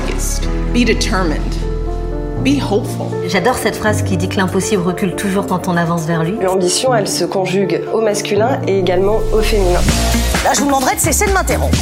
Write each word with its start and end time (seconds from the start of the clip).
focused, 0.00 0.46
be 0.74 0.84
determined, 0.84 1.54
be 2.44 2.58
hopeful. 2.60 3.06
J'adore 3.28 3.56
cette 3.56 3.76
phrase 3.76 4.02
qui 4.02 4.16
dit 4.18 4.28
que 4.28 4.36
l'impossible 4.36 4.82
recule 4.82 5.14
toujours 5.16 5.46
quand 5.46 5.68
on 5.68 5.76
avance 5.76 6.02
vers 6.04 6.22
lui. 6.22 6.36
L'ambition, 6.42 6.94
elle 6.94 7.08
se 7.08 7.24
conjugue 7.24 7.80
au 7.94 8.00
masculin 8.02 8.60
et 8.66 8.78
également 8.78 9.20
au 9.32 9.40
féminin. 9.40 9.80
Là, 10.44 10.52
je 10.54 10.60
vous 10.60 10.66
demanderai 10.66 10.96
de 10.96 11.00
cesser 11.00 11.26
de 11.26 11.32
m'interrompre. 11.32 11.78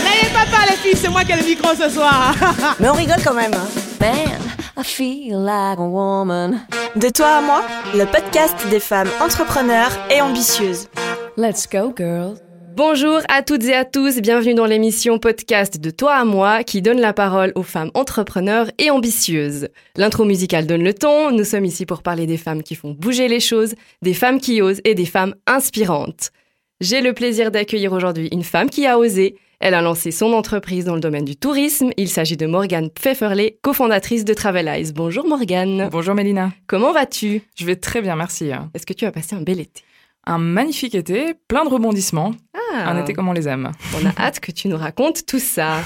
N'ayez 0.00 0.32
pas 0.32 0.46
peur, 0.50 0.64
les 0.70 0.76
filles, 0.76 0.96
c'est 1.00 1.08
moi 1.08 1.22
qui 1.22 1.32
ai 1.32 1.36
le 1.36 1.44
micro 1.44 1.68
ce 1.80 1.88
soir. 1.88 2.34
Mais 2.80 2.88
on 2.88 2.94
rigole 2.94 3.22
quand 3.24 3.34
même. 3.34 3.52
hein. 3.54 3.68
Man, 4.00 4.40
I 4.76 4.82
feel 4.82 5.38
like 5.38 5.78
a 5.78 5.82
woman. 5.82 6.60
De 6.96 7.08
toi 7.10 7.38
à 7.38 7.40
moi, 7.40 7.62
le 7.94 8.06
podcast 8.06 8.56
des 8.70 8.80
femmes 8.80 9.08
entrepreneurs 9.24 9.90
et 10.10 10.20
ambitieuses. 10.20 10.88
Let's 11.36 11.68
go, 11.70 11.92
girl. 11.96 12.34
Bonjour 12.78 13.18
à 13.28 13.42
toutes 13.42 13.64
et 13.64 13.74
à 13.74 13.84
tous, 13.84 14.20
bienvenue 14.20 14.54
dans 14.54 14.64
l'émission 14.64 15.18
podcast 15.18 15.80
de 15.80 15.90
Toi 15.90 16.14
à 16.14 16.24
moi 16.24 16.62
qui 16.62 16.80
donne 16.80 17.00
la 17.00 17.12
parole 17.12 17.50
aux 17.56 17.64
femmes 17.64 17.90
entrepreneurs 17.94 18.70
et 18.78 18.88
ambitieuses. 18.92 19.66
L'intro 19.96 20.24
musicale 20.24 20.64
donne 20.64 20.84
le 20.84 20.94
ton, 20.94 21.32
nous 21.32 21.42
sommes 21.42 21.64
ici 21.64 21.86
pour 21.86 22.04
parler 22.04 22.26
des 22.26 22.36
femmes 22.36 22.62
qui 22.62 22.76
font 22.76 22.92
bouger 22.92 23.26
les 23.26 23.40
choses, 23.40 23.74
des 24.02 24.14
femmes 24.14 24.40
qui 24.40 24.62
osent 24.62 24.80
et 24.84 24.94
des 24.94 25.06
femmes 25.06 25.34
inspirantes. 25.48 26.30
J'ai 26.80 27.00
le 27.00 27.14
plaisir 27.14 27.50
d'accueillir 27.50 27.92
aujourd'hui 27.92 28.28
une 28.30 28.44
femme 28.44 28.70
qui 28.70 28.86
a 28.86 28.96
osé. 28.96 29.34
Elle 29.58 29.74
a 29.74 29.82
lancé 29.82 30.12
son 30.12 30.32
entreprise 30.32 30.84
dans 30.84 30.94
le 30.94 31.00
domaine 31.00 31.24
du 31.24 31.34
tourisme. 31.34 31.90
Il 31.96 32.08
s'agit 32.08 32.36
de 32.36 32.46
Morgane 32.46 32.90
Pfefferley, 32.90 33.58
cofondatrice 33.60 34.24
de 34.24 34.34
Travelize. 34.34 34.94
Bonjour 34.94 35.26
Morgane. 35.26 35.88
Bonjour 35.90 36.14
Mélina. 36.14 36.52
Comment 36.68 36.92
vas-tu? 36.92 37.42
Je 37.56 37.66
vais 37.66 37.74
très 37.74 38.02
bien, 38.02 38.14
merci. 38.14 38.52
Est-ce 38.72 38.86
que 38.86 38.92
tu 38.92 39.04
as 39.04 39.10
passé 39.10 39.34
un 39.34 39.42
bel 39.42 39.58
été? 39.58 39.82
Un 40.30 40.36
magnifique 40.36 40.94
été, 40.94 41.32
plein 41.48 41.64
de 41.64 41.70
rebondissements. 41.70 42.32
Ah, 42.52 42.67
Un 42.86 43.00
été 43.02 43.12
comme 43.12 43.28
on 43.28 43.32
les 43.32 43.48
aime. 43.48 43.72
On 44.00 44.06
a 44.06 44.12
hâte 44.26 44.40
que 44.40 44.52
tu 44.52 44.68
nous 44.68 44.76
racontes 44.76 45.26
tout 45.26 45.38
ça. 45.40 45.80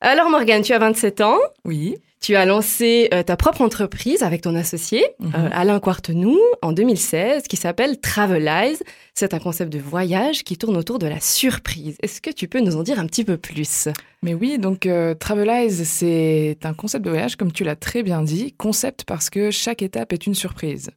Alors 0.00 0.30
Morgane, 0.30 0.62
tu 0.62 0.72
as 0.72 0.78
27 0.78 1.20
ans. 1.20 1.38
Oui. 1.64 1.96
Tu 2.22 2.36
as 2.36 2.44
lancé 2.44 3.08
euh, 3.14 3.22
ta 3.22 3.34
propre 3.38 3.62
entreprise 3.62 4.22
avec 4.22 4.42
ton 4.42 4.54
associé, 4.54 5.02
Mhm. 5.20 5.32
euh, 5.36 5.48
Alain 5.52 5.80
Quartenou, 5.80 6.38
en 6.60 6.72
2016, 6.72 7.44
qui 7.44 7.56
s'appelle 7.56 7.98
Travelize. 7.98 8.82
C'est 9.14 9.32
un 9.32 9.38
concept 9.38 9.72
de 9.72 9.78
voyage 9.78 10.44
qui 10.44 10.58
tourne 10.58 10.76
autour 10.76 10.98
de 10.98 11.06
la 11.06 11.18
surprise. 11.18 11.96
Est-ce 12.02 12.20
que 12.20 12.28
tu 12.30 12.46
peux 12.46 12.60
nous 12.60 12.76
en 12.76 12.82
dire 12.82 12.98
un 13.00 13.06
petit 13.06 13.24
peu 13.24 13.38
plus? 13.38 13.88
Mais 14.22 14.34
oui, 14.34 14.58
donc 14.58 14.84
euh, 14.84 15.14
Travelize, 15.14 15.84
c'est 15.88 16.58
un 16.64 16.74
concept 16.74 17.06
de 17.06 17.10
voyage, 17.10 17.36
comme 17.36 17.52
tu 17.52 17.64
l'as 17.64 17.76
très 17.76 18.02
bien 18.02 18.20
dit. 18.20 18.52
Concept 18.58 19.04
parce 19.04 19.30
que 19.30 19.50
chaque 19.50 19.80
étape 19.80 20.12
est 20.12 20.26
une 20.26 20.34
surprise. 20.34 20.90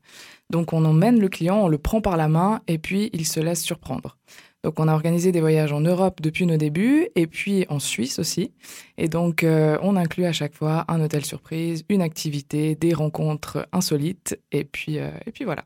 Donc 0.49 0.73
on 0.73 0.83
emmène 0.83 1.21
le 1.21 1.29
client, 1.29 1.57
on 1.63 1.69
le 1.69 1.77
prend 1.77 2.01
par 2.01 2.17
la 2.17 2.27
main 2.27 2.59
et 2.67 2.77
puis 2.77 3.09
il 3.13 3.25
se 3.25 3.39
laisse 3.39 3.61
surprendre. 3.63 4.17
Donc 4.63 4.79
on 4.79 4.87
a 4.87 4.93
organisé 4.93 5.31
des 5.31 5.41
voyages 5.41 5.73
en 5.73 5.81
Europe 5.81 6.21
depuis 6.21 6.45
nos 6.45 6.57
débuts 6.57 7.07
et 7.15 7.27
puis 7.27 7.65
en 7.69 7.79
Suisse 7.79 8.19
aussi. 8.19 8.51
Et 8.97 9.09
donc 9.09 9.43
euh, 9.43 9.77
on 9.81 9.95
inclut 9.95 10.25
à 10.25 10.31
chaque 10.31 10.53
fois 10.53 10.85
un 10.87 11.01
hôtel 11.01 11.25
surprise, 11.25 11.83
une 11.89 12.01
activité, 12.01 12.75
des 12.75 12.93
rencontres 12.93 13.67
insolites 13.73 14.39
et 14.51 14.63
puis, 14.63 14.99
euh, 14.99 15.09
et 15.25 15.31
puis 15.31 15.43
voilà. 15.43 15.65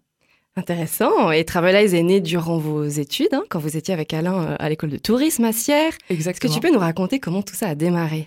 Intéressant. 0.57 1.31
Et 1.31 1.45
Travelize 1.45 1.93
est 1.93 2.01
né 2.01 2.19
durant 2.19 2.57
vos 2.57 2.83
études, 2.83 3.33
hein, 3.33 3.43
quand 3.47 3.59
vous 3.59 3.77
étiez 3.77 3.93
avec 3.93 4.11
Alain 4.11 4.41
euh, 4.41 4.55
à 4.57 4.69
l'école 4.69 4.89
de 4.89 4.97
tourisme 4.97 5.45
à 5.45 5.53
Sierre. 5.53 5.93
Est-ce 5.93 6.07
que 6.07 6.13
Exactement. 6.13 6.53
tu 6.53 6.59
peux 6.59 6.73
nous 6.73 6.79
raconter 6.79 7.19
comment 7.19 7.43
tout 7.43 7.53
ça 7.53 7.67
a 7.67 7.75
démarré? 7.75 8.25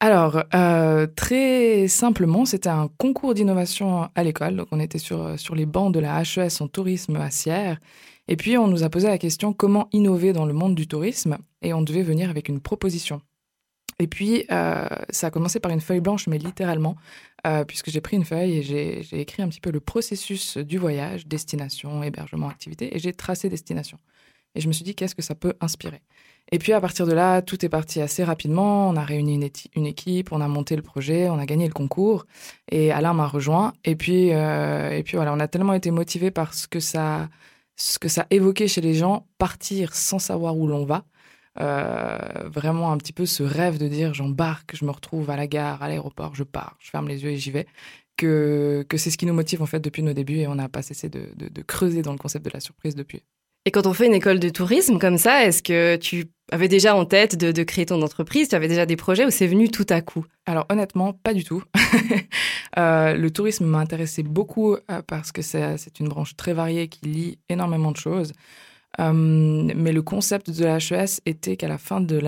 Alors, 0.00 0.42
euh, 0.54 1.06
très 1.14 1.86
simplement, 1.86 2.44
c'était 2.44 2.68
un 2.68 2.88
concours 2.98 3.34
d'innovation 3.34 4.08
à 4.12 4.24
l'école. 4.24 4.56
Donc, 4.56 4.66
on 4.72 4.80
était 4.80 4.98
sur, 4.98 5.38
sur 5.38 5.54
les 5.54 5.66
bancs 5.66 5.94
de 5.94 6.00
la 6.00 6.22
HES 6.22 6.60
en 6.60 6.66
tourisme 6.66 7.14
à 7.14 7.30
Sierre. 7.30 7.78
Et 8.28 8.36
puis, 8.36 8.58
on 8.58 8.68
nous 8.68 8.84
a 8.84 8.90
posé 8.90 9.08
la 9.08 9.18
question 9.18 9.52
comment 9.52 9.88
innover 9.92 10.32
dans 10.32 10.44
le 10.44 10.52
monde 10.52 10.74
du 10.74 10.86
tourisme? 10.86 11.38
Et 11.62 11.72
on 11.72 11.82
devait 11.82 12.02
venir 12.02 12.30
avec 12.30 12.48
une 12.48 12.60
proposition. 12.60 13.22
Et 13.98 14.06
puis, 14.06 14.44
euh, 14.52 14.86
ça 15.10 15.26
a 15.26 15.30
commencé 15.30 15.58
par 15.58 15.72
une 15.72 15.80
feuille 15.80 16.00
blanche, 16.00 16.28
mais 16.28 16.38
littéralement, 16.38 16.96
euh, 17.46 17.64
puisque 17.64 17.90
j'ai 17.90 18.00
pris 18.00 18.16
une 18.16 18.24
feuille 18.24 18.58
et 18.58 18.62
j'ai 18.62 19.20
écrit 19.20 19.42
un 19.42 19.48
petit 19.48 19.60
peu 19.60 19.72
le 19.72 19.80
processus 19.80 20.56
du 20.56 20.78
voyage, 20.78 21.26
destination, 21.26 22.02
hébergement, 22.02 22.48
activité, 22.48 22.94
et 22.94 23.00
j'ai 23.00 23.12
tracé 23.12 23.48
destination. 23.48 23.98
Et 24.54 24.60
je 24.60 24.68
me 24.68 24.72
suis 24.72 24.84
dit, 24.84 24.94
qu'est-ce 24.94 25.14
que 25.14 25.22
ça 25.22 25.34
peut 25.34 25.54
inspirer? 25.60 26.00
Et 26.52 26.58
puis, 26.58 26.72
à 26.72 26.80
partir 26.80 27.06
de 27.06 27.12
là, 27.12 27.42
tout 27.42 27.64
est 27.64 27.68
parti 27.68 28.00
assez 28.00 28.24
rapidement. 28.24 28.88
On 28.88 28.96
a 28.96 29.04
réuni 29.04 29.50
une 29.74 29.86
équipe, 29.86 30.32
on 30.32 30.40
a 30.40 30.48
monté 30.48 30.76
le 30.76 30.82
projet, 30.82 31.28
on 31.28 31.38
a 31.38 31.44
gagné 31.44 31.66
le 31.66 31.74
concours, 31.74 32.24
et 32.70 32.90
Alain 32.90 33.12
m'a 33.14 33.26
rejoint. 33.26 33.72
Et 33.84 33.96
puis, 33.96 34.32
euh, 34.32 34.90
et 34.90 35.02
puis 35.02 35.16
voilà, 35.16 35.34
on 35.34 35.40
a 35.40 35.48
tellement 35.48 35.74
été 35.74 35.90
motivés 35.90 36.30
par 36.30 36.54
ce 36.54 36.66
que 36.66 36.80
ça, 36.80 37.28
ce 37.78 37.98
que 37.98 38.08
ça 38.08 38.26
évoquait 38.30 38.68
chez 38.68 38.82
les 38.82 38.94
gens, 38.94 39.26
partir 39.38 39.94
sans 39.94 40.18
savoir 40.18 40.56
où 40.58 40.66
l'on 40.66 40.84
va. 40.84 41.06
Euh, 41.60 42.18
vraiment 42.48 42.92
un 42.92 42.98
petit 42.98 43.12
peu 43.12 43.26
ce 43.26 43.42
rêve 43.42 43.78
de 43.78 43.88
dire 43.88 44.14
j'embarque, 44.14 44.76
je 44.76 44.84
me 44.84 44.90
retrouve 44.92 45.30
à 45.30 45.36
la 45.36 45.46
gare, 45.48 45.82
à 45.82 45.88
l'aéroport, 45.88 46.34
je 46.36 46.44
pars, 46.44 46.76
je 46.80 46.90
ferme 46.90 47.08
les 47.08 47.24
yeux 47.24 47.30
et 47.30 47.36
j'y 47.38 47.50
vais. 47.50 47.66
Que, 48.16 48.84
que 48.88 48.96
c'est 48.98 49.10
ce 49.10 49.18
qui 49.18 49.26
nous 49.26 49.34
motive 49.34 49.62
en 49.62 49.66
fait 49.66 49.80
depuis 49.80 50.02
nos 50.02 50.12
débuts 50.12 50.38
et 50.38 50.48
on 50.48 50.56
n'a 50.56 50.68
pas 50.68 50.82
cessé 50.82 51.08
de, 51.08 51.30
de- 51.36 51.48
de 51.48 51.62
creuser 51.62 52.02
dans 52.02 52.12
le 52.12 52.18
concept 52.18 52.44
de 52.44 52.50
la 52.52 52.60
surprise 52.60 52.94
depuis. 52.96 53.22
Et 53.68 53.70
quand 53.70 53.86
on 53.86 53.92
fait 53.92 54.06
une 54.06 54.14
école 54.14 54.40
de 54.40 54.48
tourisme 54.48 54.98
comme 54.98 55.18
ça, 55.18 55.44
est-ce 55.44 55.62
que 55.62 55.96
tu 55.96 56.30
avais 56.50 56.68
déjà 56.68 56.96
en 56.96 57.04
tête 57.04 57.36
de, 57.36 57.62
créer 57.64 57.84
ton 57.84 58.00
entreprise? 58.00 58.48
Tu 58.48 58.54
avais 58.54 58.66
déjà 58.66 58.86
des 58.86 58.96
projets 58.96 59.26
ou 59.26 59.30
c'est 59.30 59.46
venu 59.46 59.70
tout 59.70 59.84
à 59.90 60.00
coup? 60.00 60.24
Alors 60.46 60.64
honnêtement, 60.70 61.12
pas 61.12 61.34
du 61.34 61.44
tout. 61.44 61.62
Euh, 62.76 63.14
le 63.14 63.30
tourisme 63.30 63.64
m'a 63.64 63.78
intéressé 63.78 64.22
beaucoup 64.22 64.74
euh, 64.74 65.02
parce 65.06 65.32
que 65.32 65.42
c'est 65.42 65.98
une 65.98 66.08
branche 66.08 66.36
très 66.36 66.52
variée 66.52 66.86
qui 66.86 67.06
lie 67.06 67.38
énormément 67.48 67.90
de 67.90 67.96
choses. 67.96 68.34
Euh, 69.00 69.12
mais 69.12 69.90
le 69.90 70.02
concept 70.02 70.50
de 70.50 70.64
la 70.64 70.76
HES 70.76 71.20
était 71.26 71.56
qu'à 71.56 71.66
la 71.66 71.78
fin 71.78 72.00
de 72.00 72.20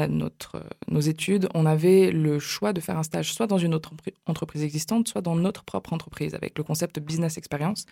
nos 0.89 1.01
études, 1.01 1.47
on 1.55 1.67
avait 1.67 2.11
le 2.11 2.39
choix 2.41 2.73
de 2.73 2.81
faire 2.81 2.99
un 2.99 3.03
stage 3.05 3.33
soit 3.33 3.47
dans 3.47 3.59
une 3.59 3.75
autre 3.75 3.93
entreprise 4.27 4.65
existante, 4.65 5.09
soit 5.09 5.21
dans 5.21 5.37
notre 5.37 5.63
propre 5.63 5.93
entreprise, 5.93 6.35
avec 6.35 6.59
le 6.59 6.65
concept 6.65 6.99
business 6.99 7.37
experience. 7.37 7.85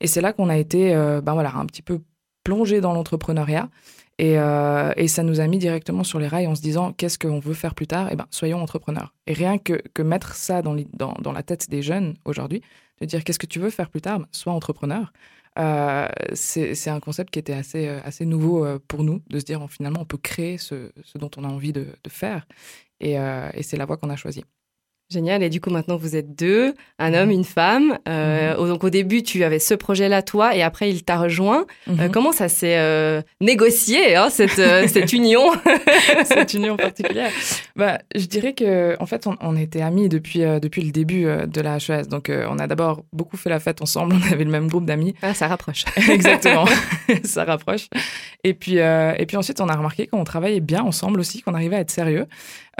Et 0.00 0.08
c'est 0.08 0.22
là 0.22 0.32
qu'on 0.32 0.48
a 0.48 0.56
été 0.56 0.94
ben 1.22 1.34
voilà, 1.34 1.54
un 1.54 1.66
petit 1.66 1.82
peu 1.82 2.00
plongé 2.44 2.80
dans 2.80 2.92
l'entrepreneuriat. 2.92 3.68
Et, 4.18 4.38
euh, 4.38 4.92
et 4.96 5.08
ça 5.08 5.22
nous 5.22 5.40
a 5.40 5.46
mis 5.46 5.58
directement 5.58 6.04
sur 6.04 6.18
les 6.18 6.28
rails 6.28 6.46
en 6.46 6.54
se 6.54 6.62
disant 6.62 6.92
qu'est-ce 6.92 7.18
qu'on 7.18 7.40
veut 7.40 7.54
faire 7.54 7.74
plus 7.74 7.86
tard? 7.86 8.08
Eh 8.12 8.16
ben, 8.16 8.26
soyons 8.30 8.60
entrepreneurs. 8.60 9.14
Et 9.26 9.32
rien 9.32 9.58
que, 9.58 9.82
que 9.94 10.02
mettre 10.02 10.34
ça 10.34 10.62
dans, 10.62 10.76
dans, 10.92 11.14
dans 11.14 11.32
la 11.32 11.42
tête 11.42 11.70
des 11.70 11.82
jeunes 11.82 12.14
aujourd'hui, 12.24 12.62
de 13.00 13.06
dire 13.06 13.24
qu'est-ce 13.24 13.38
que 13.38 13.46
tu 13.46 13.58
veux 13.58 13.70
faire 13.70 13.88
plus 13.88 14.02
tard? 14.02 14.20
Ben, 14.20 14.26
Sois 14.32 14.52
entrepreneur. 14.52 15.12
Euh, 15.58 16.08
c'est 16.34 16.88
un 16.88 17.00
concept 17.00 17.30
qui 17.30 17.38
était 17.38 17.52
assez, 17.52 17.86
euh, 17.86 18.00
assez 18.04 18.24
nouveau 18.24 18.64
euh, 18.64 18.78
pour 18.88 19.04
nous, 19.04 19.20
de 19.28 19.38
se 19.38 19.44
dire 19.44 19.66
finalement 19.70 20.00
on 20.00 20.06
peut 20.06 20.16
créer 20.16 20.56
ce, 20.56 20.92
ce 21.04 21.18
dont 21.18 21.30
on 21.36 21.44
a 21.44 21.48
envie 21.48 21.72
de, 21.72 21.88
de 22.02 22.10
faire. 22.10 22.46
Et, 23.00 23.14
et 23.14 23.62
c'est 23.64 23.76
la 23.76 23.84
voie 23.84 23.96
qu'on 23.96 24.10
a 24.10 24.16
choisie. 24.16 24.44
Génial. 25.12 25.42
Et 25.42 25.50
du 25.50 25.60
coup, 25.60 25.68
maintenant, 25.70 25.96
vous 25.96 26.16
êtes 26.16 26.34
deux, 26.38 26.74
un 26.98 27.12
homme, 27.12 27.30
une 27.30 27.44
femme. 27.44 27.98
Euh, 28.08 28.56
Donc, 28.56 28.82
au 28.84 28.88
début, 28.90 29.22
tu 29.22 29.44
avais 29.44 29.58
ce 29.58 29.74
projet-là, 29.74 30.22
toi, 30.22 30.56
et 30.56 30.62
après, 30.62 30.88
il 30.90 31.04
t'a 31.04 31.18
rejoint. 31.18 31.66
Euh, 31.88 31.92
Mhm. 32.06 32.10
comment 32.10 32.32
ça 32.32 32.48
s'est 32.48 32.78
euh, 32.78 33.20
négocié, 33.40 34.16
hein, 34.16 34.28
cette, 34.30 34.50
cette 34.88 35.12
union? 35.12 35.42
Cette 36.24 36.54
union 36.54 36.76
particulière 36.76 37.30
bah, 37.76 37.98
Je 38.14 38.24
dirais 38.26 38.52
que 38.54 38.96
en 39.00 39.06
fait, 39.06 39.26
on, 39.26 39.36
on 39.40 39.56
était 39.56 39.82
amis 39.82 40.08
depuis, 40.08 40.40
depuis 40.40 40.82
le 40.82 40.90
début 40.92 41.24
de 41.24 41.60
la 41.60 41.76
HES. 41.76 42.08
Donc, 42.08 42.30
on 42.30 42.58
a 42.58 42.66
d'abord 42.66 43.02
beaucoup 43.12 43.36
fait 43.36 43.50
la 43.50 43.60
fête 43.60 43.82
ensemble. 43.82 44.14
On 44.22 44.32
avait 44.32 44.44
le 44.44 44.50
même 44.50 44.68
groupe 44.68 44.86
d'amis. 44.86 45.14
Ah, 45.22 45.34
ça 45.34 45.48
rapproche. 45.48 45.84
Exactement, 46.08 46.64
ça 47.24 47.44
rapproche. 47.44 47.88
Et 48.44 48.54
puis, 48.54 48.76
et 48.76 49.26
puis 49.26 49.36
ensuite, 49.36 49.60
on 49.60 49.68
a 49.68 49.76
remarqué 49.76 50.06
qu'on 50.06 50.24
travaillait 50.24 50.60
bien 50.60 50.82
ensemble 50.82 51.20
aussi, 51.20 51.42
qu'on 51.42 51.54
arrivait 51.54 51.76
à 51.76 51.80
être 51.80 51.90
sérieux. 51.90 52.26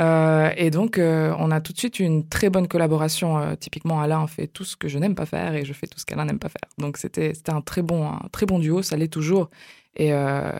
Euh, 0.00 0.50
et 0.56 0.70
donc, 0.70 0.98
euh, 0.98 1.34
on 1.38 1.50
a 1.50 1.60
tout 1.60 1.72
de 1.72 1.78
suite 1.78 2.00
une 2.00 2.26
très 2.28 2.48
bonne 2.50 2.66
collaboration. 2.68 3.38
Euh, 3.38 3.54
typiquement, 3.56 4.00
Alain 4.00 4.26
fait 4.26 4.46
tout 4.46 4.64
ce 4.64 4.76
que 4.76 4.88
je 4.88 4.98
n'aime 4.98 5.14
pas 5.14 5.26
faire 5.26 5.54
et 5.54 5.64
je 5.64 5.72
fais 5.72 5.86
tout 5.86 5.98
ce 5.98 6.06
qu'Alain 6.06 6.24
n'aime 6.24 6.38
pas 6.38 6.48
faire. 6.48 6.68
Donc, 6.78 6.96
c'était 6.96 7.32
un 7.48 7.60
très 7.60 7.82
bon, 7.82 8.08
un 8.08 8.28
très 8.32 8.46
bon 8.46 8.58
duo, 8.58 8.82
ça 8.82 8.96
l'est 8.96 9.08
toujours. 9.12 9.50
Et, 9.96 10.08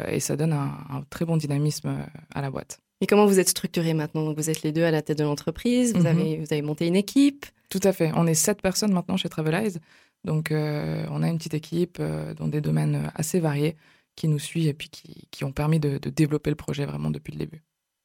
et 0.09 0.21
ça 0.21 0.37
donne 0.37 0.53
un, 0.53 0.77
un 0.91 1.03
très 1.09 1.25
bon 1.25 1.39
dynamisme 1.39 1.97
à 2.35 2.43
la 2.43 2.51
boîte. 2.51 2.79
Et 3.01 3.07
comment 3.07 3.25
vous 3.25 3.39
êtes 3.41 3.49
structurés 3.49 3.95
maintenant? 3.95 4.27
Donc, 4.27 4.37
Vous 4.37 4.51
êtes 4.51 4.63
les 4.63 4.73
deux 4.73 4.85
à 4.85 4.91
la 4.91 5.01
tête 5.01 5.19
de 5.19 5.25
l'entreprise, 5.25 5.95
vous, 5.95 6.01
Mhm. 6.01 6.07
avez, 6.07 6.37
vous 6.37 6.53
avez 6.53 6.61
monté 6.63 6.87
une 6.87 6.97
équipe. 6.97 7.47
Tout 7.71 7.81
à 7.83 7.93
fait. 7.93 8.13
On 8.15 8.27
est 8.27 8.35
sept 8.35 8.61
personnes 8.61 8.93
maintenant 8.93 9.17
chez 9.17 9.31
Travelize. 9.31 9.81
Donc, 10.25 10.49
on 10.53 11.23
a 11.23 11.29
une 11.29 11.39
petite 11.39 11.55
équipe 11.55 12.01
dans 12.37 12.47
des 12.49 12.61
domaines 12.61 13.11
assez 13.15 13.41
variés 13.41 13.77
qui 14.15 14.29
nous 14.29 14.39
suit 14.39 14.69
et 14.69 14.75
puis 14.75 14.91
qui, 14.91 15.27
qui 15.31 15.45
ont 15.45 15.53
permis 15.53 15.81
de, 15.81 15.97
de 15.97 16.11
développer 16.11 16.51
le 16.51 16.57
projet 16.57 16.85
vraiment 16.85 17.11
depuis 17.11 17.33
le 17.33 17.39
début. 17.39 17.63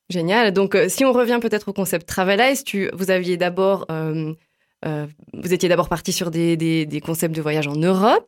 Génial. 0.09 0.51
Donc, 0.53 0.75
euh, 0.75 0.87
si 0.89 1.03
on 1.05 1.11
revient 1.11 1.39
peut-être 1.41 1.67
au 1.69 1.73
concept 1.73 2.07
Travelize, 2.07 2.63
tu, 2.63 2.89
vous 2.93 3.11
aviez 3.11 3.35
d'abord, 3.37 3.85
euh, 3.91 4.33
euh, 4.85 5.05
vous 5.33 5.53
étiez 5.53 5.67
d'abord 5.69 5.89
parti 5.89 6.11
sur 6.13 6.31
des, 6.31 6.55
des, 6.55 6.85
des 6.85 7.01
concepts 7.01 7.35
de 7.35 7.41
voyage 7.41 7.67
en 7.67 7.75
Europe. 7.75 8.25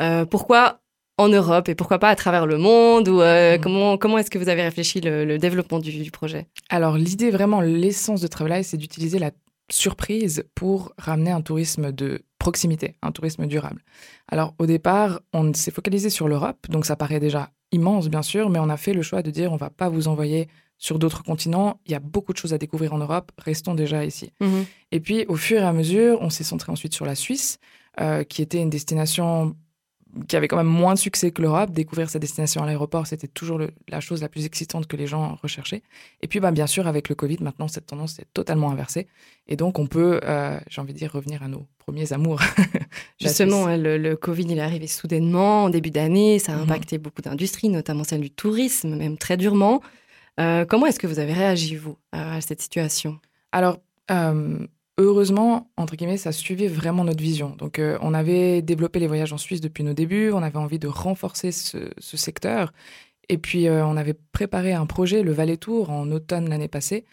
Euh, 0.00 0.24
pourquoi 0.24 0.80
en 1.18 1.28
Europe 1.28 1.68
et 1.70 1.74
pourquoi 1.74 1.98
pas 1.98 2.10
à 2.10 2.14
travers 2.16 2.46
le 2.46 2.58
monde 2.58 3.08
ou 3.08 3.22
euh, 3.22 3.56
Mhm. 3.56 3.60
comment 3.62 3.96
comment 3.96 4.18
est-ce 4.18 4.30
que 4.30 4.38
vous 4.38 4.50
avez 4.50 4.62
réfléchi 4.62 5.00
le, 5.00 5.24
le 5.24 5.38
développement 5.38 5.78
du, 5.78 5.90
du 5.90 6.10
projet? 6.10 6.46
Alors, 6.68 6.96
l'idée, 6.98 7.30
vraiment, 7.30 7.60
l'essence 7.62 8.20
de 8.20 8.26
Travelize, 8.26 8.66
c'est 8.68 8.76
d'utiliser 8.76 9.18
la 9.18 9.30
surprise 9.72 10.44
pour 10.54 10.92
ramener 10.98 11.30
un 11.32 11.40
tourisme 11.40 11.90
de 11.90 12.20
proximité, 12.38 12.94
un 13.02 13.10
tourisme 13.10 13.46
durable. 13.46 13.82
Alors, 14.30 14.54
au 14.60 14.66
départ, 14.66 15.20
on 15.32 15.52
s'est 15.54 15.72
focalisé 15.72 16.08
sur 16.10 16.28
l'Europe, 16.28 16.66
donc 16.68 16.86
ça 16.86 16.94
paraît 16.94 17.18
déjà 17.18 17.50
immense, 17.72 18.08
bien 18.08 18.22
sûr, 18.22 18.48
mais 18.48 18.60
on 18.60 18.68
a 18.68 18.76
fait 18.76 18.92
le 18.92 19.02
choix 19.02 19.22
de 19.22 19.30
dire 19.32 19.52
on 19.52 19.56
va 19.56 19.70
pas 19.70 19.88
vous 19.88 20.06
envoyer 20.06 20.46
sur 20.78 20.98
d'autres 20.98 21.22
continents. 21.22 21.80
Il 21.86 21.92
y 21.92 21.94
a 21.94 22.00
beaucoup 22.00 22.32
de 22.32 22.38
choses 22.38 22.52
à 22.52 22.58
découvrir 22.58 22.92
en 22.92 22.98
Europe. 22.98 23.32
Restons 23.38 23.74
déjà 23.74 24.04
ici. 24.04 24.32
Mhm. 24.40 24.64
Et 24.92 25.00
puis, 25.00 25.24
au 25.28 25.36
fur 25.36 25.60
et 25.60 25.64
à 25.64 25.72
mesure, 25.72 26.18
on 26.20 26.30
s'est 26.30 26.44
centré 26.44 26.70
ensuite 26.72 26.94
sur 26.94 27.06
la 27.06 27.14
Suisse, 27.14 27.58
euh, 28.00 28.24
qui 28.24 28.42
était 28.42 28.60
une 28.60 28.70
destination 28.70 29.54
qui 30.28 30.36
avait 30.36 30.48
quand 30.48 30.56
même 30.56 30.66
moins 30.66 30.94
de 30.94 30.98
succès 30.98 31.30
que 31.30 31.42
l'Europe. 31.42 31.72
Découvrir 31.72 32.08
sa 32.08 32.18
destination 32.18 32.62
à 32.62 32.66
l'aéroport, 32.66 33.06
c'était 33.06 33.26
toujours 33.28 33.58
le- 33.58 33.70
la 33.88 34.00
chose 34.00 34.22
la 34.22 34.30
plus 34.30 34.46
excitante 34.46 34.86
que 34.86 34.96
les 34.96 35.06
gens 35.06 35.36
recherchaient. 35.42 35.82
Et 36.22 36.26
puis, 36.26 36.40
bah, 36.40 36.52
bien 36.52 36.66
sûr, 36.66 36.86
avec 36.86 37.10
le 37.10 37.14
Covid, 37.14 37.36
maintenant, 37.42 37.68
cette 37.68 37.86
tendance 37.86 38.18
est 38.18 38.26
totalement 38.32 38.70
inversée. 38.70 39.08
Et 39.46 39.56
donc, 39.56 39.78
on 39.78 39.86
peut, 39.86 40.20
euh, 40.24 40.58
j'ai 40.70 40.80
envie 40.80 40.94
de 40.94 40.98
dire, 40.98 41.12
revenir 41.12 41.42
à 41.42 41.48
nos 41.48 41.66
premiers 41.78 42.14
amours. 42.14 42.40
Justement, 43.20 43.66
hein, 43.66 43.76
le, 43.76 43.98
le 43.98 44.16
Covid, 44.16 44.44
il 44.48 44.58
est 44.58 44.60
arrivé 44.62 44.86
soudainement, 44.86 45.64
en 45.64 45.68
début 45.70 45.90
d'année. 45.90 46.38
Ça 46.38 46.52
a 46.52 46.56
Mhm. 46.56 46.62
impacté 46.62 46.98
beaucoup 46.98 47.22
d'industries, 47.22 47.68
notamment 47.68 48.04
celle 48.04 48.20
du 48.20 48.30
tourisme, 48.30 48.96
même 48.96 49.18
très 49.18 49.36
durement. 49.36 49.82
Euh, 50.38 50.64
comment 50.64 50.86
est-ce 50.86 50.98
que 50.98 51.06
vous 51.06 51.18
avez 51.18 51.32
réagi, 51.32 51.76
vous, 51.76 51.96
à 52.12 52.40
cette 52.40 52.60
situation? 52.60 53.18
Alors, 53.52 53.78
euh, 54.10 54.66
heureusement, 54.98 55.70
entre 55.76 55.96
guillemets, 55.96 56.18
ça 56.18 56.32
suivait 56.32 56.68
vraiment 56.68 57.04
notre 57.04 57.22
vision. 57.22 57.50
Donc, 57.56 57.78
euh, 57.78 57.98
on 58.02 58.14
avait 58.14 58.62
développé 58.62 58.98
les 58.98 59.06
voyages 59.06 59.32
en 59.32 59.38
Suisse 59.38 59.60
depuis 59.60 59.84
nos 59.84 59.94
débuts, 59.94 60.30
on 60.32 60.42
avait 60.42 60.58
envie 60.58 60.78
de 60.78 60.88
renforcer 60.88 61.52
ce, 61.52 61.90
secteur. 62.00 62.72
Et 63.28 63.38
puis, 63.38 63.68
on 63.68 63.96
avait 63.96 64.14
préparé 64.14 64.72
un 64.72 64.86
projet, 64.86 65.22
le 65.22 65.32
Valais 65.32 65.56
Tour, 65.56 65.90
en 65.90 66.10
automne 66.12 66.48
l'année 66.48 66.68
passée. 66.68 67.04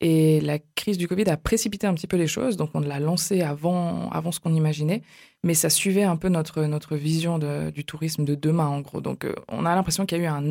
Et 0.00 0.40
la 0.40 0.58
crise 0.58 0.96
du 0.96 1.06
Covid 1.06 1.28
a 1.28 1.36
précipité 1.36 1.86
un 1.86 1.92
petit 1.92 2.06
peu 2.06 2.16
les 2.16 2.26
choses, 2.26 2.56
donc 2.56 2.70
on 2.72 2.80
l'a 2.80 2.98
lancé 2.98 3.42
avant, 3.42 4.08
avant 4.10 4.32
ce 4.32 4.40
qu'on 4.40 4.54
imaginait, 4.54 5.02
mais 5.44 5.52
ça 5.52 5.68
suivait 5.68 6.04
un 6.04 6.16
peu 6.16 6.28
notre, 6.30 6.62
notre 6.62 6.96
vision 6.96 7.38
de- 7.38 7.70
du 7.70 7.84
tourisme 7.84 8.24
de 8.24 8.34
demain, 8.34 8.66
en 8.66 8.80
gros. 8.80 9.02
Donc 9.02 9.26
on 9.48 9.66
a 9.66 9.74
l'impression 9.74 10.06
qu'il 10.06 10.18
y 10.22 10.26
a 10.26 10.40
eu 10.40 10.44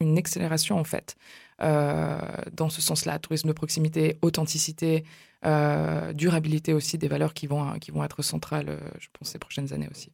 une 0.00 0.18
accélération, 0.18 0.76
en 0.76 0.84
fait, 0.84 1.16
dans 1.60 2.68
ce 2.70 2.80
sens-là, 2.80 3.18
tourisme 3.18 3.48
de 3.48 3.52
proximité, 3.52 4.18
authenticité, 4.22 5.04
euh, 5.46 6.12
durabilité 6.12 6.74
aussi, 6.74 6.98
des 6.98 7.08
valeurs 7.08 7.32
qui 7.32 7.46
vont, 7.46 7.78
qui 7.78 7.90
vont 7.90 8.04
être 8.04 8.22
centrales, 8.22 8.68
euh, 8.68 8.78
je 8.98 9.08
pense, 9.12 9.30
ces 9.30 9.38
prochaines 9.38 9.72
années 9.72 9.88
aussi. 9.90 10.12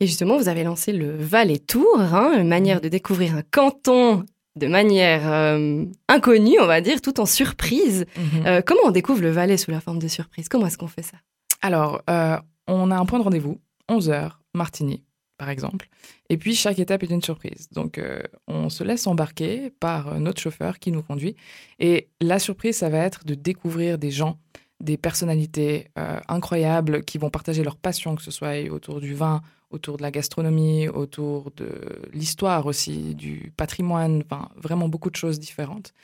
Et 0.00 0.06
justement, 0.06 0.36
vous 0.36 0.48
avez 0.48 0.64
lancé 0.64 0.92
le 0.92 1.16
Valais 1.16 1.58
Tour, 1.58 2.00
hein, 2.00 2.32
une 2.38 2.48
manière 2.48 2.80
de 2.80 2.88
découvrir 2.88 3.36
un 3.36 3.42
canton 3.42 4.24
de 4.56 4.66
manière 4.66 5.30
euh, 5.30 5.84
inconnue, 6.08 6.58
on 6.60 6.66
va 6.66 6.80
dire, 6.80 7.00
tout 7.00 7.20
en 7.20 7.26
surprise. 7.26 8.06
Euh, 8.46 8.62
comment 8.64 8.82
on 8.86 8.90
découvre 8.90 9.22
le 9.22 9.30
Valais 9.30 9.56
sous 9.56 9.70
la 9.70 9.80
forme 9.80 9.98
de 9.98 10.08
surprise? 10.08 10.48
Comment 10.48 10.66
est-ce 10.66 10.78
qu'on 10.78 10.88
fait 10.88 11.02
ça? 11.02 11.16
Alors, 11.62 12.02
euh, 12.10 12.36
on 12.66 12.90
a 12.90 12.96
un 12.96 13.04
point 13.04 13.18
de 13.18 13.24
rendez-vous, 13.24 13.60
11h, 13.88 14.30
Martigny, 14.54 15.02
par 15.38 15.48
exemple. 15.48 15.88
Et 16.28 16.36
puis, 16.36 16.54
chaque 16.54 16.78
étape 16.78 17.04
est 17.04 17.10
une 17.10 17.22
surprise. 17.22 17.68
Donc, 17.70 17.96
euh, 17.96 18.20
on 18.48 18.68
se 18.68 18.84
laisse 18.84 19.06
embarquer 19.06 19.70
par 19.70 20.08
euh, 20.08 20.18
notre 20.18 20.40
chauffeur 20.40 20.78
qui 20.78 20.92
nous 20.92 21.02
conduit. 21.02 21.36
Et 21.78 22.08
la 22.20 22.38
surprise, 22.38 22.76
ça 22.76 22.90
va 22.90 22.98
être 22.98 23.24
de 23.24 23.34
découvrir 23.34 23.98
des 23.98 24.10
gens, 24.10 24.38
des 24.80 24.96
personnalités 24.98 25.88
euh, 25.96 26.20
incroyables 26.28 27.04
qui 27.04 27.18
vont 27.18 27.30
partager 27.30 27.62
leur 27.62 27.76
passion, 27.76 28.16
que 28.16 28.22
ce 28.22 28.32
soit 28.32 28.68
autour 28.70 29.00
du 29.00 29.14
vin, 29.14 29.40
autour 29.70 29.96
de 29.96 30.02
la 30.02 30.10
gastronomie, 30.10 30.88
autour 30.88 31.52
de 31.52 31.70
l'histoire 32.12 32.66
aussi, 32.66 33.14
du 33.14 33.52
patrimoine, 33.56 34.22
enfin, 34.24 34.48
vraiment 34.56 34.88
beaucoup 34.88 35.10
de 35.10 35.16
choses 35.16 35.38
différentes. 35.38 35.94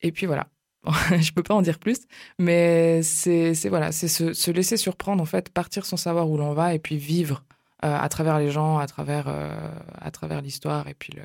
Et 0.00 0.10
puis 0.10 0.26
voilà, 0.26 0.48
je 1.20 1.30
peux 1.32 1.42
pas 1.42 1.54
en 1.54 1.62
dire 1.62 1.78
plus, 1.78 2.00
mais 2.38 3.02
c'est 3.02 3.54
voilà, 3.68 3.92
c'est 3.92 4.08
se, 4.08 4.32
se 4.32 4.50
laisser 4.50 4.76
surprendre 4.76 5.22
en 5.22 5.26
fait, 5.26 5.50
partir 5.50 5.86
sans 5.86 5.96
savoir 5.96 6.28
où 6.28 6.36
l'on 6.36 6.54
va 6.54 6.74
et 6.74 6.78
puis 6.78 6.96
vivre 6.96 7.44
à 7.82 8.08
travers 8.08 8.38
les 8.38 8.50
gens, 8.50 8.78
à 8.78 8.86
travers 8.86 9.26
euh, 9.28 9.50
à 10.00 10.10
travers 10.10 10.40
l'histoire 10.40 10.88
et 10.88 10.94
puis 10.94 11.12
le 11.14 11.22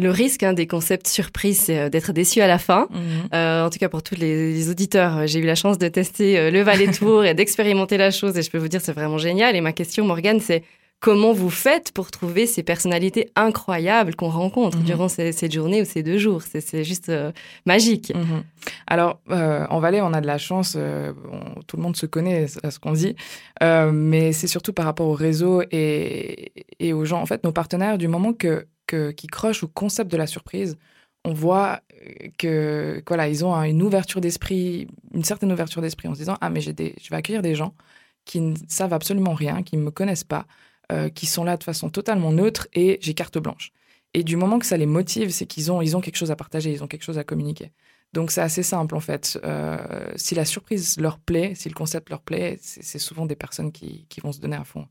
Le 0.00 0.10
risque 0.10 0.44
hein, 0.44 0.52
des 0.52 0.68
concepts 0.68 1.08
surprises, 1.08 1.62
c'est 1.66 1.78
euh, 1.78 1.88
d'être 1.88 2.12
déçu 2.12 2.40
à 2.40 2.46
la 2.46 2.58
fin. 2.58 2.86
Euh, 3.34 3.66
en 3.66 3.70
tout 3.70 3.78
cas, 3.80 3.88
pour 3.88 4.02
tous 4.02 4.14
les, 4.14 4.52
les 4.52 4.70
auditeurs, 4.70 5.16
euh, 5.16 5.26
j'ai 5.26 5.40
eu 5.40 5.46
la 5.46 5.56
chance 5.56 5.76
de 5.76 5.88
tester 5.88 6.38
euh, 6.38 6.50
le 6.52 6.62
Valais 6.62 6.92
Tour 6.92 7.24
et 7.24 7.34
d'expérimenter 7.34 7.96
la 7.96 8.12
chose. 8.12 8.36
Et 8.36 8.42
je 8.42 8.50
peux 8.50 8.58
vous 8.58 8.68
dire, 8.68 8.80
c'est 8.80 8.92
vraiment 8.92 9.18
génial. 9.18 9.56
Et 9.56 9.60
ma 9.60 9.72
question, 9.72 10.04
Morgane, 10.04 10.40
c'est 10.40 10.62
comment 11.00 11.32
vous 11.32 11.50
faites 11.50 11.92
pour 11.92 12.10
trouver 12.10 12.46
ces 12.46 12.62
personnalités 12.64 13.30
incroyables 13.36 14.16
qu'on 14.16 14.30
rencontre 14.30 14.78
Mhm. 14.78 14.84
durant 14.84 15.08
ces, 15.08 15.30
cette 15.32 15.52
journée 15.52 15.82
ou 15.82 15.84
ces 15.84 16.02
deux 16.02 16.18
jours? 16.18 16.42
C'est 16.42 16.82
juste 16.84 17.08
euh, 17.08 17.30
magique. 17.66 18.12
Mhm. 18.14 18.42
Alors, 18.88 19.20
euh, 19.30 19.64
en 19.70 19.78
Valais, 19.78 20.00
on 20.00 20.12
a 20.12 20.20
de 20.20 20.26
la 20.26 20.38
chance, 20.38 20.74
euh, 20.76 21.12
on- 21.30 21.62
tout 21.62 21.76
le 21.76 21.82
monde 21.82 21.96
se 21.96 22.06
connaît 22.06 22.46
à 22.64 22.70
ce 22.72 22.78
qu'on 22.80 22.92
dit, 22.92 23.14
mais 23.92 24.32
c'est 24.32 24.46
surtout 24.48 24.72
par 24.72 24.84
rapport 24.86 25.06
au 25.08 25.14
réseau 25.14 25.62
et, 25.70 26.52
et 26.80 26.92
aux 26.92 27.04
gens. 27.04 27.20
En 27.20 27.26
fait, 27.26 27.44
nos 27.44 27.52
partenaires, 27.52 27.98
du 27.98 28.08
moment 28.08 28.32
que, 28.32 28.66
que, 28.86 29.10
qui 29.12 29.26
crochent 29.26 29.62
au 29.64 29.68
concept 29.68 30.10
de 30.10 30.16
la 30.16 30.26
surprise, 30.26 30.76
on 31.24 31.32
voit 31.32 31.80
que, 32.38 33.00
que 33.00 33.04
voilà, 33.08 33.28
ils 33.28 33.44
ont 33.44 33.54
une 33.62 33.82
ouverture 33.82 34.20
d'esprit, 34.20 34.88
une 35.14 35.24
certaine 35.24 35.52
ouverture 35.52 35.82
d'esprit 35.82 36.08
en 36.08 36.14
se 36.14 36.18
disant 36.20 36.36
Ah, 36.40 36.50
mais 36.50 36.60
j'ai 36.60 36.72
des, 36.72 36.94
je 37.02 37.10
vais 37.10 37.16
accueillir 37.16 37.42
des 37.42 37.54
gens 37.54 37.74
qui 38.24 38.40
ne 38.40 38.54
savent 38.68 38.92
absolument 38.92 39.34
rien, 39.34 39.62
qui 39.62 39.76
ne 39.76 39.82
me 39.82 39.90
connaissent 39.90 40.24
pas, 40.24 40.46
euh, 40.92 41.08
qui 41.08 41.26
sont 41.26 41.44
là 41.44 41.56
de 41.56 41.64
façon 41.64 41.90
totalement 41.90 42.32
neutre 42.32 42.68
et 42.74 42.98
j'ai 43.00 43.14
carte 43.14 43.38
blanche. 43.38 43.72
Et 44.14 44.24
du 44.24 44.36
moment 44.36 44.58
que 44.58 44.66
ça 44.66 44.76
les 44.76 44.86
motive, 44.86 45.30
c'est 45.30 45.46
qu'ils 45.46 45.70
ont, 45.70 45.82
ils 45.82 45.96
ont 45.96 46.00
quelque 46.00 46.16
chose 46.16 46.30
à 46.30 46.36
partager, 46.36 46.72
ils 46.72 46.82
ont 46.82 46.86
quelque 46.86 47.04
chose 47.04 47.18
à 47.18 47.24
communiquer. 47.24 47.72
Donc 48.14 48.30
c'est 48.30 48.40
assez 48.40 48.62
simple 48.62 48.94
en 48.94 49.00
fait. 49.00 49.38
Euh, 49.44 50.10
si 50.16 50.34
la 50.34 50.46
surprise 50.46 50.96
leur 50.98 51.18
plaît, 51.18 51.52
si 51.54 51.68
le 51.68 51.74
concept 51.74 52.08
leur 52.08 52.22
plaît, 52.22 52.58
c'est 52.62 52.98
souvent 52.98 53.26
des 53.26 53.36
personnes 53.36 53.70
qui, 53.70 54.06
qui 54.08 54.20
vont 54.22 54.32
se 54.32 54.40
donner 54.40 54.56
à 54.56 54.64
fond. 54.64 54.86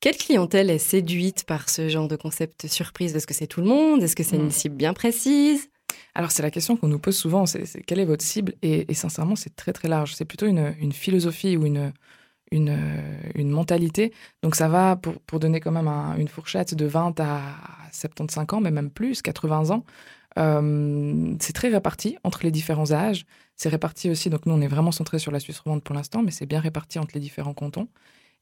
Quelle 0.00 0.16
clientèle 0.16 0.70
est 0.70 0.78
séduite 0.78 1.44
par 1.44 1.68
ce 1.68 1.88
genre 1.88 2.08
de 2.08 2.16
concept 2.16 2.66
surprise? 2.66 3.14
Est-ce 3.14 3.26
que 3.26 3.34
c'est 3.34 3.46
tout 3.46 3.60
le 3.60 3.66
monde? 3.66 4.02
Est-ce 4.02 4.16
que 4.16 4.22
c'est 4.22 4.36
une 4.36 4.46
Mm. 4.46 4.50
cible 4.50 4.76
bien 4.76 4.94
précise? 4.94 5.68
Alors 6.14 6.30
c'est 6.30 6.42
la 6.42 6.50
question 6.50 6.76
qu'on 6.76 6.88
nous 6.88 6.98
pose 6.98 7.16
souvent, 7.16 7.44
c'est 7.46 7.66
c'est 7.66 7.82
quelle 7.82 8.00
est 8.00 8.04
votre 8.04 8.24
cible? 8.24 8.54
Et, 8.62 8.90
et 8.90 8.94
sincèrement 8.94 9.36
c'est 9.36 9.54
très 9.56 9.72
très 9.72 9.88
large. 9.88 10.14
C'est 10.14 10.24
plutôt 10.24 10.46
une, 10.46 10.74
une 10.78 10.92
philosophie 10.92 11.56
ou 11.56 11.66
une, 11.66 11.92
une, 12.52 12.70
euh, 12.70 13.30
une 13.34 13.50
mentalité. 13.50 14.12
Donc 14.42 14.54
ça 14.56 14.68
va 14.68 14.96
pour, 14.96 15.20
pour 15.22 15.40
donner 15.40 15.60
quand 15.60 15.72
même 15.72 15.88
un- 15.88 16.16
une 16.16 16.28
fourchette 16.28 16.74
de 16.74 16.86
20 16.86 17.18
à 17.20 17.42
75 17.92 18.46
ans, 18.52 18.60
mais 18.60 18.70
même 18.70 18.90
plus, 18.90 19.22
80 19.22 19.70
ans. 19.70 19.84
Euh, 20.38 21.34
c'est 21.40 21.52
très 21.54 21.68
réparti 21.68 22.16
entre 22.24 22.42
les 22.44 22.50
différents 22.50 22.92
âges. 22.92 23.26
C'est 23.56 23.68
réparti 23.68 24.10
aussi, 24.10 24.30
donc 24.30 24.46
nous 24.46 24.54
on 24.54 24.60
est 24.60 24.68
vraiment 24.68 24.92
centré 24.92 25.18
sur 25.18 25.32
la 25.32 25.40
Suisse 25.40 25.60
romande 25.60 25.82
pour 25.84 25.94
l'instant, 25.94 26.22
mais 26.22 26.30
c'est 26.32 26.46
bien 26.46 26.60
réparti 26.60 26.98
entre 26.98 27.12
les 27.14 27.20
différents 27.20 27.54
cantons. 27.54 27.88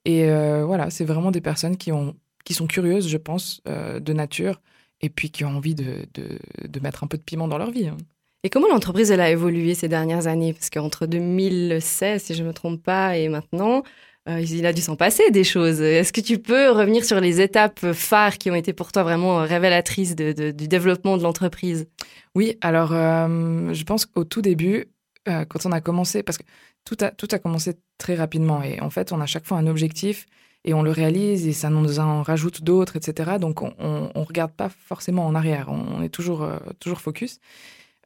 Et 0.05 0.31
euh, 0.31 0.65
voilà, 0.67 0.91
c'est 0.91 1.05
vraiment 1.05 1.31
des 1.31 1.41
personnes 1.41 1.77
qui, 1.77 1.93
ont, 1.93 2.17
qui 2.45 2.55
sont 2.55 2.67
curieuses, 2.67 3.09
je 3.09 3.19
pense, 3.19 3.63
de 3.67 4.13
nature, 4.13 4.61
et 5.01 5.11
puis 5.11 5.31
qui 5.31 5.45
ont 5.45 5.57
envie 5.57 5.75
de, 5.75 6.07
de, 6.15 6.39
de 6.69 6.81
mettre 6.81 7.05
un 7.05 7.07
peu 7.09 7.19
de 7.19 7.23
piment 7.23 7.49
dans 7.49 7.59
leur 7.59 7.71
vie. 7.71 7.89
hein. 7.89 7.97
Et 8.45 8.51
comment 8.51 8.67
l'entreprise 8.69 9.13
elle 9.13 9.21
a 9.21 9.31
évolué 9.31 9.75
ces 9.75 9.89
dernières 9.89 10.27
années? 10.27 10.53
Parce 10.53 10.69
qu'entre 10.69 11.07
2016, 11.07 12.23
si 12.23 12.35
je 12.35 12.43
ne 12.43 12.49
me 12.49 12.53
trompe 12.53 12.83
pas, 12.83 13.17
et 13.17 13.29
maintenant, 13.29 13.85
euh, 14.29 14.41
il 14.41 14.67
a 14.67 14.73
dû 14.73 14.81
s'en 14.81 14.97
passer 14.97 15.31
des 15.31 15.45
choses. 15.45 15.81
Est-ce 15.81 16.13
que 16.13 16.21
tu 16.21 16.39
peux 16.39 16.71
revenir 16.71 17.05
sur 17.05 17.21
les 17.21 17.41
étapes 17.41 17.93
phares 17.93 18.39
qui 18.39 18.51
ont 18.51 18.57
été 18.57 18.73
pour 18.73 18.91
toi 18.91 19.05
vraiment 19.05 19.39
révélatrices 19.39 20.17
du 20.17 20.53
développement 20.53 21.17
de 21.17 21.23
l'entreprise? 21.23 21.87
Oui, 22.35 22.57
alors 22.63 22.93
euh, 22.93 23.73
je 23.73 23.85
pense 23.85 24.07
qu'au 24.07 24.25
tout 24.25 24.43
début, 24.43 24.87
euh, 25.29 25.45
quand 25.45 25.65
on 25.65 25.71
a 25.71 25.81
commencé, 25.81 26.25
parce 26.25 26.39
que 26.39 26.45
tout 26.85 26.97
a, 27.01 27.13
tout 27.13 27.29
a 27.31 27.39
commencé 27.39 27.75
très 27.97 28.17
rapidement, 28.17 28.61
et 28.65 28.81
en 28.81 28.91
fait, 28.91 29.13
on 29.13 29.21
a 29.21 29.27
chaque 29.27 29.47
fois 29.47 29.59
un 29.59 29.69
objectif, 29.69 30.27
et 30.65 30.75
on 30.75 30.83
le 30.83 30.91
réalise, 30.91 31.47
et 31.47 31.53
ça 31.53 31.71
nous 31.71 32.01
en 32.01 32.23
rajoute 32.23 32.65
d'autres, 32.65 32.97
etc. 32.97 33.39
Donc, 33.41 33.63
on 33.63 33.73
ne 34.15 34.25
regarde 34.25 34.53
pas 34.53 34.69
forcément 34.69 35.27
en 35.27 35.35
arrière, 35.37 35.69
on, 35.69 36.03
est 36.03 36.09
toujours, 36.09 36.49
toujours 36.79 37.01
focus. 37.01 37.41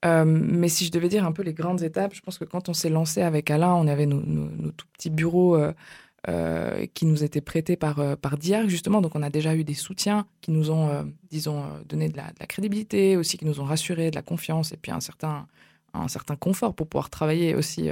Euh, 0.06 0.24
mais 0.24 0.68
si 0.68 0.84
je 0.84 0.90
devais 0.92 1.08
dire 1.08 1.24
un 1.24 1.32
peu 1.32 1.42
les 1.42 1.54
grandes 1.54 1.82
étapes, 1.82 2.14
je 2.14 2.20
pense 2.20 2.38
que 2.38 2.44
quand 2.44 2.68
on 2.68 2.74
s'est 2.74 2.88
lancé 2.88 3.22
avec 3.22 3.50
Alain, 3.50 3.74
on 3.74 3.88
avait 3.88 4.06
nos, 4.06 4.20
tout 4.72 4.86
petits 4.92 5.10
bureaux 5.10 5.56
euh, 5.56 5.72
euh, 6.28 6.86
qui 6.94 7.06
nous 7.06 7.24
étaient 7.24 7.40
prêtés 7.40 7.76
par, 7.76 8.16
par 8.18 8.36
Diarc, 8.36 8.68
justement. 8.68 9.00
Donc, 9.00 9.14
on 9.16 9.22
a 9.22 9.30
déjà 9.30 9.54
eu 9.54 9.64
des 9.64 9.74
soutiens 9.74 10.26
qui 10.40 10.50
nous 10.50 10.70
ont, 10.70 11.12
disons, 11.30 11.64
donné 11.88 12.08
de 12.08 12.16
la, 12.16 12.46
crédibilité, 12.46 13.16
aussi 13.16 13.38
qui 13.38 13.44
nous 13.44 13.60
ont 13.60 13.64
rassuré, 13.64 14.10
de 14.10 14.16
la 14.16 14.22
confiance 14.22 14.72
et 14.72 14.76
puis 14.76 14.92
un 14.92 15.00
certain, 15.00 15.46
un 15.94 16.08
certain 16.08 16.36
confort 16.36 16.74
pour 16.74 16.86
pouvoir 16.86 17.10
travailler 17.10 17.54
aussi, 17.54 17.88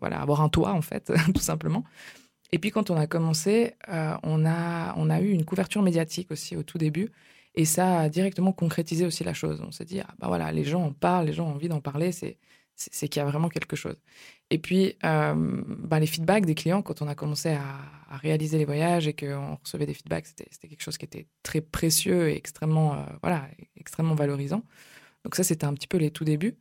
voilà, 0.00 0.20
avoir 0.20 0.40
un 0.40 0.48
toit, 0.48 0.72
en 0.72 0.82
fait, 0.82 1.12
tout 1.34 1.42
simplement. 1.42 1.84
Et 2.52 2.58
puis, 2.58 2.70
quand 2.70 2.90
on 2.90 2.96
a 2.96 3.06
commencé, 3.06 3.74
on, 4.22 4.46
a, 4.46 4.94
on 4.96 5.10
a 5.10 5.20
eu 5.20 5.30
une 5.30 5.44
couverture 5.44 5.82
médiatique 5.82 6.30
aussi 6.30 6.56
au 6.56 6.62
tout 6.62 6.78
début. 6.78 7.10
Et 7.54 7.64
ça 7.64 8.00
a 8.00 8.08
directement 8.08 8.52
concrétisé 8.52 9.06
aussi 9.06 9.24
la 9.24 9.34
chose. 9.34 9.62
On 9.66 9.70
s'est 9.70 9.84
dit, 9.84 10.00
ah 10.00 10.12
bah 10.18 10.26
voilà, 10.28 10.50
les 10.52 10.64
gens 10.64 10.82
en 10.82 10.92
parlent, 10.92 11.26
les 11.26 11.32
gens 11.32 11.46
ont 11.46 11.54
envie 11.54 11.68
d'en 11.68 11.80
parler, 11.80 12.10
c'est, 12.10 12.38
c'est, 12.74 13.08
qu'il 13.08 13.20
y 13.20 13.22
a 13.22 13.28
vraiment 13.28 13.48
quelque 13.48 13.76
chose. 13.76 13.96
Et 14.50 14.58
puis, 14.58 14.96
euh, 15.04 15.34
bah, 15.36 16.00
les 16.00 16.06
feedbacks 16.06 16.46
des 16.46 16.54
clients, 16.54 16.82
quand 16.82 17.02
on 17.02 17.08
a 17.08 17.14
commencé 17.14 17.50
à, 17.50 17.90
réaliser 18.22 18.58
les 18.58 18.64
voyages 18.64 19.08
et 19.08 19.12
qu'on 19.12 19.58
recevait 19.64 19.86
des 19.86 19.94
feedbacks, 19.94 20.26
c'était, 20.26 20.46
c'était 20.50 20.68
quelque 20.68 20.82
chose 20.82 20.98
qui 20.98 21.04
était 21.04 21.26
très 21.42 21.60
précieux 21.60 22.30
et 22.30 22.36
extrêmement, 22.36 22.94
euh, 22.94 23.02
voilà, 23.22 23.48
extrêmement 23.76 24.14
valorisant. 24.14 24.62
Donc 25.24 25.34
ça, 25.34 25.42
c'était 25.42 25.64
un 25.64 25.74
petit 25.74 25.88
peu 25.88 25.96
les 25.96 26.12
tout 26.12 26.24
débuts. 26.24 26.56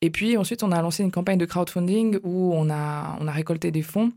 Et 0.00 0.10
puis 0.10 0.38
ensuite, 0.38 0.62
on 0.62 0.72
a 0.72 0.80
lancé 0.80 1.02
une 1.02 1.10
campagne 1.10 1.38
de 1.38 1.44
crowdfunding 1.44 2.20
où 2.22 2.52
on 2.54 2.70
a, 2.70 3.18
on 3.20 3.28
a 3.28 3.32
récolté 3.32 3.70
des 3.70 3.82
fonds, 3.82 4.12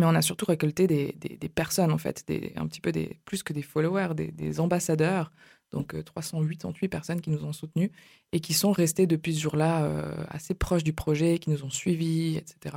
mais 0.00 0.06
on 0.06 0.14
a 0.14 0.22
surtout 0.22 0.46
récolté 0.46 0.86
des, 0.86 1.12
des, 1.12 1.48
personnes, 1.48 1.92
en 1.92 1.98
fait, 1.98 2.24
des, 2.26 2.52
un 2.56 2.66
petit 2.66 2.80
peu 2.80 2.90
des, 2.90 3.20
plus 3.24 3.42
que 3.42 3.52
des 3.52 3.62
followers, 3.62 4.14
des, 4.14 4.60
ambassadeurs 4.60 5.30
Donc 5.70 5.94
388 6.04 6.88
personnes 6.88 7.20
qui 7.20 7.30
nous 7.30 7.44
ont 7.44 7.52
soutenus 7.52 7.90
et 8.32 8.40
qui 8.40 8.54
sont 8.54 8.72
restées 8.72 9.06
depuis 9.06 9.34
ce 9.34 9.40
jour-là 9.40 9.88
assez 10.28 10.54
proches 10.54 10.84
du 10.84 10.92
projet, 10.92 11.38
qui 11.38 11.50
nous 11.50 11.64
ont 11.64 11.70
suivis, 11.70 12.36
etc. 12.36 12.76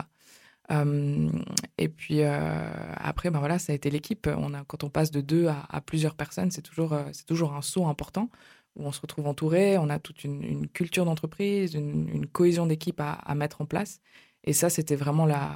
et 1.78 1.90
puis 1.90 2.24
après, 2.24 3.32
ben 3.32 3.40
voilà, 3.40 3.58
ça 3.58 3.72
a 3.72 3.76
été 3.76 3.90
l'équipe. 3.90 4.28
On 4.28 4.54
a, 4.54 4.64
quand 4.66 4.84
on 4.84 4.90
passe 4.90 5.12
de 5.12 5.22
deux 5.22 5.48
à, 5.48 5.82
plusieurs 5.82 6.16
personnes, 6.16 6.52
c'est 6.52 6.62
toujours, 6.62 6.96
c'est 7.14 7.26
toujours 7.26 7.54
un 7.54 7.62
saut 7.62 7.88
important 7.88 8.30
où 8.76 8.86
on 8.86 8.92
se 8.92 9.02
retrouve 9.02 9.28
entouré. 9.28 9.78
On 9.78 9.90
a 9.90 10.00
toute 10.00 10.24
une, 10.24 10.68
culture 10.68 11.06
d'entreprise, 11.06 11.74
une, 11.74 12.26
cohésion 12.28 12.66
d'équipe 12.66 13.00
à, 13.02 13.36
mettre 13.36 13.62
en 13.62 13.66
place. 13.66 14.00
Et 14.44 14.54
ça, 14.54 14.70
c'était 14.70 14.96
vraiment 14.96 15.26
la 15.26 15.56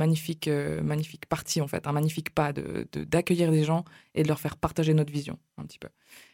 magnifique, 0.00 0.48
euh, 0.48 0.82
magnifique 0.82 1.26
partie, 1.26 1.60
en 1.60 1.68
fait, 1.68 1.86
un 1.86 1.92
magnifique 1.92 2.30
pas 2.30 2.52
d'accueillir 3.14 3.52
de, 3.52 3.62
gens 3.62 3.84
et 4.14 4.22
de 4.22 4.28
leur 4.28 4.40
faire 4.40 4.56
partager 4.56 4.94
notre 4.94 5.12
vision, 5.12 5.38
un 5.58 5.64
petit 5.64 5.78
peu. 5.78 5.88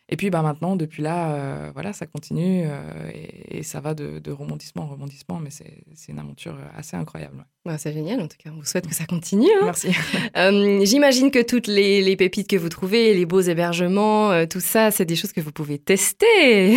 Et 0.08 0.16
puis 0.16 0.30
bah, 0.30 0.42
maintenant, 0.42 0.76
depuis 0.76 1.02
là, 1.02 1.34
euh, 1.34 1.70
voilà, 1.74 1.92
ça 1.92 2.06
continue 2.06 2.62
euh, 2.66 3.10
et, 3.50 3.62
ça 3.64 3.80
va 3.80 3.94
de, 3.94 4.30
rebondissement 4.30 4.84
en 4.84 4.88
rebondissement, 4.88 5.40
mais 5.40 5.50
c'est 5.50 6.12
une 6.12 6.20
aventure 6.20 6.56
assez 6.74 6.96
incroyable. 6.96 7.44
Bah, 7.66 7.78
c'est 7.78 7.92
génial, 7.92 8.20
en 8.20 8.28
tout 8.28 8.36
cas. 8.38 8.50
On 8.54 8.60
vous 8.60 8.64
souhaite 8.64 8.86
que 8.86 8.94
ça 8.94 9.06
continue. 9.06 9.50
Hein. 9.60 9.64
Merci. 9.64 9.88
Euh, 10.36 10.84
j'imagine 10.84 11.30
que 11.30 11.42
toutes 11.42 11.66
les, 11.66 12.14
pépites 12.16 12.48
que 12.48 12.56
vous 12.56 12.68
trouvez, 12.68 13.14
les 13.14 13.24
beaux 13.24 13.40
hébergements, 13.40 14.46
tout 14.46 14.60
ça, 14.60 14.90
c'est 14.90 15.06
des 15.06 15.16
choses 15.16 15.32
que 15.32 15.40
vous 15.40 15.50
pouvez 15.50 15.78
tester. 15.78 16.76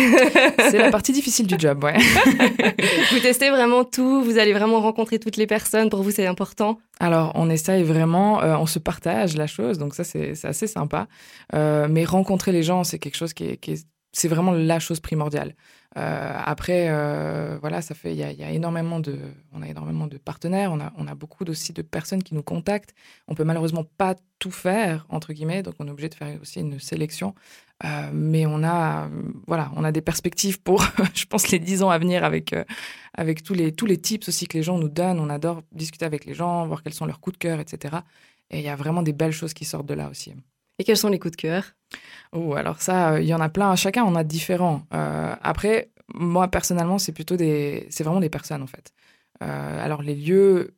c'est 0.70 0.78
la 0.78 0.90
partie 0.90 1.12
difficile 1.12 1.46
du 1.46 1.56
job, 1.58 1.84
ouais. 1.84 1.96
vous 3.12 3.18
testez 3.18 3.50
vraiment 3.50 3.84
tout, 3.84 4.22
vous 4.22 4.38
allez 4.38 4.54
vraiment 4.54 4.80
rencontrer 4.80 5.18
toutes 5.18 5.36
les 5.36 5.46
personnes. 5.46 5.90
Pour 5.90 6.02
vous, 6.02 6.10
c'est 6.10 6.26
important 6.26 6.78
alors, 7.02 7.32
on 7.34 7.48
essaye 7.48 7.82
vraiment, 7.82 8.40
on 8.40 8.66
se 8.66 8.78
partage 8.78 9.34
la 9.34 9.46
chose, 9.46 9.78
donc 9.78 9.94
ça, 9.94 10.04
c'est 10.04 10.34
assez 10.44 10.66
sympa. 10.66 11.08
mais 11.54 12.04
rencontrer 12.04 12.52
les 12.52 12.62
gens, 12.62 12.84
c'est 12.84 12.98
quelque 12.98 13.16
chose 13.16 13.32
qui 13.32 13.44
est, 13.44 13.86
c'est 14.12 14.28
vraiment 14.28 14.52
la 14.52 14.78
chose 14.80 15.00
primordiale. 15.00 15.54
Euh, 15.96 16.40
après, 16.44 16.86
euh, 16.88 17.58
voilà, 17.60 17.82
ça 17.82 17.94
fait, 17.94 18.12
il 18.12 18.18
y, 18.18 18.22
a, 18.22 18.50
énormément 18.52 19.00
de, 19.00 19.18
on 19.52 19.62
a 19.62 19.68
énormément 19.68 20.06
de 20.06 20.18
partenaires, 20.18 20.70
on 20.72 20.80
a, 20.80 20.92
on 20.96 21.08
a 21.08 21.16
beaucoup 21.16 21.44
aussi 21.44 21.72
de 21.72 21.82
personnes 21.82 22.22
qui 22.22 22.34
nous 22.34 22.44
contactent. 22.44 22.94
On 23.26 23.34
peut 23.34 23.42
malheureusement 23.42 23.84
pas 23.84 24.14
tout 24.38 24.52
faire 24.52 25.06
entre 25.08 25.32
guillemets, 25.32 25.62
donc 25.62 25.74
on 25.80 25.88
est 25.88 25.90
obligé 25.90 26.08
de 26.08 26.14
faire 26.14 26.40
aussi 26.40 26.60
une 26.60 26.78
sélection. 26.78 27.34
Euh, 27.84 28.10
mais 28.12 28.46
on 28.46 28.62
a, 28.62 29.08
voilà, 29.48 29.72
on 29.74 29.82
a 29.82 29.90
des 29.90 30.02
perspectives 30.02 30.60
pour, 30.62 30.84
je 31.14 31.24
pense, 31.24 31.50
les 31.50 31.58
dix 31.58 31.82
ans 31.82 31.90
à 31.90 31.98
venir 31.98 32.24
avec 32.24 32.54
avec 33.14 33.42
tous 33.42 33.54
les 33.54 33.72
tous 33.72 33.86
les 33.86 33.96
tips 33.96 34.28
aussi 34.28 34.46
que 34.46 34.56
les 34.56 34.62
gens 34.62 34.78
nous 34.78 34.88
donnent. 34.88 35.18
On 35.18 35.30
adore 35.30 35.62
discuter 35.72 36.04
avec 36.04 36.24
les 36.24 36.34
gens, 36.34 36.66
voir 36.66 36.82
quels 36.82 36.94
sont 36.94 37.06
leurs 37.06 37.20
coups 37.20 37.38
de 37.38 37.38
cœur, 37.38 37.58
etc. 37.58 37.96
Et 38.50 38.58
il 38.58 38.64
y 38.64 38.68
a 38.68 38.76
vraiment 38.76 39.02
des 39.02 39.12
belles 39.12 39.32
choses 39.32 39.54
qui 39.54 39.64
sortent 39.64 39.86
de 39.86 39.94
là 39.94 40.08
aussi. 40.08 40.34
Et 40.78 40.84
quels 40.84 40.96
sont 40.96 41.08
les 41.08 41.18
coups 41.18 41.32
de 41.32 41.36
cœur? 41.36 41.74
Oh, 42.32 42.54
alors 42.54 42.80
ça, 42.80 43.14
euh, 43.14 43.20
il 43.20 43.26
y 43.28 43.34
en 43.34 43.40
a 43.40 43.48
plein. 43.48 43.74
Chacun 43.76 44.04
en 44.04 44.14
a 44.14 44.24
différents. 44.24 44.82
Euh, 44.94 45.34
après, 45.42 45.90
moi 46.14 46.48
personnellement, 46.48 46.98
c'est 46.98 47.12
plutôt 47.12 47.36
des, 47.36 47.86
c'est 47.90 48.04
vraiment 48.04 48.20
des 48.20 48.30
personnes 48.30 48.62
en 48.62 48.66
fait. 48.66 48.92
Euh, 49.42 49.84
alors 49.84 50.02
les 50.02 50.14
lieux, 50.14 50.76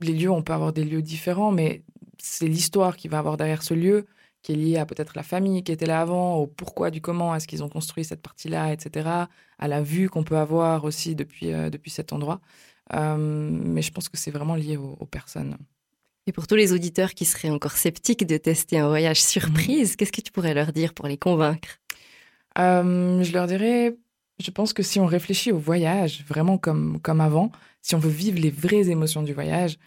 les 0.00 0.12
lieux, 0.14 0.30
on 0.30 0.42
peut 0.42 0.52
avoir 0.52 0.72
des 0.72 0.84
lieux 0.84 1.02
différents, 1.02 1.52
mais 1.52 1.84
c'est 2.18 2.46
l'histoire 2.48 2.96
qui 2.96 3.08
va 3.08 3.18
avoir 3.18 3.36
derrière 3.36 3.62
ce 3.62 3.74
lieu 3.74 4.06
qui 4.42 4.52
est 4.52 4.56
liée 4.56 4.76
à 4.78 4.86
peut-être 4.86 5.14
la 5.16 5.22
famille 5.22 5.62
qui 5.64 5.72
était 5.72 5.86
là 5.86 6.00
avant, 6.00 6.36
au 6.36 6.46
pourquoi 6.48 6.90
du 6.90 7.00
comment 7.00 7.34
est-ce 7.34 7.46
qu'ils 7.48 7.62
ont 7.62 7.68
construit 7.68 8.04
cette 8.04 8.22
partie-là, 8.22 8.72
etc. 8.72 9.08
À 9.58 9.68
la 9.68 9.82
vue 9.82 10.08
qu'on 10.10 10.24
peut 10.24 10.36
avoir 10.38 10.84
aussi 10.84 11.14
depuis 11.14 11.52
depuis 11.70 11.90
cet 11.90 12.12
endroit. 12.12 12.40
mais 12.92 13.82
je 13.82 13.92
pense 13.92 14.08
que 14.08 14.16
c'est 14.18 14.30
vraiment 14.32 14.56
lié 14.56 14.76
aux 14.76 15.06
personnes. 15.06 15.56
Et 16.26 16.32
pour 16.32 16.46
tous 16.46 16.54
les 16.54 16.72
auditeurs 16.72 17.14
qui 17.14 17.24
seraient 17.24 17.50
encore 17.50 17.72
sceptiques 17.72 18.26
de 18.26 18.36
tester 18.36 18.78
un 18.78 18.88
voyage 18.88 19.20
surprise, 19.20 19.90
mhm. 19.90 19.96
qu'est-ce 19.96 20.12
que 20.12 20.20
tu 20.20 20.32
pourrais 20.32 20.54
leur 20.54 20.72
dire 20.72 20.94
pour 20.94 21.08
les 21.08 21.18
convaincre? 21.18 21.80
Euh, 22.58 23.22
Je 23.22 23.32
leur 23.32 23.46
dirais, 23.46 23.96
je 24.38 24.50
pense 24.50 24.72
que 24.72 24.82
si 24.82 25.00
on 25.00 25.06
réfléchit 25.06 25.50
au 25.52 25.58
voyage 25.58 26.24
vraiment 26.28 26.58
comme, 26.58 27.00
comme 27.00 27.20
avant, 27.20 27.50
si 27.80 27.94
on 27.94 27.98
veut 27.98 28.10
vivre 28.10 28.38
les 28.38 28.50
vraies 28.50 28.88
émotions 28.88 29.22
du 29.22 29.32
voyage, 29.32 29.78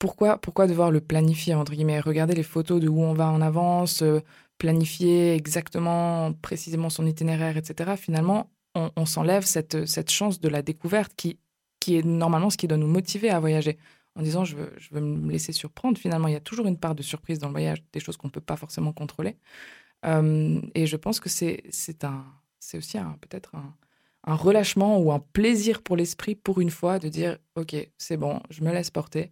pourquoi, 0.00 0.36
pourquoi 0.38 0.66
devoir 0.66 0.90
le 0.90 1.00
planifier, 1.00 1.54
entre 1.54 1.72
guillemets? 1.72 2.00
Regarder 2.00 2.34
les 2.34 2.42
photos 2.42 2.80
de 2.80 2.88
où 2.88 3.00
on 3.00 3.12
va 3.12 3.28
en 3.28 3.40
avance, 3.40 4.02
euh, 4.02 4.20
planifier 4.58 5.34
exactement, 5.34 6.32
précisément 6.32 6.90
son 6.90 7.06
itinéraire, 7.06 7.56
etc. 7.56 7.92
Finalement, 7.96 8.50
on, 8.74 9.06
s'enlève 9.06 9.44
cette, 9.44 9.86
cette 9.86 10.10
chance 10.10 10.40
de 10.40 10.48
la 10.48 10.62
découverte 10.62 11.12
qui, 11.14 11.38
qui 11.78 11.96
est 11.98 12.04
normalement 12.04 12.48
ce 12.48 12.56
qui 12.56 12.66
doit 12.66 12.78
nous 12.78 12.86
motiver 12.86 13.28
à 13.30 13.38
voyager 13.38 13.78
en 14.16 14.22
disant 14.22 14.44
je 14.44 14.56
veux, 14.56 14.72
je 14.78 14.88
veux 14.94 15.00
me 15.00 15.30
laisser 15.30 15.52
surprendre. 15.52 15.98
Finalement, 15.98 16.28
il 16.28 16.34
y 16.34 16.36
a 16.36 16.40
toujours 16.40 16.66
une 16.66 16.78
part 16.78 16.94
de 16.94 17.02
surprise 17.02 17.38
dans 17.38 17.48
le 17.48 17.52
voyage, 17.52 17.82
des 17.92 18.00
choses 18.00 18.16
qu'on 18.16 18.28
ne 18.28 18.32
peut 18.32 18.40
pas 18.40 18.56
forcément 18.56 18.92
contrôler. 18.92 19.36
Euh, 20.04 20.60
et 20.74 20.86
je 20.86 20.96
pense 20.96 21.20
que 21.20 21.28
c'est 21.28 21.62
aussi 22.74 22.98
peut-être 23.20 23.54
un, 23.54 23.74
un, 24.24 24.34
relâchement 24.34 24.98
ou 24.98 25.12
un 25.12 25.20
plaisir 25.20 25.82
pour 25.82 25.96
l'esprit 25.96 26.34
pour 26.34 26.60
une 26.60 26.70
fois 26.70 26.98
de 26.98 27.08
dire 27.08 27.38
ok 27.54 27.76
c'est 27.98 28.16
bon 28.16 28.40
je 28.50 28.64
me 28.64 28.72
laisse 28.72 28.90
porter 28.90 29.30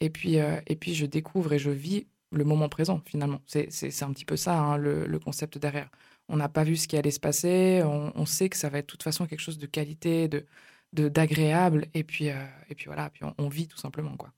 et 0.00 0.10
puis 0.10 0.38
euh, 0.38 0.60
et 0.68 0.76
puis 0.76 0.94
je 0.94 1.06
découvre 1.06 1.52
et 1.54 1.58
je 1.58 1.70
vis 1.70 2.06
le 2.30 2.44
moment 2.44 2.68
présent 2.68 3.02
finalement 3.04 3.40
c'est 3.46 4.02
un 4.02 4.12
petit 4.12 4.24
peu 4.24 4.36
ça 4.36 4.56
hein, 4.58 4.76
le, 4.76 5.06
le, 5.06 5.18
concept 5.18 5.58
derrière 5.58 5.90
on 6.28 6.36
n'a 6.36 6.48
pas 6.48 6.62
vu 6.62 6.76
ce 6.76 6.86
qui 6.86 6.96
allait 6.96 7.10
se 7.10 7.20
passer 7.20 7.82
on, 7.84 8.12
on, 8.14 8.26
sait 8.26 8.48
que 8.48 8.56
ça 8.56 8.68
va 8.68 8.78
être 8.78 8.86
de 8.86 8.92
toute 8.92 9.02
façon 9.02 9.26
quelque 9.26 9.40
chose 9.40 9.58
de 9.58 9.66
qualité 9.66 10.28
de 10.28 10.46
d'agréable 10.92 11.86
et 11.94 12.04
puis 12.04 12.28
euh, 12.28 12.34
et 12.68 12.74
puis 12.74 12.86
voilà 12.86 13.10
puis 13.10 13.24
on, 13.38 13.48
vit 13.48 13.66
tout 13.66 13.78
simplement 13.78 14.16
quoi 14.16 14.30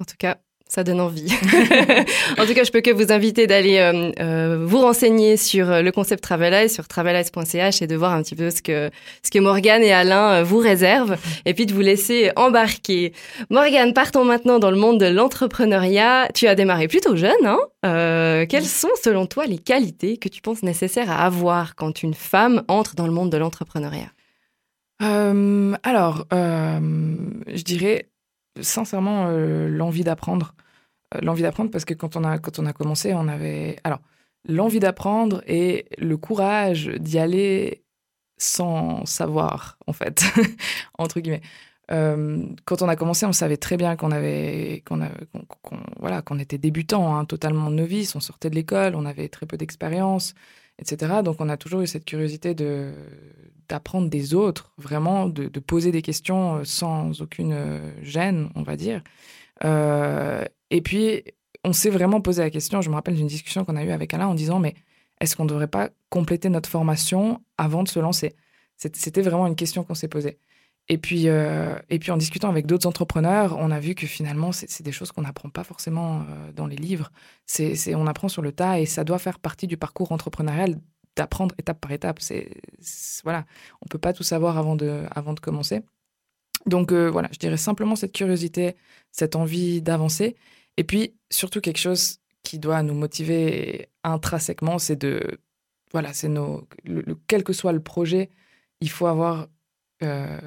en 0.00 0.04
tout 0.04 0.16
cas 0.18 0.38
ça 0.68 0.82
donne 0.82 1.00
envie. 1.00 1.32
en 2.38 2.44
tout 2.44 2.52
cas, 2.52 2.64
je 2.64 2.72
peux 2.72 2.80
que 2.80 2.90
vous 2.90 3.12
inviter 3.12 3.46
d'aller 3.46 3.78
euh, 3.78 4.10
euh, 4.18 4.64
vous 4.66 4.80
renseigner 4.80 5.36
sur 5.36 5.80
le 5.80 5.92
concept 5.92 6.24
Travelize, 6.24 6.74
sur 6.74 6.88
travelize.ch 6.88 7.82
et 7.82 7.86
de 7.86 7.94
voir 7.94 8.12
un 8.12 8.20
petit 8.24 8.34
peu 8.34 8.50
ce 8.50 8.62
que, 8.62 8.90
ce 9.22 9.30
que 9.30 9.38
Morgane 9.38 9.84
et 9.84 9.92
Alain 9.92 10.42
vous 10.42 10.58
réservent 10.58 11.16
et 11.44 11.54
puis 11.54 11.66
de 11.66 11.72
vous 11.72 11.82
laisser 11.82 12.32
embarquer. 12.34 13.12
Morgane, 13.48 13.94
partons 13.94 14.24
maintenant 14.24 14.58
dans 14.58 14.72
le 14.72 14.76
monde 14.76 14.98
de 14.98 15.06
l'entrepreneuriat. 15.06 16.30
Tu 16.34 16.48
as 16.48 16.56
démarré 16.56 16.88
plutôt 16.88 17.14
jeune. 17.14 17.46
Hein? 17.46 18.46
Quelles 18.48 18.66
sont, 18.66 18.90
selon 19.04 19.26
toi, 19.26 19.46
les 19.46 19.58
qualités 19.58 20.16
que 20.16 20.28
tu 20.28 20.42
penses 20.42 20.64
nécessaires 20.64 21.12
à 21.12 21.24
avoir 21.24 21.76
quand 21.76 22.02
une 22.02 22.14
femme 22.14 22.64
entre 22.66 22.96
dans 22.96 23.06
le 23.06 23.12
monde 23.12 23.30
de 23.30 23.36
l'entrepreneuriat? 23.36 24.10
Euh, 25.02 25.76
alors, 25.82 26.26
euh, 26.32 26.80
je 27.46 27.62
dirais 27.62 28.10
sincèrement 28.60 29.26
euh, 29.28 29.68
l'envie 29.68 30.04
d'apprendre. 30.04 30.54
l'envie 31.22 31.42
d'apprendre 31.42 31.70
parce 31.70 31.84
que 31.84 31.94
quand 31.94 32.16
on, 32.16 32.24
a, 32.24 32.38
quand 32.38 32.58
on 32.58 32.66
a 32.66 32.72
commencé, 32.72 33.14
on 33.14 33.28
avait... 33.28 33.78
Alors, 33.84 34.00
l'envie 34.48 34.80
d'apprendre 34.80 35.42
et 35.46 35.86
le 35.98 36.16
courage 36.16 36.88
d'y 36.88 37.18
aller 37.18 37.84
sans 38.38 39.04
savoir, 39.06 39.78
en 39.86 39.92
fait, 39.92 40.24
entre 40.98 41.20
guillemets. 41.20 41.42
quand 41.88 42.82
on 42.82 42.88
a 42.88 42.96
commencé, 42.96 43.26
on 43.26 43.32
savait 43.32 43.56
très 43.56 43.76
bien 43.76 43.96
qu'on 43.96 44.10
avait, 44.10 44.82
qu'on 44.86 45.00
voilà, 46.00 46.22
qu'on 46.22 46.38
était 46.38 46.58
débutant, 46.58 47.16
hein, 47.16 47.24
totalement 47.24 47.70
novice. 47.70 48.14
On 48.14 48.20
sortait 48.20 48.50
de 48.50 48.54
l'école, 48.54 48.94
on 48.94 49.06
avait 49.06 49.28
très 49.28 49.46
peu 49.46 49.56
d'expérience, 49.56 50.34
etc. 50.78 51.22
Donc, 51.24 51.36
on 51.40 51.48
a 51.48 51.56
toujours 51.56 51.80
eu 51.80 51.86
cette 51.86 52.04
curiosité 52.04 52.54
de 52.54 52.92
d'apprendre 53.68 54.08
des 54.08 54.34
autres, 54.34 54.72
vraiment, 54.78 55.28
de, 55.28 55.48
poser 55.58 55.90
des 55.90 56.02
questions 56.02 56.56
euh, 56.58 56.64
sans 56.64 57.20
aucune 57.20 57.52
euh, 57.52 57.90
gêne, 58.02 58.48
on 58.54 58.62
va 58.62 58.76
dire. 58.76 59.02
Euh, 59.64 60.44
et 60.70 60.80
puis, 60.82 61.24
on 61.64 61.72
s'est 61.72 61.90
vraiment 61.90 62.20
posé 62.20 62.42
la 62.42 62.50
question, 62.50 62.80
je 62.80 62.90
me 62.90 62.94
rappelle 62.94 63.16
d'une 63.16 63.26
discussion 63.26 63.64
qu'on 63.64 63.76
a 63.76 63.84
eue 63.84 63.90
avec 63.90 64.14
Alain 64.14 64.28
en 64.28 64.34
disant, 64.34 64.60
mais 64.60 64.74
est-ce 65.20 65.34
qu'on 65.34 65.44
ne 65.44 65.48
devrait 65.48 65.66
pas 65.66 65.90
compléter 66.10 66.48
notre 66.48 66.68
formation 66.68 67.42
avant 67.58 67.82
de 67.82 67.88
se 67.88 67.98
lancer? 67.98 68.34
C'était 68.76 69.22
vraiment 69.22 69.46
une 69.46 69.56
question 69.56 69.82
qu'on 69.82 69.94
s'est 69.94 70.06
posée. 70.06 70.38
Et 70.88 70.98
puis, 70.98 71.26
et 71.26 71.98
puis 71.98 72.12
en 72.12 72.16
discutant 72.16 72.48
avec 72.48 72.66
d'autres 72.66 72.86
entrepreneurs, 72.86 73.56
on 73.58 73.72
a 73.72 73.80
vu 73.80 73.96
que 73.96 74.06
finalement, 74.06 74.52
c'est 74.52 74.82
des 74.82 74.92
choses 74.92 75.10
qu'on 75.10 75.22
n'apprend 75.22 75.48
pas 75.48 75.64
forcément 75.64 76.24
dans 76.54 76.68
les 76.68 76.76
livres. 76.76 77.10
C'est 77.44 77.94
on 77.96 78.06
apprend 78.06 78.28
sur 78.28 78.40
le 78.40 78.52
tas 78.52 78.78
et 78.78 78.86
ça 78.86 79.02
doit 79.02 79.18
faire 79.18 79.40
partie 79.40 79.66
du 79.66 79.76
parcours 79.76 80.12
entrepreneurial 80.12 80.76
d'apprendre 81.16 81.54
étape 81.58 81.80
par 81.80 81.90
étape. 81.90 82.20
C'est 82.20 82.50
voilà, 83.24 83.46
on 83.82 83.86
peut 83.88 83.98
pas 83.98 84.12
tout 84.12 84.22
savoir 84.22 84.58
avant 84.58 84.76
de 84.76 85.04
avant 85.10 85.32
de 85.32 85.40
commencer. 85.40 85.82
Donc 86.66 86.92
euh, 86.92 87.10
voilà, 87.10 87.28
je 87.32 87.38
dirais 87.38 87.56
simplement 87.56 87.96
cette 87.96 88.12
curiosité, 88.12 88.76
cette 89.12 89.36
envie 89.36 89.82
d'avancer, 89.82 90.36
et 90.76 90.84
puis 90.84 91.14
surtout 91.30 91.60
quelque 91.60 91.78
chose 91.78 92.18
qui 92.42 92.58
doit 92.58 92.82
nous 92.82 92.94
motiver 92.94 93.88
intrinsèquement, 94.04 94.78
c'est 94.78 94.96
de 94.96 95.38
voilà, 95.92 96.12
c'est 96.12 96.28
nos 96.28 96.66
le, 96.84 97.16
quel 97.28 97.44
que 97.44 97.52
soit 97.52 97.72
le 97.72 97.82
projet, 97.82 98.30
il 98.80 98.90
faut 98.90 99.06
avoir 99.06 99.48
euh, 100.02 100.38